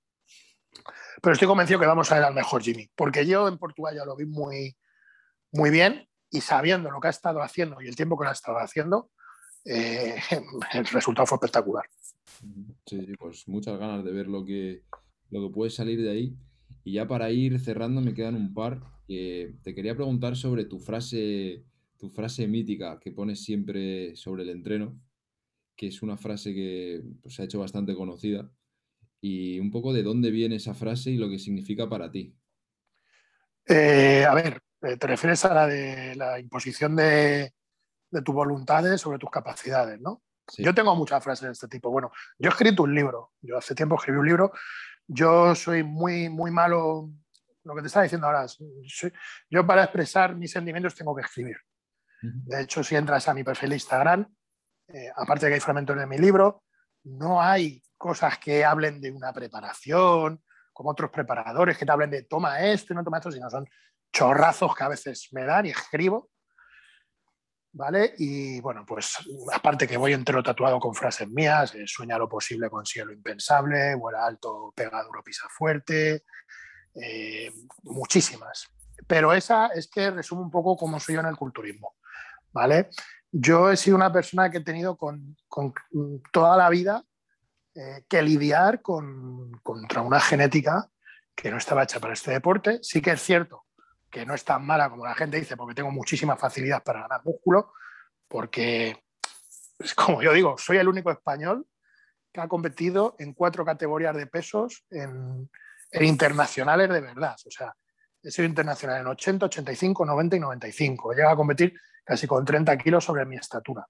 Pero 1.22 1.34
estoy 1.34 1.48
convencido 1.48 1.80
que 1.80 1.86
vamos 1.86 2.12
a 2.12 2.16
ver 2.16 2.24
al 2.24 2.34
mejor 2.34 2.62
Jimmy, 2.62 2.90
porque 2.96 3.26
yo 3.26 3.48
en 3.48 3.58
Portugal 3.58 3.96
ya 3.96 4.06
lo 4.06 4.16
vi 4.16 4.26
muy, 4.26 4.76
muy 5.52 5.70
bien 5.70 6.08
y 6.30 6.42
sabiendo 6.42 6.92
lo 6.92 7.00
que 7.00 7.08
ha 7.08 7.12
estado 7.12 7.42
haciendo 7.42 7.82
y 7.82 7.88
el 7.88 7.96
tiempo 7.96 8.18
que 8.18 8.26
lo 8.26 8.30
ha 8.30 8.34
estado 8.34 8.58
haciendo, 8.58 9.12
eh, 9.66 10.16
el 10.74 10.86
resultado 10.86 11.26
fue 11.26 11.38
espectacular. 11.38 11.86
Sí, 12.86 13.14
pues 13.18 13.48
muchas 13.48 13.80
ganas 13.80 14.04
de 14.04 14.12
ver 14.12 14.28
lo 14.28 14.46
que, 14.46 14.84
lo 15.30 15.48
que 15.48 15.54
puede 15.54 15.72
salir 15.72 16.02
de 16.02 16.12
ahí. 16.12 16.38
Y 16.84 16.94
ya 16.94 17.08
para 17.08 17.32
ir 17.32 17.60
cerrando 17.60 18.02
me 18.02 18.14
quedan 18.14 18.36
un 18.36 18.54
par. 18.54 18.82
te 19.08 19.76
quería 19.76 19.96
preguntar 19.96 20.36
sobre 20.36 20.66
tu 20.66 20.80
frase, 20.80 21.66
tu 21.98 22.10
frase 22.10 22.48
mítica 22.48 23.00
que 23.00 23.12
pones 23.12 23.44
siempre 23.44 24.16
sobre 24.16 24.44
el 24.44 24.50
entreno, 24.50 25.00
que 25.76 25.88
es 25.88 26.02
una 26.02 26.18
frase 26.18 26.54
que 26.54 27.04
pues, 27.22 27.36
se 27.36 27.42
ha 27.42 27.46
hecho 27.46 27.60
bastante 27.60 27.96
conocida 27.96 28.50
y 29.22 29.59
un 29.59 29.72
poco 29.72 29.93
de 29.93 30.03
dónde 30.03 30.32
viene 30.32 30.57
esa 30.57 30.74
frase 30.74 31.11
y 31.11 31.18
lo 31.18 31.30
que 31.30 31.39
significa 31.39 31.89
para 31.89 32.11
ti. 32.11 32.36
Eh, 33.68 34.26
a 34.26 34.34
ver, 34.34 34.61
eh, 34.82 34.97
te 34.97 35.07
refieres 35.07 35.43
a 35.45 35.53
la 35.53 35.68
de 35.68 36.15
la 36.15 36.39
imposición 36.39 36.95
de, 36.95 37.53
tus 38.24 38.34
voluntades 38.34 39.01
sobre 39.01 39.20
tus 39.20 39.30
capacidades, 39.30 39.99
¿no? 39.99 40.24
Yo 40.57 40.74
tengo 40.74 40.95
muchas 40.95 41.22
frases 41.22 41.45
de 41.45 41.51
este 41.51 41.68
tipo. 41.68 41.91
Bueno, 41.91 42.11
yo 42.39 42.49
he 42.49 42.53
escrito 42.53 42.84
un 42.84 42.95
libro, 42.95 43.34
yo 43.41 43.57
hace 43.57 43.76
tiempo 43.76 43.95
escribí 43.95 44.18
un 44.18 44.26
libro, 44.26 44.53
yo 45.05 45.53
soy 45.55 45.84
muy, 45.84 46.30
muy 46.30 46.51
malo, 46.51 47.09
lo 47.65 47.76
que 47.76 47.82
te 47.82 47.88
estaba 47.88 48.03
diciendo 48.03 48.28
ahora, 48.28 48.45
yo 49.49 49.68
para 49.68 49.84
expresar 49.84 50.36
mis 50.38 50.51
sentimientos 50.51 50.95
tengo 50.95 51.13
que 51.13 51.24
escribir. 51.24 51.57
De 52.22 52.61
hecho, 52.61 52.82
si 52.82 52.95
entras 52.95 53.28
a 53.28 53.34
mi 53.34 53.43
perfil 53.43 53.70
de 53.70 53.76
Instagram, 53.76 54.34
eh, 54.88 55.09
aparte 55.18 55.45
de 55.45 55.49
que 55.49 55.55
hay 55.55 55.59
fragmentos 55.59 55.97
de 55.97 56.07
mi 56.07 56.18
libro, 56.18 56.63
no 57.08 57.41
hay 57.41 57.82
cosas 57.97 58.38
que 58.38 58.64
hablen 58.64 59.01
de 59.01 59.12
una 59.12 59.34
preparación, 59.34 60.43
como 60.74 60.91
otros 60.91 61.10
preparadores 61.10 61.78
que 61.78 61.86
te 61.86 61.91
hablen 61.91 62.12
de 62.12 62.24
toma 62.24 62.60
esto 62.60 62.93
y 62.93 62.95
no 62.95 63.03
toma 63.03 63.18
esto, 63.18 63.32
sino 63.32 63.49
son 63.49 63.68
chorrazos 64.14 64.76
que 64.76 64.84
a 64.84 64.89
veces 64.89 65.30
me 65.32 65.43
dan 65.43 65.66
y 65.66 65.70
escribo. 65.70 66.30
¿Vale? 67.74 68.16
Y 68.18 68.60
bueno, 68.62 68.84
pues 68.88 69.18
aparte 69.53 69.88
que 69.88 69.97
voy 69.97 70.14
entero 70.14 70.41
tatuado 70.41 70.80
con 70.80 70.95
frases 70.95 71.30
mías, 71.30 71.76
eh, 71.76 71.84
sueña 71.86 72.18
lo 72.18 72.28
posible, 72.28 72.70
consigue 72.70 73.05
lo 73.05 73.14
impensable, 73.14 73.93
vuela 73.95 74.26
alto, 74.26 74.74
pega 74.76 75.03
duro, 75.03 75.22
pisa 75.24 75.47
fuerte, 75.49 76.24
eh, 76.95 77.51
muchísimas. 77.84 78.68
Pero 79.05 79.32
esa 79.32 79.68
es 79.68 79.88
que 79.88 80.10
resume 80.10 80.41
un 80.41 80.49
poco 80.49 80.76
cómo 80.76 80.99
soy 80.99 81.16
yo 81.16 81.22
en 81.22 81.28
el 81.28 81.36
culturismo. 81.36 81.95
¿Vale? 82.51 82.89
Yo 83.40 83.72
he 83.72 83.78
sido 83.78 83.96
una 83.96 84.12
persona 84.12 84.50
que 84.50 84.58
he 84.58 84.64
tenido 84.64 84.98
con, 84.98 85.38
con 85.48 85.74
toda 86.32 86.58
la 86.58 86.70
vida 86.70 87.04
eh, 87.76 88.04
que 88.10 88.22
lidiar 88.24 88.82
con, 88.82 89.52
contra 89.62 90.02
una 90.02 90.20
genética 90.20 90.90
que 91.36 91.52
no 91.52 91.58
estaba 91.58 91.84
hecha 91.84 92.00
para 92.00 92.14
este 92.14 92.32
deporte. 92.32 92.80
Sí 92.82 93.02
que 93.02 93.12
es 93.12 93.22
cierto 93.22 93.68
que 94.10 94.26
no 94.26 94.34
es 94.34 94.44
tan 94.44 94.66
mala 94.66 94.90
como 94.90 95.06
la 95.06 95.14
gente 95.14 95.38
dice, 95.38 95.58
porque 95.58 95.76
tengo 95.76 95.92
muchísima 95.92 96.36
facilidad 96.36 96.84
para 96.84 97.02
ganar 97.02 97.22
músculo, 97.24 97.74
porque, 98.28 99.04
pues, 99.78 99.94
como 99.94 100.22
yo 100.22 100.34
digo, 100.34 100.58
soy 100.58 100.78
el 100.78 100.88
único 100.88 101.12
español 101.12 101.68
que 102.32 102.42
ha 102.42 102.48
competido 102.48 103.16
en 103.20 103.34
cuatro 103.34 103.66
categorías 103.66 104.16
de 104.16 104.28
pesos 104.28 104.86
en, 104.90 105.50
internacionales 106.02 106.90
de 106.90 107.02
verdad. 107.02 107.36
O 107.46 107.52
sea, 107.52 107.76
he 108.24 108.32
sido 108.32 108.47
internacional 108.47 109.01
en 109.01 109.07
80, 109.07 109.45
85, 109.45 110.05
90 110.05 110.36
y 110.36 110.39
95. 110.39 111.11
He 111.11 111.15
llegado 111.15 111.34
a 111.34 111.38
competir 111.38 111.74
casi 112.03 112.28
con 112.28 112.43
30 112.45 112.78
kilos 112.78 113.03
sobre 113.03 113.26
mi 113.26 113.36
estatura. 113.36 113.86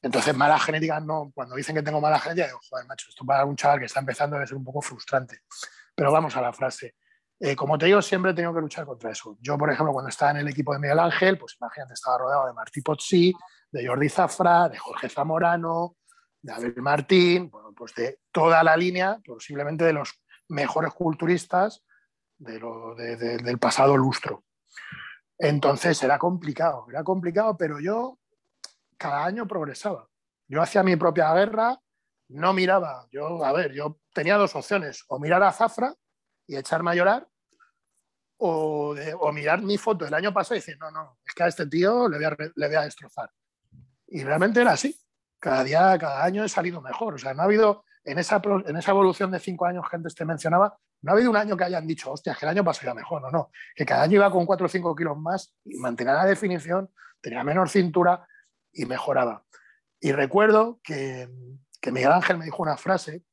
Entonces, 0.00 0.34
mala 0.36 0.58
genética 0.58 1.00
no. 1.00 1.32
Cuando 1.34 1.56
dicen 1.56 1.74
que 1.74 1.82
tengo 1.82 2.00
mala 2.00 2.18
genética, 2.20 2.46
digo, 2.46 2.60
joder, 2.68 2.86
macho, 2.86 3.06
esto 3.08 3.24
para 3.24 3.44
un 3.44 3.56
chaval 3.56 3.80
que 3.80 3.86
está 3.86 4.00
empezando 4.00 4.36
debe 4.36 4.46
ser 4.46 4.56
un 4.56 4.64
poco 4.64 4.80
frustrante. 4.80 5.40
Pero 5.94 6.12
vamos 6.12 6.36
a 6.36 6.40
la 6.40 6.52
frase. 6.52 6.94
Eh, 7.40 7.54
como 7.54 7.78
te 7.78 7.86
digo, 7.86 8.02
siempre 8.02 8.32
he 8.32 8.34
tenido 8.34 8.54
que 8.54 8.60
luchar 8.60 8.84
contra 8.84 9.10
eso. 9.10 9.36
Yo, 9.40 9.56
por 9.58 9.70
ejemplo, 9.70 9.92
cuando 9.92 10.08
estaba 10.08 10.32
en 10.32 10.38
el 10.38 10.48
equipo 10.48 10.72
de 10.72 10.80
Miguel 10.80 10.98
Ángel, 10.98 11.38
pues 11.38 11.56
imagínate, 11.60 11.94
estaba 11.94 12.18
rodeado 12.18 12.46
de 12.46 12.52
Martí 12.52 12.80
Pozzi, 12.80 13.32
de 13.70 13.86
Jordi 13.86 14.08
Zafra, 14.08 14.68
de 14.68 14.78
Jorge 14.78 15.08
Zamorano, 15.08 15.96
de 16.40 16.52
Abel 16.52 16.74
Martín, 16.82 17.50
bueno, 17.50 17.72
pues 17.76 17.94
de 17.94 18.20
toda 18.32 18.62
la 18.62 18.76
línea, 18.76 19.20
posiblemente 19.24 19.84
de 19.84 19.92
los 19.92 20.20
mejores 20.48 20.92
culturistas 20.94 21.84
del 22.38 23.58
pasado 23.58 23.96
lustro. 23.96 24.44
Entonces 25.38 26.02
era 26.02 26.18
complicado, 26.18 26.86
era 26.88 27.04
complicado, 27.04 27.56
pero 27.56 27.78
yo 27.80 28.18
cada 28.96 29.24
año 29.24 29.46
progresaba. 29.46 30.08
Yo 30.48 30.62
hacía 30.62 30.82
mi 30.82 30.96
propia 30.96 31.32
guerra, 31.34 31.78
no 32.28 32.52
miraba, 32.52 33.06
yo, 33.12 33.44
a 33.44 33.52
ver, 33.52 33.72
yo 33.72 34.00
tenía 34.12 34.36
dos 34.36 34.54
opciones, 34.56 35.04
o 35.08 35.18
mirar 35.18 35.42
a 35.42 35.52
Zafra 35.52 35.94
y 36.46 36.56
echarme 36.56 36.90
a 36.90 36.94
llorar, 36.94 37.28
o, 38.38 38.94
mirar 39.32 39.62
mi 39.62 39.78
foto 39.78 40.04
del 40.04 40.14
año 40.14 40.32
pasado 40.32 40.56
y 40.56 40.58
decir, 40.58 40.78
no, 40.78 40.90
no, 40.90 41.18
es 41.24 41.34
que 41.34 41.42
a 41.42 41.48
este 41.48 41.66
tío 41.66 42.08
le 42.08 42.16
voy 42.16 42.26
a, 42.26 42.36
le 42.54 42.66
voy 42.66 42.76
a 42.76 42.82
destrozar. 42.82 43.30
Y 44.06 44.22
realmente 44.24 44.60
era 44.60 44.72
así. 44.72 44.98
Cada 45.38 45.64
día, 45.64 45.96
cada 45.98 46.24
año 46.24 46.44
he 46.44 46.48
salido 46.48 46.80
mejor. 46.80 47.14
O 47.14 47.18
sea, 47.18 47.34
no 47.34 47.42
ha 47.42 47.44
habido, 47.44 47.84
en 48.04 48.18
esa, 48.18 48.40
en 48.66 48.76
esa 48.76 48.90
evolución 48.90 49.30
de 49.30 49.38
cinco 49.38 49.66
años 49.66 49.84
que 49.90 49.98
te 49.98 50.24
mencionaba, 50.24 50.78
no 51.02 51.12
ha 51.12 51.14
habido 51.14 51.30
un 51.30 51.36
año 51.36 51.56
que 51.56 51.64
hayan 51.64 51.86
dicho, 51.86 52.10
hostia, 52.10 52.34
que 52.34 52.44
el 52.44 52.50
año 52.50 52.64
pasado 52.64 52.86
iba 52.86 52.94
mejor. 52.94 53.22
No, 53.22 53.30
no. 53.30 53.50
Que 53.74 53.86
cada 53.86 54.02
año 54.02 54.14
iba 54.14 54.30
con 54.30 54.46
cuatro 54.46 54.66
o 54.66 54.68
cinco 54.68 54.94
kilos 54.96 55.16
más 55.16 55.54
y 55.64 55.76
mantenía 55.76 56.14
la 56.14 56.26
definición, 56.26 56.92
tenía 57.20 57.44
menor 57.44 57.68
cintura 57.68 58.26
y 58.72 58.84
mejoraba. 58.84 59.44
Y 60.00 60.12
recuerdo 60.12 60.80
que, 60.82 61.28
que 61.80 61.92
Miguel 61.92 62.12
Ángel 62.12 62.38
me 62.38 62.44
dijo 62.44 62.62
una 62.62 62.76
frase 62.76 63.24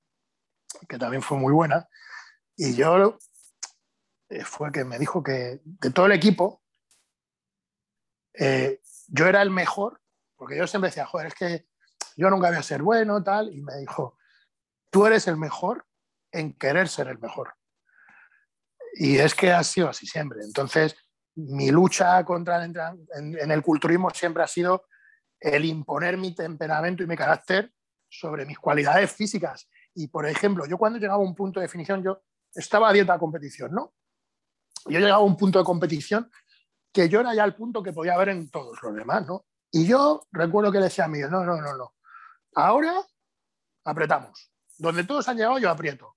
que 0.87 0.97
también 0.97 1.21
fue 1.21 1.37
muy 1.37 1.53
buena, 1.53 1.87
y 2.55 2.75
yo 2.75 3.17
eh, 4.29 4.43
fue 4.43 4.71
que 4.71 4.83
me 4.83 4.99
dijo 4.99 5.23
que 5.23 5.61
de 5.63 5.91
todo 5.91 6.05
el 6.05 6.11
equipo, 6.11 6.61
eh, 8.33 8.81
yo 9.07 9.27
era 9.27 9.41
el 9.41 9.49
mejor, 9.49 10.01
porque 10.35 10.57
yo 10.57 10.67
siempre 10.67 10.89
decía, 10.89 11.05
joder, 11.05 11.27
es 11.27 11.35
que 11.35 11.67
yo 12.17 12.29
nunca 12.29 12.49
voy 12.49 12.57
a 12.57 12.63
ser 12.63 12.81
bueno, 12.81 13.23
tal, 13.23 13.53
y 13.53 13.61
me 13.61 13.77
dijo, 13.77 14.17
tú 14.89 15.05
eres 15.05 15.27
el 15.27 15.37
mejor 15.37 15.85
en 16.35 16.53
querer 16.53 16.87
ser 16.87 17.07
el 17.07 17.19
mejor. 17.19 17.53
Y 18.93 19.17
es 19.17 19.33
que 19.33 19.51
ha 19.51 19.63
sido 19.63 19.89
así 19.89 20.05
siempre. 20.05 20.39
Entonces, 20.43 20.95
mi 21.35 21.69
lucha 21.69 22.23
contra 22.23 22.63
el, 22.63 22.73
en 23.13 23.51
el 23.51 23.61
culturismo 23.61 24.09
siempre 24.09 24.43
ha 24.43 24.47
sido 24.47 24.85
el 25.39 25.65
imponer 25.65 26.17
mi 26.17 26.33
temperamento 26.33 27.03
y 27.03 27.07
mi 27.07 27.15
carácter 27.15 27.73
sobre 28.09 28.45
mis 28.45 28.57
cualidades 28.57 29.11
físicas. 29.11 29.69
Y, 29.93 30.07
por 30.07 30.25
ejemplo, 30.27 30.65
yo 30.65 30.77
cuando 30.77 30.99
llegaba 30.99 31.21
a 31.21 31.25
un 31.25 31.35
punto 31.35 31.59
de 31.59 31.65
definición, 31.65 32.03
yo 32.03 32.21
estaba 32.53 32.89
a 32.89 32.93
dieta 32.93 33.13
de 33.13 33.19
competición, 33.19 33.71
¿no? 33.73 33.93
Yo 34.85 34.99
llegaba 34.99 35.17
a 35.17 35.25
un 35.25 35.35
punto 35.35 35.59
de 35.59 35.65
competición 35.65 36.29
que 36.91 37.09
yo 37.09 37.19
era 37.19 37.33
ya 37.33 37.43
el 37.43 37.55
punto 37.55 37.83
que 37.83 37.91
podía 37.91 38.17
ver 38.17 38.29
en 38.29 38.49
todos 38.49 38.77
los 38.81 38.95
demás, 38.95 39.25
¿no? 39.27 39.45
Y 39.71 39.85
yo 39.85 40.25
recuerdo 40.31 40.71
que 40.71 40.79
decía 40.79 41.05
a 41.05 41.07
Miguel, 41.09 41.29
no, 41.29 41.43
no, 41.43 41.59
no, 41.61 41.75
no. 41.75 41.93
Ahora 42.55 42.93
apretamos. 43.83 44.51
Donde 44.77 45.03
todos 45.03 45.27
han 45.27 45.37
llegado, 45.37 45.59
yo 45.59 45.69
aprieto. 45.69 46.14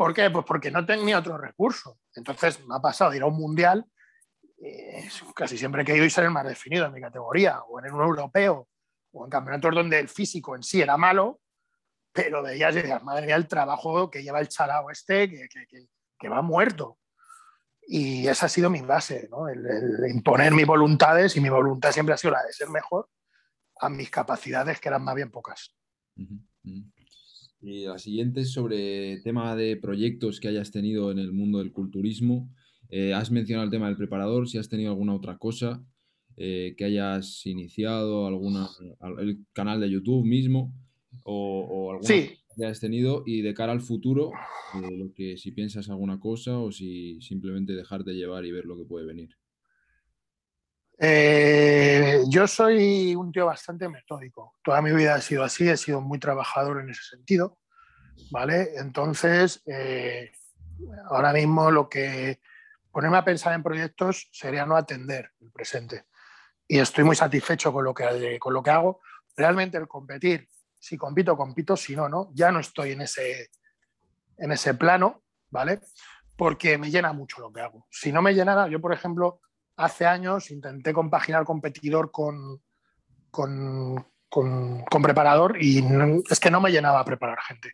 ¿Por 0.00 0.14
qué? 0.14 0.30
Pues 0.30 0.46
porque 0.46 0.70
no 0.70 0.86
tenía 0.86 1.18
otro 1.18 1.36
recurso. 1.36 1.98
Entonces 2.14 2.66
me 2.66 2.74
ha 2.74 2.80
pasado 2.80 3.10
de 3.10 3.18
ir 3.18 3.22
a 3.22 3.26
un 3.26 3.36
mundial, 3.36 3.84
eh, 4.56 5.06
casi 5.34 5.58
siempre 5.58 5.84
he 5.86 5.94
ido 5.94 6.06
y 6.06 6.08
ser 6.08 6.24
el 6.24 6.30
más 6.30 6.46
definido 6.46 6.86
en 6.86 6.94
mi 6.94 7.02
categoría, 7.02 7.60
o 7.64 7.78
en 7.78 7.92
un 7.92 8.00
europeo, 8.00 8.66
o 9.12 9.24
en 9.26 9.30
campeonatos 9.30 9.74
donde 9.74 9.98
el 9.98 10.08
físico 10.08 10.56
en 10.56 10.62
sí 10.62 10.80
era 10.80 10.96
malo, 10.96 11.42
pero 12.14 12.42
veías 12.42 12.72
y 12.72 12.76
decías, 12.76 13.02
madre 13.02 13.26
mía, 13.26 13.36
el 13.36 13.46
trabajo 13.46 14.10
que 14.10 14.22
lleva 14.22 14.40
el 14.40 14.48
chalao 14.48 14.90
este, 14.90 15.28
que, 16.18 16.28
va 16.30 16.40
muerto. 16.40 16.98
Y 17.86 18.26
esa 18.26 18.46
ha 18.46 18.48
sido 18.48 18.70
mi 18.70 18.80
base, 18.80 19.28
¿no? 19.30 19.48
el, 19.48 19.60
imponer 20.08 20.54
mis 20.54 20.66
voluntades, 20.66 21.36
y 21.36 21.42
mi 21.42 21.50
voluntad 21.50 21.92
siempre 21.92 22.14
ha 22.14 22.16
sido 22.16 22.32
la 22.32 22.42
de 22.42 22.54
ser 22.54 22.70
mejor 22.70 23.10
a 23.78 23.90
mis 23.90 24.08
capacidades, 24.08 24.80
que 24.80 24.88
eran 24.88 25.04
más 25.04 25.14
bien 25.14 25.30
pocas. 25.30 25.76
Y 27.62 27.84
la 27.84 27.98
siguiente 27.98 28.40
es 28.40 28.52
sobre 28.52 29.20
tema 29.20 29.54
de 29.54 29.76
proyectos 29.76 30.40
que 30.40 30.48
hayas 30.48 30.70
tenido 30.70 31.10
en 31.10 31.18
el 31.18 31.32
mundo 31.32 31.58
del 31.58 31.72
culturismo. 31.72 32.50
Eh, 32.88 33.12
has 33.12 33.30
mencionado 33.30 33.64
el 33.64 33.70
tema 33.70 33.86
del 33.86 33.96
preparador, 33.96 34.48
si 34.48 34.58
has 34.58 34.68
tenido 34.68 34.90
alguna 34.90 35.14
otra 35.14 35.38
cosa 35.38 35.84
eh, 36.36 36.74
que 36.76 36.84
hayas 36.84 37.46
iniciado, 37.46 38.26
alguna, 38.26 38.68
el 39.18 39.44
canal 39.52 39.80
de 39.80 39.90
YouTube 39.90 40.24
mismo 40.24 40.74
o, 41.22 41.92
alguna 41.92 42.08
que 42.56 42.64
hayas 42.64 42.80
tenido 42.80 43.22
y 43.26 43.42
de 43.42 43.54
cara 43.54 43.72
al 43.72 43.80
futuro, 43.80 44.32
eh, 44.74 44.96
lo 44.96 45.12
que 45.12 45.36
si 45.36 45.52
piensas 45.52 45.88
alguna 45.88 46.18
cosa 46.18 46.58
o 46.58 46.72
si 46.72 47.20
simplemente 47.20 47.74
dejarte 47.74 48.14
llevar 48.14 48.44
y 48.44 48.52
ver 48.52 48.64
lo 48.64 48.76
que 48.76 48.84
puede 48.84 49.06
venir. 49.06 49.39
Eh, 51.02 52.24
yo 52.28 52.46
soy 52.46 53.14
un 53.14 53.32
tío 53.32 53.46
bastante 53.46 53.88
metódico. 53.88 54.56
Toda 54.62 54.82
mi 54.82 54.92
vida 54.92 55.14
ha 55.14 55.20
sido 55.22 55.42
así, 55.42 55.66
he 55.66 55.76
sido 55.78 56.02
muy 56.02 56.18
trabajador 56.18 56.80
en 56.80 56.90
ese 56.90 57.02
sentido. 57.02 57.58
¿Vale? 58.30 58.72
Entonces, 58.76 59.62
eh, 59.64 60.30
ahora 61.08 61.32
mismo 61.32 61.70
lo 61.70 61.88
que 61.88 62.40
ponerme 62.92 63.16
a 63.16 63.24
pensar 63.24 63.54
en 63.54 63.62
proyectos 63.62 64.28
sería 64.30 64.66
no 64.66 64.76
atender 64.76 65.32
el 65.40 65.50
presente. 65.50 66.04
Y 66.68 66.78
estoy 66.78 67.02
muy 67.04 67.16
satisfecho 67.16 67.72
con 67.72 67.82
lo 67.84 67.94
que, 67.94 68.38
con 68.38 68.52
lo 68.52 68.62
que 68.62 68.70
hago. 68.70 69.00
Realmente 69.34 69.78
el 69.78 69.88
competir, 69.88 70.48
si 70.78 70.98
compito, 70.98 71.34
compito, 71.34 71.76
si 71.78 71.96
no, 71.96 72.10
no. 72.10 72.30
Ya 72.34 72.52
no 72.52 72.60
estoy 72.60 72.92
en 72.92 73.00
ese, 73.00 73.50
en 74.36 74.52
ese 74.52 74.74
plano, 74.74 75.22
¿vale? 75.48 75.80
Porque 76.36 76.76
me 76.76 76.90
llena 76.90 77.14
mucho 77.14 77.40
lo 77.40 77.50
que 77.50 77.62
hago. 77.62 77.86
Si 77.90 78.12
no 78.12 78.20
me 78.20 78.34
llenara, 78.34 78.68
yo, 78.68 78.80
por 78.82 78.92
ejemplo, 78.92 79.40
hace 79.80 80.06
años 80.06 80.50
intenté 80.50 80.92
compaginar 80.92 81.44
competidor 81.44 82.10
con, 82.10 82.62
con, 83.30 84.06
con, 84.28 85.02
preparador 85.02 85.56
y 85.60 85.82
es 86.30 86.38
que 86.38 86.50
no 86.50 86.60
me 86.60 86.70
llenaba 86.70 87.04
preparar 87.04 87.38
gente. 87.40 87.72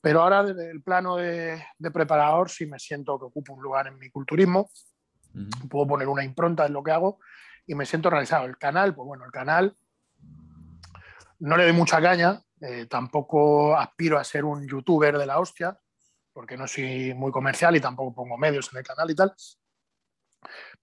Pero 0.00 0.22
ahora 0.22 0.44
desde 0.44 0.70
el 0.70 0.82
plano 0.82 1.16
de, 1.16 1.62
preparador 1.92 2.48
sí 2.48 2.66
me 2.66 2.78
siento 2.78 3.18
que 3.18 3.24
ocupo 3.24 3.54
un 3.54 3.62
lugar 3.62 3.88
en 3.88 3.98
mi 3.98 4.08
culturismo, 4.08 4.70
puedo 5.68 5.86
poner 5.86 6.08
una 6.08 6.24
impronta 6.24 6.64
en 6.66 6.72
lo 6.72 6.82
que 6.82 6.92
hago 6.92 7.18
y 7.66 7.74
me 7.74 7.86
siento 7.86 8.08
realizado. 8.08 8.46
El 8.46 8.56
canal, 8.56 8.94
pues 8.94 9.06
bueno, 9.06 9.24
el 9.24 9.32
canal 9.32 9.76
no 11.40 11.56
le 11.56 11.64
doy 11.64 11.72
mucha 11.72 12.00
caña, 12.00 12.40
eh, 12.60 12.86
tampoco 12.86 13.76
aspiro 13.76 14.18
a 14.18 14.24
ser 14.24 14.44
un 14.44 14.66
youtuber 14.66 15.18
de 15.18 15.26
la 15.26 15.40
hostia, 15.40 15.76
porque 16.32 16.56
no 16.56 16.68
soy 16.68 17.12
muy 17.14 17.32
comercial 17.32 17.74
y 17.74 17.80
tampoco 17.80 18.14
pongo 18.14 18.38
medios 18.38 18.70
en 18.72 18.78
el 18.78 18.84
canal 18.84 19.10
y 19.10 19.14
tal. 19.16 19.34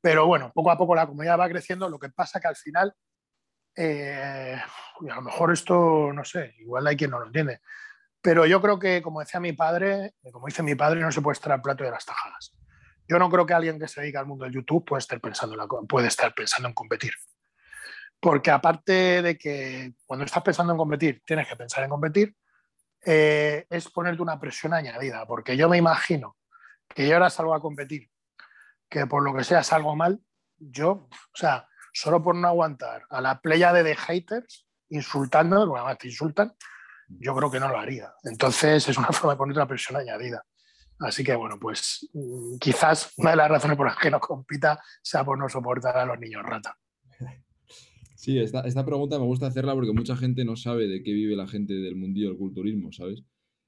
Pero 0.02 0.28
bueno, 0.28 0.52
poco 0.54 0.72
a 0.72 0.78
poco 0.78 0.96
la 0.96 1.08
comunidad 1.08 1.40
va 1.40 1.50
creciendo, 1.50 1.90
lo 1.90 2.00
que 2.00 2.10
pasa 2.10 2.40
que 2.40 2.48
al 2.48 2.56
final, 2.56 2.94
eh, 3.76 4.58
a 4.58 5.16
lo 5.16 5.22
mejor 5.22 5.52
esto, 5.52 6.12
no 6.14 6.24
sé, 6.24 6.56
igual 6.60 6.88
hay 6.88 6.96
quien 6.96 7.12
no 7.12 7.20
lo 7.20 7.28
entiende, 7.28 7.62
pero 8.24 8.46
yo 8.46 8.62
creo 8.62 8.80
que, 8.80 9.02
como 9.02 9.20
decía 9.20 9.42
mi 9.42 9.52
padre, 9.52 10.14
como 10.32 10.46
dice 10.46 10.64
mi 10.64 10.76
padre, 10.76 11.02
no 11.02 11.12
se 11.12 11.22
puede 11.22 11.34
estar 11.34 11.52
al 11.52 11.62
plato 11.62 11.84
de 11.84 11.92
las 11.92 12.06
tajadas. 12.06 12.56
Yo 13.06 13.20
no 13.20 13.30
creo 13.30 13.46
que 13.46 13.54
alguien 13.54 13.78
que 13.78 13.90
se 13.90 14.00
dedica 14.00 14.22
al 14.22 14.26
mundo 14.26 14.46
del 14.46 14.54
YouTube 14.54 14.86
pueda 14.86 15.00
estar 15.00 15.20
pensando 15.20 15.62
en, 15.62 15.88
puede 15.88 16.08
estar 16.08 16.34
pensando 16.34 16.70
en 16.70 16.74
competir. 16.74 17.12
Porque 18.22 18.50
aparte 18.50 19.22
de 19.22 19.38
que 19.38 19.94
cuando 20.06 20.24
estás 20.24 20.42
pensando 20.42 20.72
en 20.72 20.78
competir, 20.78 21.22
tienes 21.26 21.50
que 21.50 21.58
pensar 21.58 21.84
en 21.84 21.90
competir, 21.90 22.34
eh, 23.06 23.66
es 23.70 23.90
ponerte 23.90 24.22
una 24.22 24.40
presión 24.40 24.74
añadida. 24.74 25.26
Porque 25.26 25.58
yo 25.58 25.68
me 25.68 25.76
imagino 25.76 26.38
que 26.88 27.06
yo 27.06 27.16
ahora 27.16 27.30
salgo 27.30 27.54
a 27.54 27.62
competir 27.62 28.10
que 28.94 29.08
por 29.08 29.24
lo 29.24 29.36
que 29.36 29.44
sea 29.44 29.64
salgo 29.64 29.96
mal, 29.96 30.22
yo, 30.60 30.92
o 30.92 31.10
sea, 31.34 31.68
solo 31.92 32.22
por 32.22 32.36
no 32.36 32.48
aguantar 32.48 33.04
a 33.10 33.22
la 33.22 33.42
playa 33.42 33.74
de 33.74 33.96
haters 33.96 34.68
insultando, 34.90 35.66
porque 35.66 35.80
además 35.80 35.98
te 35.98 36.08
insultan, 36.10 36.54
yo 37.08 37.36
creo 37.36 37.50
que 37.50 37.60
no 37.60 37.70
lo 37.70 37.80
haría. 37.80 38.14
Entonces 38.24 38.88
es 38.88 38.98
una 38.98 39.08
forma 39.12 39.34
de 39.34 39.38
poner 39.38 39.58
una 39.58 39.68
presión 39.68 40.00
añadida. 40.00 40.46
Así 41.00 41.24
que 41.24 41.34
bueno, 41.34 41.58
pues 41.60 42.08
mm, 42.14 42.58
quizás 42.60 43.14
una 43.18 43.32
de 43.32 43.38
las 43.38 43.50
razones 43.50 43.76
por 43.76 43.88
las 43.88 43.98
que 43.98 44.12
no 44.12 44.20
compita 44.20 44.80
sea 45.02 45.26
por 45.26 45.40
no 45.40 45.50
soportar 45.50 45.98
a 45.98 46.06
los 46.06 46.20
niños 46.20 46.44
rata. 46.44 46.78
Sí, 48.16 48.40
esta, 48.40 48.86
pregunta 48.86 49.18
me 49.18 49.26
gusta 49.26 49.48
hacerla 49.48 49.74
porque 49.74 49.92
mucha 49.92 50.16
gente 50.16 50.46
no 50.46 50.56
sabe 50.56 50.88
de 50.88 51.02
qué 51.02 51.12
vive 51.12 51.36
la 51.36 51.48
gente 51.48 51.74
del 51.74 51.96
mundillo 51.96 52.30
del 52.30 52.38
culturismo, 52.38 52.94
¿sabes? 52.94 53.24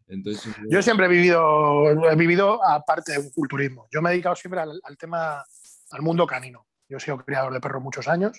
Entonces, 0.07 0.55
yo 0.69 0.81
siempre 0.81 1.07
he 1.07 1.09
vivido, 1.09 1.89
he 2.09 2.15
vivido 2.15 2.63
aparte 2.63 3.13
de 3.13 3.19
un 3.19 3.31
culturismo. 3.31 3.87
Yo 3.91 4.01
me 4.01 4.09
he 4.09 4.13
dedicado 4.13 4.35
siempre 4.35 4.61
al, 4.61 4.97
tema, 4.99 5.43
al 5.91 6.01
mundo 6.01 6.27
canino. 6.27 6.67
Yo 6.87 6.97
he 6.97 6.99
sido 6.99 7.17
criador 7.17 7.53
de 7.53 7.59
perros 7.59 7.81
muchos 7.81 8.07
años, 8.07 8.37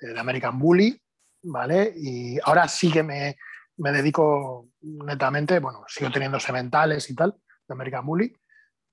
eh, 0.00 0.08
de 0.08 0.20
American 0.20 0.58
Bully, 0.58 1.00
¿vale? 1.42 1.92
Y 1.96 2.38
ahora 2.44 2.68
sí 2.68 2.92
que 2.92 3.02
me, 3.02 3.36
me 3.78 3.92
dedico 3.92 4.68
netamente, 4.82 5.58
bueno, 5.58 5.84
sigo 5.88 6.10
teniendo 6.10 6.38
sementales 6.38 7.08
y 7.08 7.14
tal, 7.14 7.32
de 7.32 7.72
American 7.72 8.04
Bully, 8.04 8.34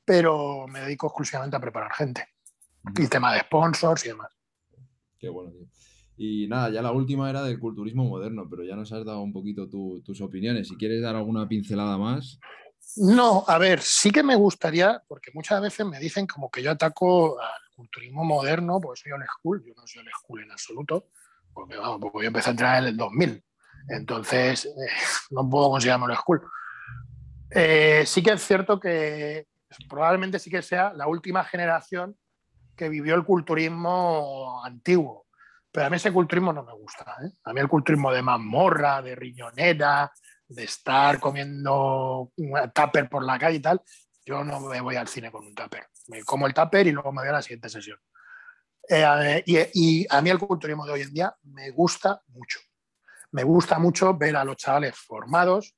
pero 0.06 0.68
me 0.68 0.82
dedico 0.82 1.08
exclusivamente 1.08 1.58
a 1.58 1.62
preparar 1.62 1.94
gente. 1.94 2.28
Y 2.98 3.08
tema 3.08 3.34
de 3.34 3.42
sponsors 3.42 4.06
y 4.06 4.10
demás. 4.10 4.32
Qué 5.20 5.30
bueno, 5.30 5.52
tío. 5.52 5.68
Y 6.24 6.48
nada, 6.48 6.70
ya 6.70 6.84
la 6.84 6.92
última 6.92 7.28
era 7.32 7.42
del 7.42 7.58
culturismo 7.58 8.04
moderno, 8.04 8.48
pero 8.48 8.64
ya 8.64 8.76
nos 8.76 8.92
has 8.94 9.04
dado 9.04 9.22
un 9.22 9.34
poquito 9.34 9.68
tus 9.68 10.22
opiniones. 10.22 10.68
Si 10.68 10.78
quieres 10.78 11.02
dar 11.02 11.16
alguna 11.16 11.48
pincelada 11.48 11.98
más. 11.98 12.40
No, 12.96 13.44
a 13.48 13.58
ver, 13.58 13.82
sí 13.82 14.12
que 14.12 14.22
me 14.22 14.36
gustaría, 14.36 15.02
porque 15.08 15.32
muchas 15.34 15.60
veces 15.64 15.84
me 15.84 15.98
dicen 15.98 16.28
como 16.28 16.52
que 16.52 16.62
yo 16.62 16.70
ataco 16.70 17.42
al 17.42 17.62
culturismo 17.76 18.24
moderno, 18.24 18.80
pues 18.80 19.00
soy 19.00 19.14
old 19.14 19.26
school, 19.36 19.64
yo 19.66 19.74
no 19.76 19.88
soy 19.88 20.04
old 20.04 20.12
school 20.16 20.44
en 20.44 20.52
absoluto, 20.52 21.08
porque 21.52 21.76
vamos, 21.78 21.98
porque 22.00 22.26
yo 22.26 22.28
empecé 22.28 22.50
a 22.50 22.52
entrenar 22.52 22.84
en 22.84 22.90
el 22.90 22.98
2000, 22.98 23.44
entonces 23.90 24.72
no 25.32 25.50
puedo 25.50 25.72
considerarme 25.72 26.06
old 26.06 26.18
school. 26.18 26.42
Eh, 27.50 28.04
sí 28.06 28.22
que 28.22 28.34
es 28.34 28.46
cierto 28.46 28.80
que 28.80 29.48
probablemente 29.90 30.38
sí 30.38 30.52
que 30.52 30.62
sea 30.62 30.94
la 30.94 31.08
última 31.08 31.44
generación 31.44 32.16
que 32.76 32.90
vivió 32.90 33.16
el 33.16 33.24
culturismo 33.24 34.64
antiguo, 34.64 35.26
pero 35.72 35.88
a 35.88 35.90
mí 35.90 35.96
ese 35.96 36.12
culturismo 36.12 36.52
no 36.52 36.64
me 36.64 36.74
gusta. 36.74 37.16
¿eh? 37.24 37.32
A 37.46 37.54
mí 37.54 37.62
el 37.62 37.68
culturismo 37.68 38.12
de 38.12 38.22
mazmorra, 38.22 39.02
de 39.02 39.16
riñonera, 39.16 40.12
de 40.48 40.64
estar 40.64 41.20
comiendo 41.20 42.32
tupper 42.74 43.10
por 43.10 43.24
la 43.24 43.40
calle 43.40 43.58
y 43.58 43.62
tal, 43.62 43.82
yo 44.26 44.44
no 44.44 44.60
me 44.60 44.82
voy 44.82 44.98
al 44.98 45.08
cine 45.08 45.32
con 45.32 45.46
un 45.46 45.56
tupper. 45.56 45.88
Me 46.08 46.24
como 46.24 46.46
el 46.46 46.54
tupper 46.54 46.88
y 46.88 46.92
luego 46.92 47.12
me 47.12 47.22
voy 47.22 47.30
a 47.30 47.34
la 47.34 47.42
siguiente 47.42 47.70
sesión. 47.70 47.98
Eh, 48.90 49.44
y, 49.74 50.06
a 50.10 50.22
mí 50.22 50.30
el 50.30 50.40
culturismo 50.40 50.86
de 50.86 50.92
hoy 50.92 51.02
en 51.02 51.14
día 51.14 51.36
me 51.44 51.70
gusta 51.72 52.22
mucho. 52.28 52.60
Me 53.32 53.44
gusta 53.44 53.80
mucho 53.80 54.18
ver 54.18 54.36
a 54.36 54.44
los 54.44 54.58
chavales 54.58 54.98
formados. 54.98 55.76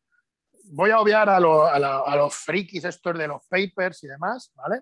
Voy 0.72 0.89
a 0.89 1.00
obviar 1.00 1.30
a, 1.30 1.38
a 1.38 2.16
los 2.16 2.34
frikis 2.34 2.84
estos 2.86 3.18
de 3.18 3.28
los 3.28 3.44
papers 3.48 4.04
y 4.04 4.08
demás, 4.08 4.52
¿vale? 4.56 4.82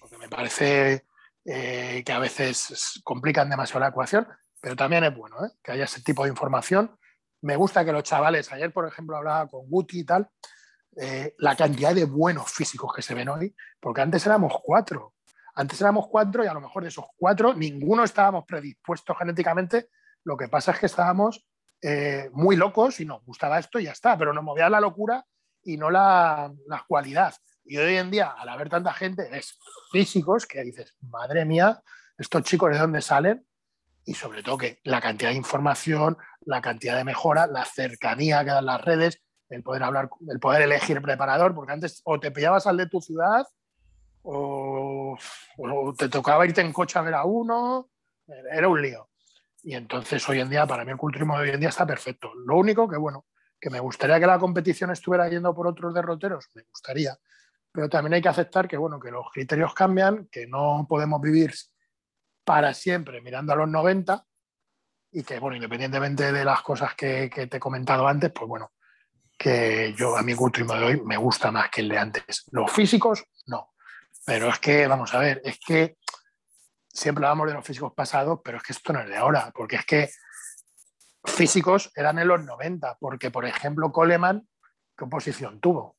Porque 0.00 0.16
me 0.16 0.28
parece 0.28 1.04
eh, 1.48 2.02
que 2.04 2.12
a 2.12 2.18
veces 2.18 3.00
complican 3.04 3.48
demasiado 3.48 3.78
la 3.78 3.88
ecuación, 3.88 4.26
pero 4.60 4.76
también 4.76 5.04
es 5.04 5.14
bueno 5.14 5.44
¿eh? 5.44 5.50
que 5.62 5.72
haya 5.72 5.84
ese 5.84 6.02
tipo 6.02 6.24
de 6.24 6.30
información. 6.30 6.96
Me 7.42 7.56
gusta 7.56 7.84
que 7.84 7.92
los 7.92 8.02
chavales, 8.02 8.52
ayer 8.52 8.72
por 8.72 8.86
ejemplo 8.86 9.16
hablaba 9.16 9.48
con 9.48 9.68
Guti 9.68 10.00
y 10.00 10.04
tal, 10.04 10.28
eh, 10.96 11.34
la 11.38 11.54
cantidad 11.54 11.94
de 11.94 12.04
buenos 12.04 12.50
físicos 12.50 12.92
que 12.94 13.02
se 13.02 13.14
ven 13.14 13.28
hoy, 13.28 13.54
porque 13.80 14.00
antes 14.00 14.24
éramos 14.26 14.54
cuatro. 14.62 15.14
Antes 15.54 15.80
éramos 15.80 16.08
cuatro 16.08 16.44
y 16.44 16.46
a 16.46 16.54
lo 16.54 16.60
mejor 16.60 16.82
de 16.82 16.88
esos 16.88 17.06
cuatro 17.16 17.54
ninguno 17.54 18.04
estábamos 18.04 18.44
predispuestos 18.46 19.16
genéticamente. 19.18 19.90
Lo 20.24 20.36
que 20.36 20.48
pasa 20.48 20.72
es 20.72 20.78
que 20.78 20.86
estábamos 20.86 21.46
eh, 21.82 22.30
muy 22.32 22.56
locos 22.56 23.00
y 23.00 23.04
nos 23.04 23.24
gustaba 23.24 23.58
esto 23.58 23.78
y 23.78 23.84
ya 23.84 23.92
está, 23.92 24.16
pero 24.16 24.32
nos 24.32 24.44
movía 24.44 24.68
la 24.68 24.80
locura 24.80 25.24
y 25.62 25.76
no 25.76 25.90
la, 25.90 26.52
la 26.66 26.84
cualidad. 26.88 27.34
Y 27.64 27.76
hoy 27.76 27.96
en 27.96 28.10
día, 28.10 28.34
al 28.36 28.48
haber 28.48 28.68
tanta 28.68 28.92
gente, 28.92 29.28
es 29.36 29.58
físicos 29.90 30.46
que 30.46 30.62
dices, 30.62 30.94
madre 31.00 31.44
mía, 31.44 31.82
estos 32.16 32.42
chicos 32.42 32.70
de 32.70 32.78
dónde 32.78 33.02
salen 33.02 33.46
y 34.06 34.14
sobre 34.14 34.42
todo 34.42 34.56
que 34.56 34.78
la 34.84 35.00
cantidad 35.00 35.30
de 35.30 35.36
información, 35.36 36.16
la 36.42 36.62
cantidad 36.62 36.96
de 36.96 37.04
mejora, 37.04 37.48
la 37.48 37.64
cercanía 37.64 38.44
que 38.44 38.52
dan 38.52 38.64
las 38.64 38.82
redes, 38.82 39.20
el 39.48 39.62
poder 39.64 39.82
hablar, 39.82 40.08
el 40.28 40.38
poder 40.38 40.62
elegir 40.62 41.02
preparador, 41.02 41.54
porque 41.54 41.72
antes 41.72 42.00
o 42.04 42.18
te 42.18 42.30
pillabas 42.30 42.66
al 42.68 42.76
de 42.76 42.86
tu 42.86 43.00
ciudad 43.00 43.46
o, 44.22 45.18
te 45.98 46.08
tocaba 46.08 46.46
irte 46.46 46.60
en 46.60 46.72
coche 46.72 46.98
a 46.98 47.02
ver 47.02 47.14
a 47.14 47.24
uno, 47.24 47.90
era 48.50 48.68
un 48.68 48.80
lío. 48.80 49.08
Y 49.62 49.74
entonces 49.74 50.26
hoy 50.28 50.40
en 50.40 50.50
día, 50.50 50.66
para 50.66 50.84
mí 50.84 50.92
el 50.92 50.96
culturismo 50.96 51.36
de 51.36 51.42
hoy 51.42 51.50
en 51.50 51.60
día 51.60 51.68
está 51.68 51.84
perfecto. 51.84 52.32
Lo 52.46 52.56
único 52.56 52.88
que, 52.88 52.96
bueno, 52.96 53.26
que 53.60 53.70
me 53.70 53.80
gustaría 53.80 54.20
que 54.20 54.26
la 54.26 54.38
competición 54.38 54.92
estuviera 54.92 55.28
yendo 55.28 55.52
por 55.52 55.66
otros 55.66 55.92
derroteros, 55.92 56.48
me 56.54 56.62
gustaría, 56.62 57.16
pero 57.72 57.88
también 57.88 58.14
hay 58.14 58.22
que 58.22 58.28
aceptar 58.28 58.68
que, 58.68 58.76
bueno, 58.76 59.00
que 59.00 59.10
los 59.10 59.26
criterios 59.32 59.74
cambian, 59.74 60.28
que 60.30 60.46
no 60.46 60.86
podemos 60.88 61.20
vivir 61.20 61.52
para 62.46 62.72
siempre 62.72 63.20
mirando 63.20 63.52
a 63.52 63.56
los 63.56 63.68
90 63.68 64.24
y 65.10 65.24
que, 65.24 65.40
bueno, 65.40 65.56
independientemente 65.56 66.30
de 66.30 66.44
las 66.44 66.62
cosas 66.62 66.94
que, 66.94 67.28
te 67.28 67.56
he 67.56 67.60
comentado 67.60 68.06
antes, 68.06 68.30
pues 68.30 68.48
bueno, 68.48 68.70
que 69.36 69.92
yo 69.98 70.16
a 70.16 70.22
mi 70.22 70.34
culturismo 70.34 70.74
de 70.74 70.84
hoy 70.84 71.00
me 71.04 71.16
gusta 71.16 71.50
más 71.50 71.70
que 71.70 71.80
el 71.80 71.88
de 71.88 71.98
antes. 71.98 72.44
Los 72.52 72.70
físicos, 72.70 73.24
no. 73.46 73.72
Pero 74.24 74.48
es 74.48 74.60
que, 74.60 74.86
vamos 74.86 75.12
a 75.12 75.18
ver, 75.18 75.42
es 75.44 75.58
que 75.58 75.96
siempre 76.88 77.26
hablamos 77.26 77.48
de 77.48 77.54
los 77.54 77.66
físicos 77.66 77.92
pasados, 77.94 78.40
pero 78.44 78.58
es 78.58 78.62
que 78.62 78.72
esto 78.72 78.92
no 78.92 79.00
es 79.00 79.08
de 79.08 79.16
ahora, 79.16 79.50
porque 79.52 79.76
es 79.76 79.84
que 79.84 80.10
físicos 81.24 81.90
eran 81.96 82.20
en 82.20 82.28
los 82.28 82.44
90, 82.44 82.96
porque, 83.00 83.32
por 83.32 83.44
ejemplo, 83.44 83.90
Coleman, 83.90 84.48
¿qué 84.96 85.06
posición 85.06 85.58
tuvo? 85.60 85.96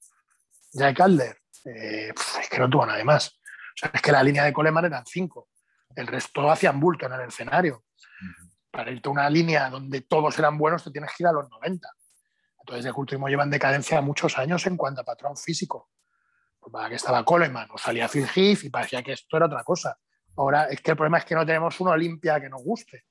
Jack 0.72 0.96
Calder, 0.96 1.38
eh, 1.66 2.14
es 2.42 2.50
que 2.50 2.60
no 2.60 2.70
tuvo 2.70 2.86
nada 2.86 3.04
más. 3.04 3.28
O 3.30 3.80
sea, 3.80 3.92
es 3.94 4.02
que 4.02 4.14
la 4.14 4.24
línea 4.24 4.46
de 4.46 4.54
Coleman 4.54 4.86
eran 4.86 5.06
cinco. 5.06 5.50
El 5.96 6.08
resto 6.08 6.50
hacían 6.50 6.80
bulto 6.80 7.06
en 7.06 7.14
el 7.14 7.22
escenario. 7.22 7.84
Para 8.72 8.92
irte 8.92 9.10
a 9.10 9.12
una 9.12 9.30
línea 9.30 9.70
donde 9.70 10.02
todos 10.02 10.38
eran 10.38 10.58
buenos, 10.58 10.84
te 10.84 10.92
tienes 10.92 11.12
que 11.16 11.24
ir 11.24 11.28
a 11.28 11.32
los 11.32 11.50
90. 11.50 11.90
Entonces, 12.60 12.86
el 12.86 12.94
culturismo 12.94 13.30
lleva 13.30 13.44
en 13.44 13.50
decadencia 13.50 14.02
muchos 14.02 14.38
años 14.38 14.66
en 14.68 14.76
cuanto 14.76 15.02
a 15.02 15.04
patrón 15.06 15.38
físico. 15.38 15.90
Pues 16.60 16.72
para 16.72 16.90
que 16.90 16.96
estaba 16.96 17.24
Coleman 17.24 17.70
o 17.72 17.78
salía 17.78 18.10
Phil 18.10 18.28
Heath 18.28 18.66
y 18.66 18.70
parecía 18.70 19.02
que 19.02 19.14
esto 19.14 19.38
era 19.38 19.46
otra 19.46 19.64
cosa. 19.64 19.98
Ahora, 20.36 20.66
es 20.66 20.82
que 20.82 20.92
el 20.92 20.98
problema 20.98 21.18
es 21.18 21.26
que 21.26 21.34
no 21.34 21.46
tenemos 21.46 21.80
una 21.80 21.92
Olimpia 21.92 22.40
que 22.40 22.50
nos 22.50 22.62
guste. 22.62 23.06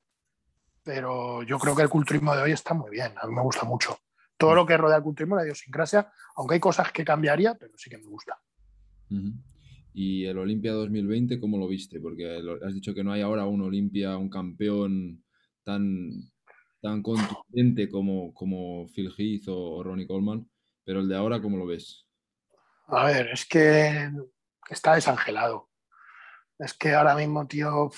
Pero 0.82 1.42
yo 1.42 1.58
creo 1.58 1.74
que 1.74 1.82
el 1.82 1.88
culturismo 1.88 2.36
de 2.36 2.42
hoy 2.42 2.52
está 2.52 2.74
muy 2.74 2.90
bien. 2.90 3.14
A 3.20 3.26
mí 3.26 3.34
me 3.34 3.42
gusta 3.42 3.64
mucho. 3.64 3.98
Todo 4.36 4.54
lo 4.54 4.66
que 4.66 4.76
rodea 4.76 4.98
el 4.98 5.02
culturismo, 5.02 5.34
la 5.34 5.42
idiosincrasia, 5.42 6.12
aunque 6.36 6.54
hay 6.54 6.60
cosas 6.60 6.92
que 6.92 7.04
cambiaría, 7.04 7.54
pero 7.54 7.72
sí 7.76 7.90
que 7.90 7.98
me 7.98 8.06
gusta. 8.06 8.38
Y 9.98 10.26
el 10.26 10.36
Olimpia 10.36 10.74
2020, 10.74 11.40
¿cómo 11.40 11.56
lo 11.56 11.66
viste? 11.66 12.00
Porque 12.00 12.42
has 12.62 12.74
dicho 12.74 12.92
que 12.92 13.02
no 13.02 13.12
hay 13.12 13.22
ahora 13.22 13.46
un 13.46 13.62
Olimpia, 13.62 14.18
un 14.18 14.28
campeón 14.28 15.24
tan, 15.64 16.10
tan 16.82 17.02
contundente 17.02 17.88
como, 17.88 18.34
como 18.34 18.86
Phil 18.88 19.10
Heath 19.16 19.48
o, 19.48 19.82
Ronnie 19.82 20.06
Coleman, 20.06 20.46
pero 20.84 21.00
el 21.00 21.08
de 21.08 21.16
ahora, 21.16 21.40
¿cómo 21.40 21.56
lo 21.56 21.64
ves? 21.64 22.06
A 22.88 23.06
ver, 23.06 23.28
es 23.28 23.46
que 23.46 24.10
está 24.68 24.96
desangelado. 24.96 25.70
Es 26.58 26.74
que 26.74 26.92
ahora 26.92 27.14
mismo, 27.16 27.46
tío, 27.46 27.90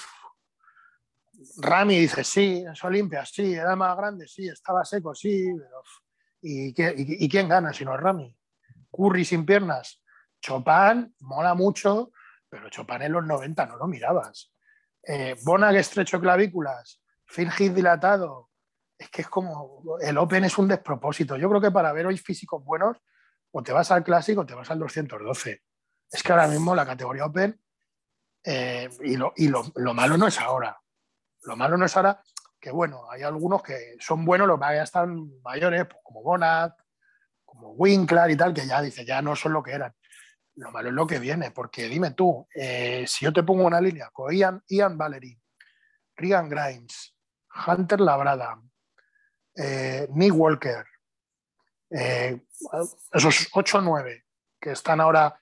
Rami 1.57 1.99
dice, 1.99 2.22
sí, 2.22 2.64
es 2.72 2.84
Olimpia, 2.84 3.26
sí, 3.26 3.55
era 3.55 3.74
más 3.74 3.96
grande, 3.96 4.28
sí, 4.28 4.46
estaba 4.46 4.84
seco, 4.84 5.16
sí. 5.16 5.49
¿Y, 6.42 6.72
y 6.76 7.28
quién 7.28 7.49
gana 7.49 7.72
si 7.72 7.84
no 7.84 7.96
Rami? 7.96 8.32
Curry 8.88 9.24
sin 9.24 9.44
piernas, 9.44 10.01
Chopin 10.41 11.14
mola 11.20 11.55
mucho, 11.55 12.12
pero 12.49 12.68
Chopin 12.68 13.03
en 13.03 13.12
los 13.12 13.24
90 13.24 13.66
no 13.66 13.76
lo 13.76 13.86
mirabas. 13.86 14.53
Eh, 15.03 15.36
Bonag 15.45 15.76
estrecho 15.76 16.20
clavículas, 16.20 17.03
Phil 17.26 17.51
dilatado. 17.74 18.51
Es 18.99 19.11
que 19.11 19.22
es 19.22 19.28
como. 19.28 19.99
El 20.01 20.18
Open 20.18 20.45
es 20.45 20.59
un 20.59 20.68
despropósito. 20.68 21.36
Yo 21.36 21.49
creo 21.49 21.61
que 21.61 21.70
para 21.70 21.93
ver 21.93 22.07
hoy 22.07 22.18
físicos 22.18 22.64
buenos, 22.64 22.97
o 23.53 23.62
te 23.62 23.72
vas 23.72 23.91
al 23.91 24.03
clásico 24.03 24.43
o 24.43 24.47
te 24.47 24.55
vas 24.55 24.70
al 24.70 24.78
212. 24.78 25.62
Es 26.11 26.22
que 26.22 26.32
ahora 26.32 26.49
mismo 26.49 26.74
la 26.74 26.86
categoría 26.86 27.26
Open. 27.26 27.61
Eh, 28.45 28.89
y, 29.03 29.16
lo, 29.16 29.32
malo 29.95 30.16
no 30.16 30.26
es 30.26 30.41
ahora. 30.41 30.78
Lo 31.43 31.57
malo 31.57 31.76
no 31.76 31.84
es 31.84 31.97
ahora 31.97 32.22
que, 32.61 32.70
bueno, 32.70 33.11
hay 33.11 33.22
algunos 33.22 33.62
que 33.62 33.97
son 34.01 34.24
buenos, 34.24 34.49
los 34.49 34.59
que 34.59 34.74
ya 34.74 34.82
están 34.82 35.41
mayores, 35.43 35.86
pues 35.86 36.01
como 36.03 36.22
Bonag, 36.22 36.74
como 37.45 37.72
Winkler 37.72 38.30
y 38.30 38.36
tal, 38.36 38.53
que 38.53 38.66
ya 38.66 38.80
dice, 38.82 39.05
ya 39.05 39.22
no 39.22 39.36
son 39.36 39.53
lo 39.53 39.62
que 39.62 39.72
eran. 39.72 39.95
Lo 40.59 40.72
malo 40.72 40.88
es 40.88 40.94
lo 40.94 41.06
que 41.06 41.20
viene, 41.20 41.52
porque 41.52 41.88
dime 41.88 42.11
tú, 42.12 42.48
eh, 42.52 43.04
si 43.06 43.24
yo 43.24 43.32
te 43.32 43.44
pongo 43.44 43.64
una 43.64 43.80
línea 43.80 44.11
con 44.12 44.34
Ian, 44.34 44.61
Ian 44.66 44.98
Valery, 44.98 45.40
Regan 46.16 46.48
Grimes, 46.48 47.14
Hunter 47.64 48.00
Labrada, 48.00 48.61
eh, 49.54 50.09
Nick 50.11 50.34
Walker, 50.34 50.84
eh, 51.90 52.44
esos 53.12 53.48
8 53.52 53.78
o 53.78 53.80
9 53.82 54.24
que 54.61 54.72
están 54.72 55.00
ahora 55.00 55.40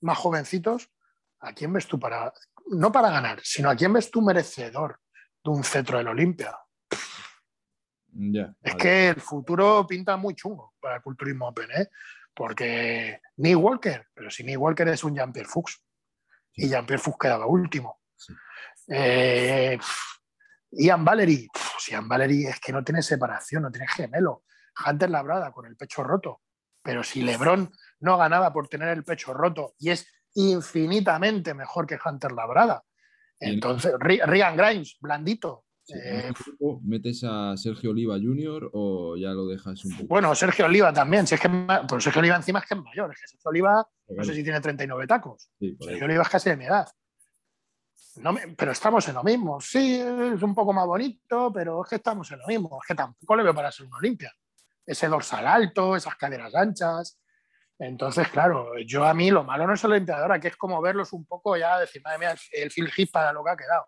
más 0.00 0.18
jovencitos, 0.18 0.90
¿a 1.38 1.52
quién 1.52 1.72
ves 1.72 1.86
tú 1.86 2.00
para, 2.00 2.32
no 2.66 2.90
para 2.90 3.10
ganar, 3.10 3.38
sino 3.44 3.70
a 3.70 3.76
quién 3.76 3.92
ves 3.92 4.10
tú 4.10 4.20
merecedor 4.20 5.00
de 5.44 5.50
un 5.50 5.62
cetro 5.62 5.98
del 5.98 6.08
Olimpia? 6.08 6.58
es 8.62 8.74
que 8.74 9.10
el 9.10 9.20
futuro 9.20 9.86
pinta 9.86 10.16
muy 10.16 10.34
chungo 10.34 10.74
para 10.80 10.96
el 10.96 11.02
culturismo 11.02 11.46
open, 11.46 11.70
¿eh? 11.70 11.88
Porque 12.36 13.22
ni 13.38 13.54
Walker, 13.54 14.08
pero 14.12 14.30
si 14.30 14.44
ni 14.44 14.56
Walker 14.56 14.86
es 14.88 15.02
un 15.02 15.14
Jean-Pierre 15.14 15.48
Fuchs. 15.48 15.82
Y 16.52 16.68
Jean-Pierre 16.68 17.02
Fuchs 17.02 17.18
quedaba 17.18 17.46
último. 17.46 18.02
Eh, 18.88 19.78
Ian 20.72 21.04
Valery, 21.04 21.48
si 21.78 21.92
Ian 21.92 22.06
Valery 22.06 22.46
es 22.46 22.60
que 22.60 22.72
no 22.72 22.84
tiene 22.84 23.00
separación, 23.00 23.62
no 23.62 23.70
tiene 23.70 23.88
gemelo. 23.88 24.44
Hunter 24.86 25.08
Labrada 25.08 25.50
con 25.50 25.64
el 25.64 25.76
pecho 25.76 26.02
roto. 26.04 26.42
Pero 26.82 27.02
si 27.02 27.22
LeBron 27.22 27.72
no 28.00 28.18
ganaba 28.18 28.52
por 28.52 28.68
tener 28.68 28.88
el 28.88 29.02
pecho 29.02 29.32
roto 29.32 29.74
y 29.78 29.90
es 29.90 30.06
infinitamente 30.34 31.54
mejor 31.54 31.86
que 31.86 31.98
Hunter 32.04 32.32
Labrada. 32.32 32.84
Entonces, 33.40 33.92
Rian 33.98 34.56
Grimes, 34.56 34.96
blandito. 35.00 35.65
Eh, 35.94 36.32
¿Metes 36.82 37.22
a 37.24 37.56
Sergio 37.56 37.90
Oliva 37.90 38.14
Jr. 38.14 38.70
o 38.72 39.16
ya 39.16 39.30
lo 39.30 39.46
dejas 39.46 39.84
un 39.84 39.92
poco? 39.92 40.08
Bueno, 40.08 40.34
Sergio 40.34 40.66
Oliva 40.66 40.92
también. 40.92 41.26
Si 41.26 41.34
es 41.34 41.40
que, 41.40 41.48
pero 41.48 42.00
Sergio 42.00 42.20
Oliva 42.20 42.36
encima 42.36 42.58
es 42.58 42.66
que 42.66 42.74
es 42.74 42.80
mayor. 42.82 43.12
Es 43.12 43.20
que 43.20 43.28
Sergio 43.28 43.50
Oliva, 43.50 43.88
no 44.08 44.24
sé 44.24 44.34
si 44.34 44.42
tiene 44.42 44.60
39 44.60 45.06
tacos. 45.06 45.50
Sergio 45.58 46.04
Oliva 46.04 46.22
es 46.22 46.28
casi 46.28 46.50
de 46.50 46.56
mi 46.56 46.64
edad. 46.64 46.88
No 48.16 48.34
pero 48.56 48.72
estamos 48.72 49.06
en 49.08 49.14
lo 49.14 49.22
mismo. 49.22 49.60
Sí, 49.60 50.00
es 50.00 50.42
un 50.42 50.54
poco 50.54 50.72
más 50.72 50.86
bonito, 50.86 51.52
pero 51.52 51.84
es 51.84 51.90
que 51.90 51.96
estamos 51.96 52.30
en 52.32 52.38
lo 52.40 52.46
mismo. 52.46 52.78
Es 52.82 52.88
que 52.88 52.94
tampoco 52.94 53.36
le 53.36 53.42
veo 53.42 53.54
para 53.54 53.70
ser 53.70 53.86
una 53.86 53.98
Olimpia. 53.98 54.32
Ese 54.84 55.08
dorsal 55.08 55.46
alto, 55.46 55.96
esas 55.96 56.16
caderas 56.16 56.54
anchas. 56.54 57.20
Entonces, 57.78 58.28
claro, 58.28 58.78
yo 58.86 59.04
a 59.04 59.12
mí 59.12 59.30
lo 59.30 59.44
malo 59.44 59.66
no 59.66 59.74
es 59.74 59.84
el 59.84 59.92
limpiadora, 59.92 60.40
que 60.40 60.48
es 60.48 60.56
como 60.56 60.80
verlos 60.80 61.12
un 61.12 61.26
poco 61.26 61.56
ya, 61.56 61.78
decir, 61.78 62.00
madre 62.02 62.18
mía, 62.18 62.34
el 62.52 62.70
Phil 62.70 62.90
Heath 62.96 63.10
para 63.10 63.32
lo 63.32 63.44
que 63.44 63.50
ha 63.50 63.56
quedado. 63.56 63.86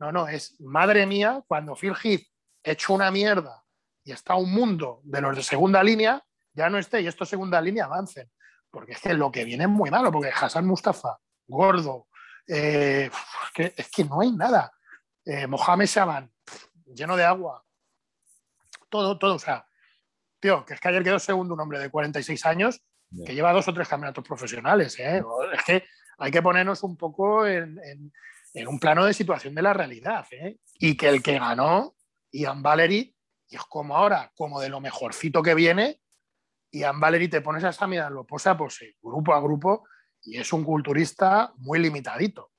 No, 0.00 0.10
no, 0.10 0.26
es 0.26 0.58
madre 0.60 1.06
mía, 1.06 1.42
cuando 1.46 1.76
Phil 1.76 1.94
Heath 2.02 2.26
hecho 2.62 2.94
una 2.94 3.10
mierda 3.10 3.62
y 4.02 4.12
está 4.12 4.34
un 4.34 4.50
mundo 4.50 5.00
de 5.04 5.20
los 5.20 5.36
de 5.36 5.42
segunda 5.42 5.82
línea, 5.82 6.24
ya 6.54 6.68
no 6.70 6.78
esté 6.78 7.02
y 7.02 7.06
estos 7.06 7.28
segunda 7.28 7.60
línea 7.60 7.84
avancen. 7.84 8.30
Porque 8.70 8.92
es 8.92 9.00
que 9.00 9.14
lo 9.14 9.30
que 9.30 9.44
viene 9.44 9.64
es 9.64 9.70
muy 9.70 9.90
malo, 9.90 10.10
porque 10.10 10.30
Hassan 10.34 10.66
Mustafa, 10.66 11.18
gordo, 11.46 12.08
eh, 12.46 13.10
es, 13.54 13.90
que, 13.90 14.04
no 14.04 14.20
hay 14.20 14.32
nada. 14.32 14.72
Eh, 15.24 15.46
Mohamed 15.46 15.86
Shaban, 15.86 16.32
lleno 16.86 17.16
de 17.16 17.24
agua. 17.24 17.64
Todo, 18.88 19.18
todo. 19.18 19.34
O 19.34 19.38
sea, 19.38 19.66
tío, 20.40 20.64
que 20.64 20.74
es 20.74 20.80
que 20.80 20.88
ayer 20.88 21.04
quedó 21.04 21.18
segundo 21.18 21.54
un 21.54 21.60
hombre 21.60 21.78
de 21.78 21.90
46 21.90 22.46
años 22.46 22.82
que 23.26 23.34
lleva 23.34 23.52
dos 23.52 23.66
o 23.68 23.74
tres 23.74 23.88
campeonatos 23.88 24.24
profesionales. 24.24 24.98
¿eh? 24.98 25.22
Es 25.52 25.64
que 25.64 25.84
hay 26.18 26.30
que 26.30 26.42
ponernos 26.42 26.82
un 26.82 26.96
poco 26.96 27.46
en, 27.46 28.12
un 28.54 28.78
plano 28.78 29.04
de 29.04 29.14
situación 29.14 29.54
de 29.54 29.62
la 29.62 29.72
realidad. 29.72 30.26
¿eh? 30.32 30.56
Y 30.78 30.96
que 30.96 31.08
el 31.08 31.22
que 31.22 31.38
ganó, 31.38 31.94
Ian 32.32 32.62
Valery, 32.62 33.14
y 33.48 33.56
es 33.56 33.62
como 33.62 33.96
ahora, 33.96 34.32
como 34.34 34.60
de 34.60 34.68
lo 34.68 34.80
mejorcito 34.80 35.42
que 35.42 35.54
viene, 35.54 36.00
Ian 36.72 37.00
Valery 37.00 37.28
te 37.28 37.40
pones 37.40 37.64
a 37.64 37.70
esa 37.70 37.86
mirada, 37.86 38.10
lo 38.10 38.24
posa 38.24 38.56
por 38.56 38.72
sí, 38.72 38.94
grupo 39.02 39.34
a 39.34 39.40
grupo, 39.40 39.88
y 40.22 40.38
es 40.38 40.52
un 40.52 40.64
culturista 40.64 41.52
muy 41.56 41.78
limitadito. 41.78 42.52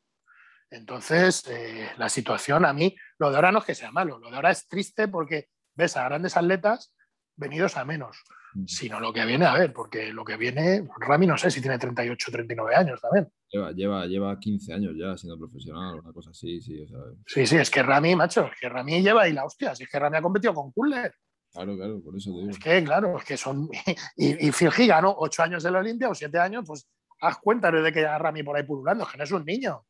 Entonces, 0.69 1.45
eh, 1.47 1.91
la 1.97 2.09
situación 2.09 2.65
a 2.65 2.73
mí, 2.73 2.95
lo 3.17 3.29
de 3.29 3.35
ahora 3.35 3.51
no 3.51 3.59
es 3.59 3.65
que 3.65 3.75
sea 3.75 3.91
malo, 3.91 4.19
lo 4.19 4.29
de 4.29 4.35
ahora 4.35 4.51
es 4.51 4.67
triste 4.67 5.07
porque 5.07 5.49
ves 5.75 5.97
a 5.97 6.03
grandes 6.03 6.37
atletas 6.37 6.93
venidos 7.35 7.77
a 7.77 7.85
menos. 7.85 8.23
Mm. 8.53 8.65
sino 8.65 8.99
lo 8.99 9.13
que 9.13 9.25
viene 9.25 9.45
a 9.45 9.53
ver, 9.53 9.71
porque 9.71 10.11
lo 10.11 10.25
que 10.25 10.35
viene, 10.35 10.85
Rami 10.99 11.25
no 11.25 11.37
sé 11.37 11.49
si 11.49 11.61
tiene 11.61 11.77
38 11.77 12.31
39 12.31 12.75
años 12.75 12.99
también. 12.99 13.29
Lleva, 13.49 13.71
lleva, 13.71 14.05
lleva 14.05 14.39
15 14.39 14.73
años 14.73 14.93
ya 14.97 15.17
siendo 15.17 15.37
profesional, 15.37 15.99
una 15.99 16.11
cosa 16.11 16.31
así, 16.31 16.59
sí. 16.61 16.85
Sí, 17.25 17.45
sí, 17.45 17.55
es 17.55 17.69
que 17.69 17.81
Rami, 17.81 18.15
macho, 18.15 18.47
es 18.47 18.59
que 18.59 18.67
Rami 18.67 19.01
lleva 19.01 19.23
ahí 19.23 19.33
la 19.33 19.45
hostia, 19.45 19.73
si 19.73 19.83
es 19.83 19.89
que 19.89 19.99
Rami 19.99 20.17
ha 20.17 20.21
competido 20.21 20.53
con 20.53 20.71
Kuller. 20.71 21.13
Claro, 21.53 21.75
claro, 21.75 22.01
por 22.01 22.15
eso 22.15 22.31
te 22.31 22.37
digo. 22.39 22.49
Es 22.49 22.59
que, 22.59 22.83
claro, 22.83 23.17
es 23.17 23.23
que 23.25 23.37
son. 23.37 23.69
Y, 24.17 24.47
y 24.47 24.51
Phil 24.51 24.87
ganó 24.87 25.15
8 25.17 25.43
años 25.43 25.63
de 25.63 25.71
la 25.71 25.79
Olimpia 25.79 26.09
o 26.09 26.15
7 26.15 26.37
años, 26.37 26.63
pues 26.67 26.87
haz 27.21 27.37
cuenta 27.37 27.71
desde 27.71 27.93
que 27.93 28.01
ya 28.01 28.17
Rami 28.17 28.43
por 28.43 28.57
ahí 28.57 28.63
pululando, 28.63 29.05
es 29.05 29.11
que 29.11 29.17
no 29.17 29.23
es 29.23 29.31
un 29.31 29.45
niño. 29.45 29.85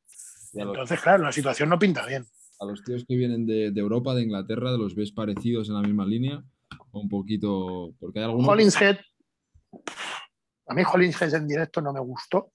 Entonces, 0.54 1.00
claro, 1.02 1.24
la 1.24 1.32
situación 1.32 1.70
no 1.70 1.80
pinta 1.80 2.06
bien. 2.06 2.26
A 2.60 2.66
los 2.66 2.84
tíos 2.84 3.06
que 3.08 3.16
vienen 3.16 3.48
de, 3.48 3.72
de 3.72 3.82
Europa, 3.82 4.14
de 4.14 4.22
Inglaterra, 4.22 4.72
los 4.72 4.94
ves 4.94 5.12
parecidos 5.12 5.70
en 5.70 5.76
la 5.76 5.82
misma 5.82 6.06
línea 6.06 6.44
un 6.92 7.10
poquito. 7.10 7.94
Porque 8.00 8.20
hay 8.20 8.26
algunos. 8.26 8.48
Hollingshead. 8.48 8.98
A 10.68 10.74
mí 10.74 10.84
Hollingshead 10.92 11.34
en 11.34 11.48
directo 11.48 11.82
no 11.82 11.94
me 11.94 12.00
gustó. 12.00 12.52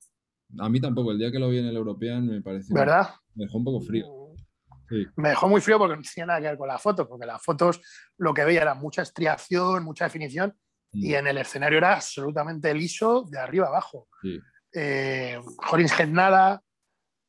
A 0.58 0.68
mí 0.68 0.80
tampoco. 0.80 1.12
El 1.12 1.18
día 1.18 1.30
que 1.30 1.38
lo 1.38 1.48
vi 1.48 1.58
en 1.58 1.66
el 1.66 1.76
European 1.76 2.26
me 2.26 2.40
pareció. 2.40 2.74
¿Verdad? 2.74 3.10
Me 3.34 3.44
dejó 3.44 3.58
un 3.58 3.64
poco 3.64 3.80
frío. 3.80 4.26
Me 5.16 5.30
dejó 5.30 5.48
muy 5.48 5.60
frío 5.60 5.78
porque 5.78 5.96
no 5.96 6.02
tenía 6.02 6.26
nada 6.26 6.40
que 6.40 6.46
ver 6.46 6.58
con 6.58 6.68
las 6.68 6.80
fotos, 6.80 7.06
porque 7.08 7.26
las 7.26 7.42
fotos 7.42 7.80
lo 8.18 8.32
que 8.32 8.44
veía 8.44 8.62
era 8.62 8.74
mucha 8.74 9.02
estriación, 9.02 9.82
mucha 9.84 10.04
definición, 10.04 10.56
y 10.92 11.10
mm. 11.10 11.14
en 11.14 11.26
el 11.26 11.38
escenario 11.38 11.78
era 11.78 11.94
absolutamente 11.94 12.72
liso 12.72 13.24
de 13.28 13.38
arriba 13.38 13.66
abajo. 13.66 14.08
Sí. 14.22 14.38
Eh, 14.72 15.40
nada, 16.08 16.62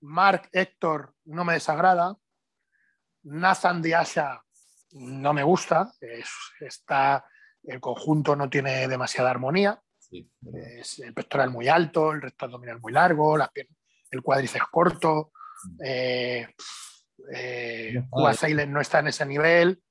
Mark 0.02 0.50
Héctor 0.52 1.16
no 1.26 1.44
me 1.44 1.54
desagrada, 1.54 2.16
Nathan 3.24 3.82
Diasha 3.82 4.44
no 4.92 5.34
me 5.34 5.44
gusta, 5.44 5.92
está, 6.60 7.26
el 7.64 7.80
conjunto 7.80 8.36
no 8.36 8.50
tiene 8.50 8.88
demasiada 8.88 9.30
armonía, 9.30 9.82
es 10.12 11.00
el 11.00 11.14
pectoral 11.14 11.50
muy 11.50 11.68
alto, 11.68 12.14
el 12.14 12.22
recto 12.22 12.46
abdominal 12.46 12.80
muy 12.80 12.94
largo, 12.94 13.38
el 13.38 14.22
cuádriceps 14.22 14.68
corto, 14.72 15.32
mm. 15.64 15.82
eh, 15.84 16.56
eh 17.34 18.04
no 18.12 18.82
está 18.82 19.00
en 19.00 19.08
ese 19.08 19.26
nivel, 19.26 19.82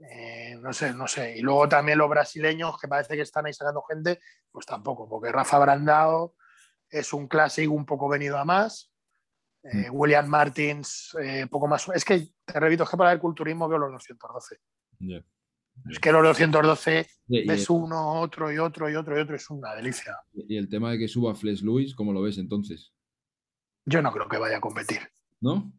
eh, 0.00 0.56
no 0.60 0.72
sé, 0.72 0.92
no 0.92 1.06
sé. 1.06 1.36
Y 1.36 1.40
luego 1.40 1.68
también 1.68 1.98
los 1.98 2.08
brasileños 2.08 2.78
que 2.78 2.88
parece 2.88 3.16
que 3.16 3.22
están 3.22 3.46
ahí 3.46 3.52
sacando 3.52 3.82
gente, 3.82 4.20
pues 4.50 4.66
tampoco, 4.66 5.08
porque 5.08 5.32
Rafa 5.32 5.58
Brandao 5.58 6.34
es 6.88 7.12
un 7.12 7.28
clásico 7.28 7.72
un 7.72 7.86
poco 7.86 8.08
venido 8.08 8.38
a 8.38 8.44
más. 8.44 8.92
Eh. 9.62 9.90
William 9.90 10.26
Martins, 10.26 11.16
eh, 11.22 11.46
poco 11.50 11.68
más. 11.68 11.86
Es 11.94 12.04
que, 12.04 12.28
te 12.44 12.60
repito, 12.60 12.84
es 12.84 12.90
que 12.90 12.96
para 12.96 13.12
el 13.12 13.18
culturismo 13.18 13.68
veo 13.68 13.78
los 13.78 13.92
212. 13.92 14.58
Es 15.90 15.98
que 15.98 16.12
los 16.12 16.22
212 16.22 17.06
ves 17.46 17.70
uno, 17.70 18.20
otro 18.20 18.52
y 18.52 18.58
otro 18.58 18.90
y 18.90 18.96
otro 18.96 19.16
y 19.16 19.20
otro, 19.20 19.36
es 19.36 19.48
una 19.50 19.74
delicia. 19.74 20.16
Y 20.32 20.56
el 20.56 20.68
tema 20.68 20.92
de 20.92 20.98
que 20.98 21.08
suba 21.08 21.34
Flesh 21.34 21.62
Lewis, 21.62 21.94
¿cómo 21.94 22.12
lo 22.12 22.22
ves 22.22 22.38
entonces? 22.38 22.92
Yo 23.84 24.02
no 24.02 24.12
creo 24.12 24.28
que 24.28 24.38
vaya 24.38 24.58
a 24.58 24.60
competir. 24.60 25.00
¿No? 25.40 25.72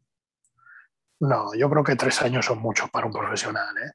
No, 1.19 1.53
yo 1.55 1.69
creo 1.69 1.83
que 1.83 1.95
tres 1.95 2.19
años 2.23 2.45
son 2.45 2.59
muchos 2.59 2.89
para 2.89 3.05
un 3.05 3.13
profesional, 3.13 3.77
¿eh? 3.77 3.91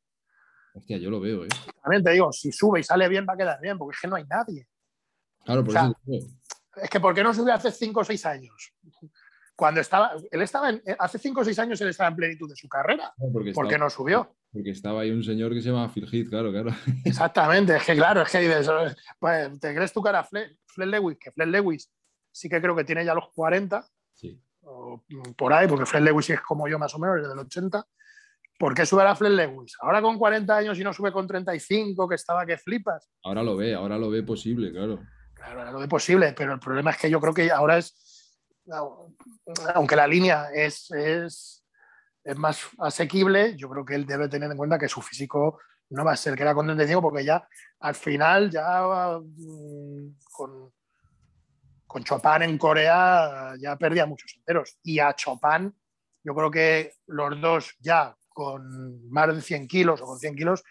Hostia, 0.74 0.99
yo 0.99 1.11
lo 1.11 1.18
veo, 1.18 1.45
¿eh? 1.45 1.49
También 1.82 2.05
te 2.05 2.12
digo, 2.12 2.30
si 2.32 2.53
sube 2.53 2.80
y 2.80 2.82
sale 2.84 3.09
bien, 3.09 3.26
va 3.28 3.32
a 3.32 3.37
quedar 3.37 3.61
bien, 3.61 3.76
porque 3.78 3.97
es 3.97 4.01
que 4.01 4.09
no 4.09 4.16
hay 4.16 4.24
nadie. 4.26 4.68
Claro, 5.45 5.64
por 5.64 5.74
eso. 5.74 5.97
Es 6.76 6.91
que 6.91 7.01
¿por 7.01 7.14
qué 7.14 7.22
no 7.22 7.32
sube 7.34 7.51
hace 7.51 7.72
cinco 7.72 8.01
o 8.01 8.05
seis 8.05 8.24
años? 8.26 8.72
Cuando 9.57 9.80
estaba, 9.80 10.12
él 10.30 10.42
estaba 10.42 10.68
en, 10.68 10.82
hace 10.98 11.18
5 11.18 11.40
o 11.40 11.44
6 11.44 11.59
años 11.59 11.80
él 11.80 11.88
estaba 11.88 12.11
en 12.11 12.16
plenitud 12.16 12.48
de 12.48 12.54
su 12.54 12.68
carrera. 12.68 13.12
porque 13.32 13.52
¿Por 13.52 13.66
qué 13.66 13.78
no 13.78 13.88
subió? 13.88 14.36
Porque 14.52 14.70
estaba 14.70 15.00
ahí 15.00 15.11
un 15.11 15.24
señor 15.24 15.52
que 15.54 15.62
se 15.62 15.70
llama 15.70 15.88
Phil 15.88 16.07
Heath, 16.12 16.28
claro, 16.28 16.52
claro. 16.52 16.70
Exactamente, 17.04 17.74
es 17.74 17.84
que 17.84 17.96
claro, 17.96 18.22
es 18.22 18.30
que 18.30 18.40
dices, 18.40 18.70
pues, 19.18 19.59
¿te 19.59 19.74
crees 19.74 19.92
tu 19.92 20.02
cara 20.02 20.22
Fred, 20.22 20.50
Lewis? 20.76 21.18
Que 21.18 21.32
Fred 21.32 21.48
Lewis 21.48 21.90
sí 22.30 22.50
que 22.50 22.61
creo 22.61 22.76
que 22.76 22.84
tiene 22.84 23.04
ya 23.04 23.14
los 23.14 23.30
40. 23.34 23.84
Sí. 24.12 24.38
O 24.61 25.02
por 25.36 25.52
ahí, 25.52 25.66
porque 25.66 25.86
Fred 25.86 26.02
Lewis 26.02 26.28
es 26.30 26.40
como 26.42 26.68
yo 26.68 26.78
más 26.78 26.94
o 26.94 26.98
menos, 26.98 27.16
desde 27.16 27.32
el 27.32 27.38
80. 27.38 27.84
¿Por 28.59 28.74
qué 28.74 28.84
sube 28.84 29.02
a 29.02 29.14
Fred 29.14 29.32
Lewis? 29.32 29.74
Ahora 29.80 30.03
con 30.03 30.18
40 30.18 30.54
años 30.54 30.78
y 30.78 30.84
no 30.84 30.92
sube 30.92 31.12
con 31.12 31.26
35, 31.26 32.08
que 32.08 32.14
estaba 32.14 32.45
que 32.45 32.58
flipas. 32.58 33.11
Ahora 33.22 33.42
lo 33.42 33.57
ve, 33.57 33.74
ahora 33.74 33.96
lo 33.96 34.11
ve 34.11 34.22
posible, 34.22 34.70
claro. 34.70 35.00
Claro, 35.34 35.61
ahora 35.61 35.72
lo 35.72 35.78
ve 35.78 35.88
posible, 35.88 36.34
pero 36.37 36.54
el 36.54 36.61
problema 36.61 36.91
es 36.91 36.96
que 36.96 37.11
yo 37.11 37.20
creo 37.20 37.34
que 37.34 37.50
ahora 37.50 37.78
es 37.78 37.95
aunque 39.75 39.97
la 39.97 40.07
línea 40.07 40.51
es, 40.53 40.91
es, 40.91 41.63
más 42.37 42.61
asequible, 42.79 43.57
yo 43.57 43.68
creo 43.68 43.84
que 43.84 43.95
él 43.95 44.07
debe 44.07 44.29
tener 44.29 44.51
en 44.51 44.57
cuenta 44.57 44.79
que 44.79 44.88
su 44.88 45.01
físico 45.01 45.61
no 45.91 46.05
va 46.05 46.13
a 46.13 46.17
ser 46.17 46.34
que 46.34 46.43
era 46.43 46.55
con 46.55 46.67
35 46.67 47.01
porque 47.01 47.25
ya 47.25 47.47
al 47.80 47.95
final 47.95 48.51
ya 48.51 49.18
mm, 49.22 50.17
con, 50.33 50.72
con 51.87 52.05
Chopin 52.05 52.43
en 52.43 52.59
Corea 52.59 53.55
ya 53.59 53.76
perdía 53.76 54.07
muchos 54.07 54.34
enteros 54.37 54.79
y 54.83 54.99
a 54.99 55.14
Chopin 55.14 55.72
yo 56.25 56.34
creo 56.34 56.51
que 56.51 56.95
los 57.07 57.41
dos 57.41 57.76
ya 57.79 58.17
con 58.29 59.09
más 59.09 59.34
de 59.34 59.41
100 59.41 59.68
kilos 59.68 60.03
o 60.03 60.07
con 60.07 60.18
100 60.18 60.34
kilos 60.34 60.64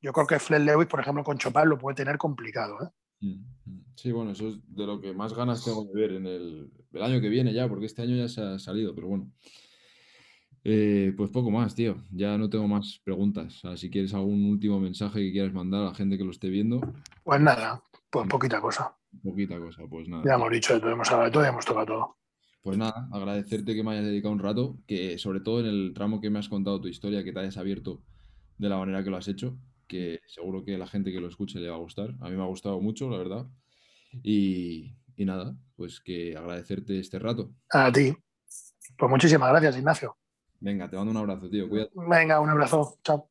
yo 0.00 0.12
creo 0.12 0.26
que 0.26 0.38
Fred 0.38 0.60
Lewis 0.60 0.86
por 0.86 1.00
ejemplo 1.00 1.24
con 1.24 1.38
Chopin 1.38 1.68
lo 1.68 1.76
puede 1.76 1.96
tener 1.96 2.16
complicado 2.16 2.78
¿eh? 2.84 2.88
Mm, 3.20 3.44
mm. 3.66 3.84
Sí, 3.94 4.12
bueno, 4.12 4.32
eso 4.32 4.48
es 4.48 4.56
de 4.74 4.86
lo 4.86 5.00
que 5.00 5.12
más 5.12 5.34
ganas 5.34 5.64
tengo 5.64 5.84
de 5.84 6.00
ver 6.00 6.12
en 6.12 6.26
el, 6.26 6.70
año 7.00 7.20
que 7.20 7.28
viene 7.28 7.52
ya, 7.52 7.68
porque 7.68 7.86
este 7.86 8.02
año 8.02 8.16
ya 8.16 8.28
se 8.28 8.42
ha 8.42 8.58
salido, 8.58 8.94
pero 8.94 9.08
bueno. 9.08 9.30
Eh, 10.62 11.14
pues 11.16 11.30
poco 11.30 11.50
más, 11.50 11.74
tío. 11.74 12.02
Ya 12.10 12.36
no 12.36 12.50
tengo 12.50 12.68
más 12.68 13.00
preguntas. 13.02 13.62
si 13.76 13.90
quieres 13.90 14.12
algún 14.12 14.44
último 14.44 14.78
mensaje 14.78 15.20
que 15.20 15.32
quieras 15.32 15.54
mandar 15.54 15.82
a 15.82 15.86
la 15.86 15.94
gente 15.94 16.18
que 16.18 16.24
lo 16.24 16.30
esté 16.30 16.48
viendo. 16.48 16.80
Pues 17.24 17.40
nada, 17.40 17.82
pues 18.10 18.28
poquita 18.28 18.60
cosa. 18.60 18.94
Poquita 19.22 19.58
cosa, 19.58 19.82
pues 19.88 20.08
nada. 20.08 20.22
Ya 20.26 20.34
hemos 20.34 20.50
dicho 20.50 20.74
de 20.74 20.80
todo, 20.80 20.90
hemos 20.90 21.10
hablado 21.10 21.26
de 21.26 21.32
todo 21.32 21.44
y 21.44 21.48
hemos 21.48 21.64
tocado 21.64 21.86
todo. 21.86 22.16
Pues 22.62 22.76
nada, 22.76 23.08
agradecerte 23.10 23.74
que 23.74 23.82
me 23.82 23.92
hayas 23.92 24.04
dedicado 24.04 24.34
un 24.34 24.38
rato, 24.38 24.76
que 24.86 25.16
sobre 25.16 25.40
todo 25.40 25.60
en 25.60 25.66
el 25.66 25.92
tramo 25.94 26.20
que 26.20 26.28
me 26.28 26.38
has 26.38 26.48
contado 26.50 26.78
tu 26.78 26.88
historia, 26.88 27.24
que 27.24 27.32
te 27.32 27.40
hayas 27.40 27.56
abierto 27.56 28.02
de 28.58 28.68
la 28.68 28.76
manera 28.76 29.02
que 29.02 29.08
lo 29.08 29.16
has 29.16 29.28
hecho 29.28 29.56
que 29.90 30.20
seguro 30.26 30.64
que 30.64 30.78
la 30.78 30.86
gente 30.86 31.10
que 31.10 31.20
lo 31.20 31.28
escuche 31.28 31.58
le 31.58 31.68
va 31.68 31.74
a 31.74 31.80
gustar. 31.80 32.14
A 32.20 32.30
mí 32.30 32.36
me 32.36 32.42
ha 32.42 32.46
gustado 32.46 32.80
mucho, 32.80 33.10
la 33.10 33.18
verdad. 33.18 33.46
Y, 34.22 34.96
nada, 35.18 35.54
pues 35.76 36.00
que 36.00 36.36
agradecerte 36.36 36.98
este 36.98 37.18
rato. 37.18 37.52
A 37.70 37.92
ti. 37.92 38.16
Pues 38.96 39.10
muchísimas 39.10 39.50
gracias, 39.50 39.76
Ignacio. 39.76 40.16
Venga, 40.60 40.88
te 40.88 40.96
mando 40.96 41.10
un 41.10 41.16
abrazo, 41.16 41.50
tío. 41.50 41.68
Cuídate. 41.68 41.92
Venga, 41.94 42.40
un 42.40 42.50
abrazo. 42.50 42.98
Chao. 43.02 43.29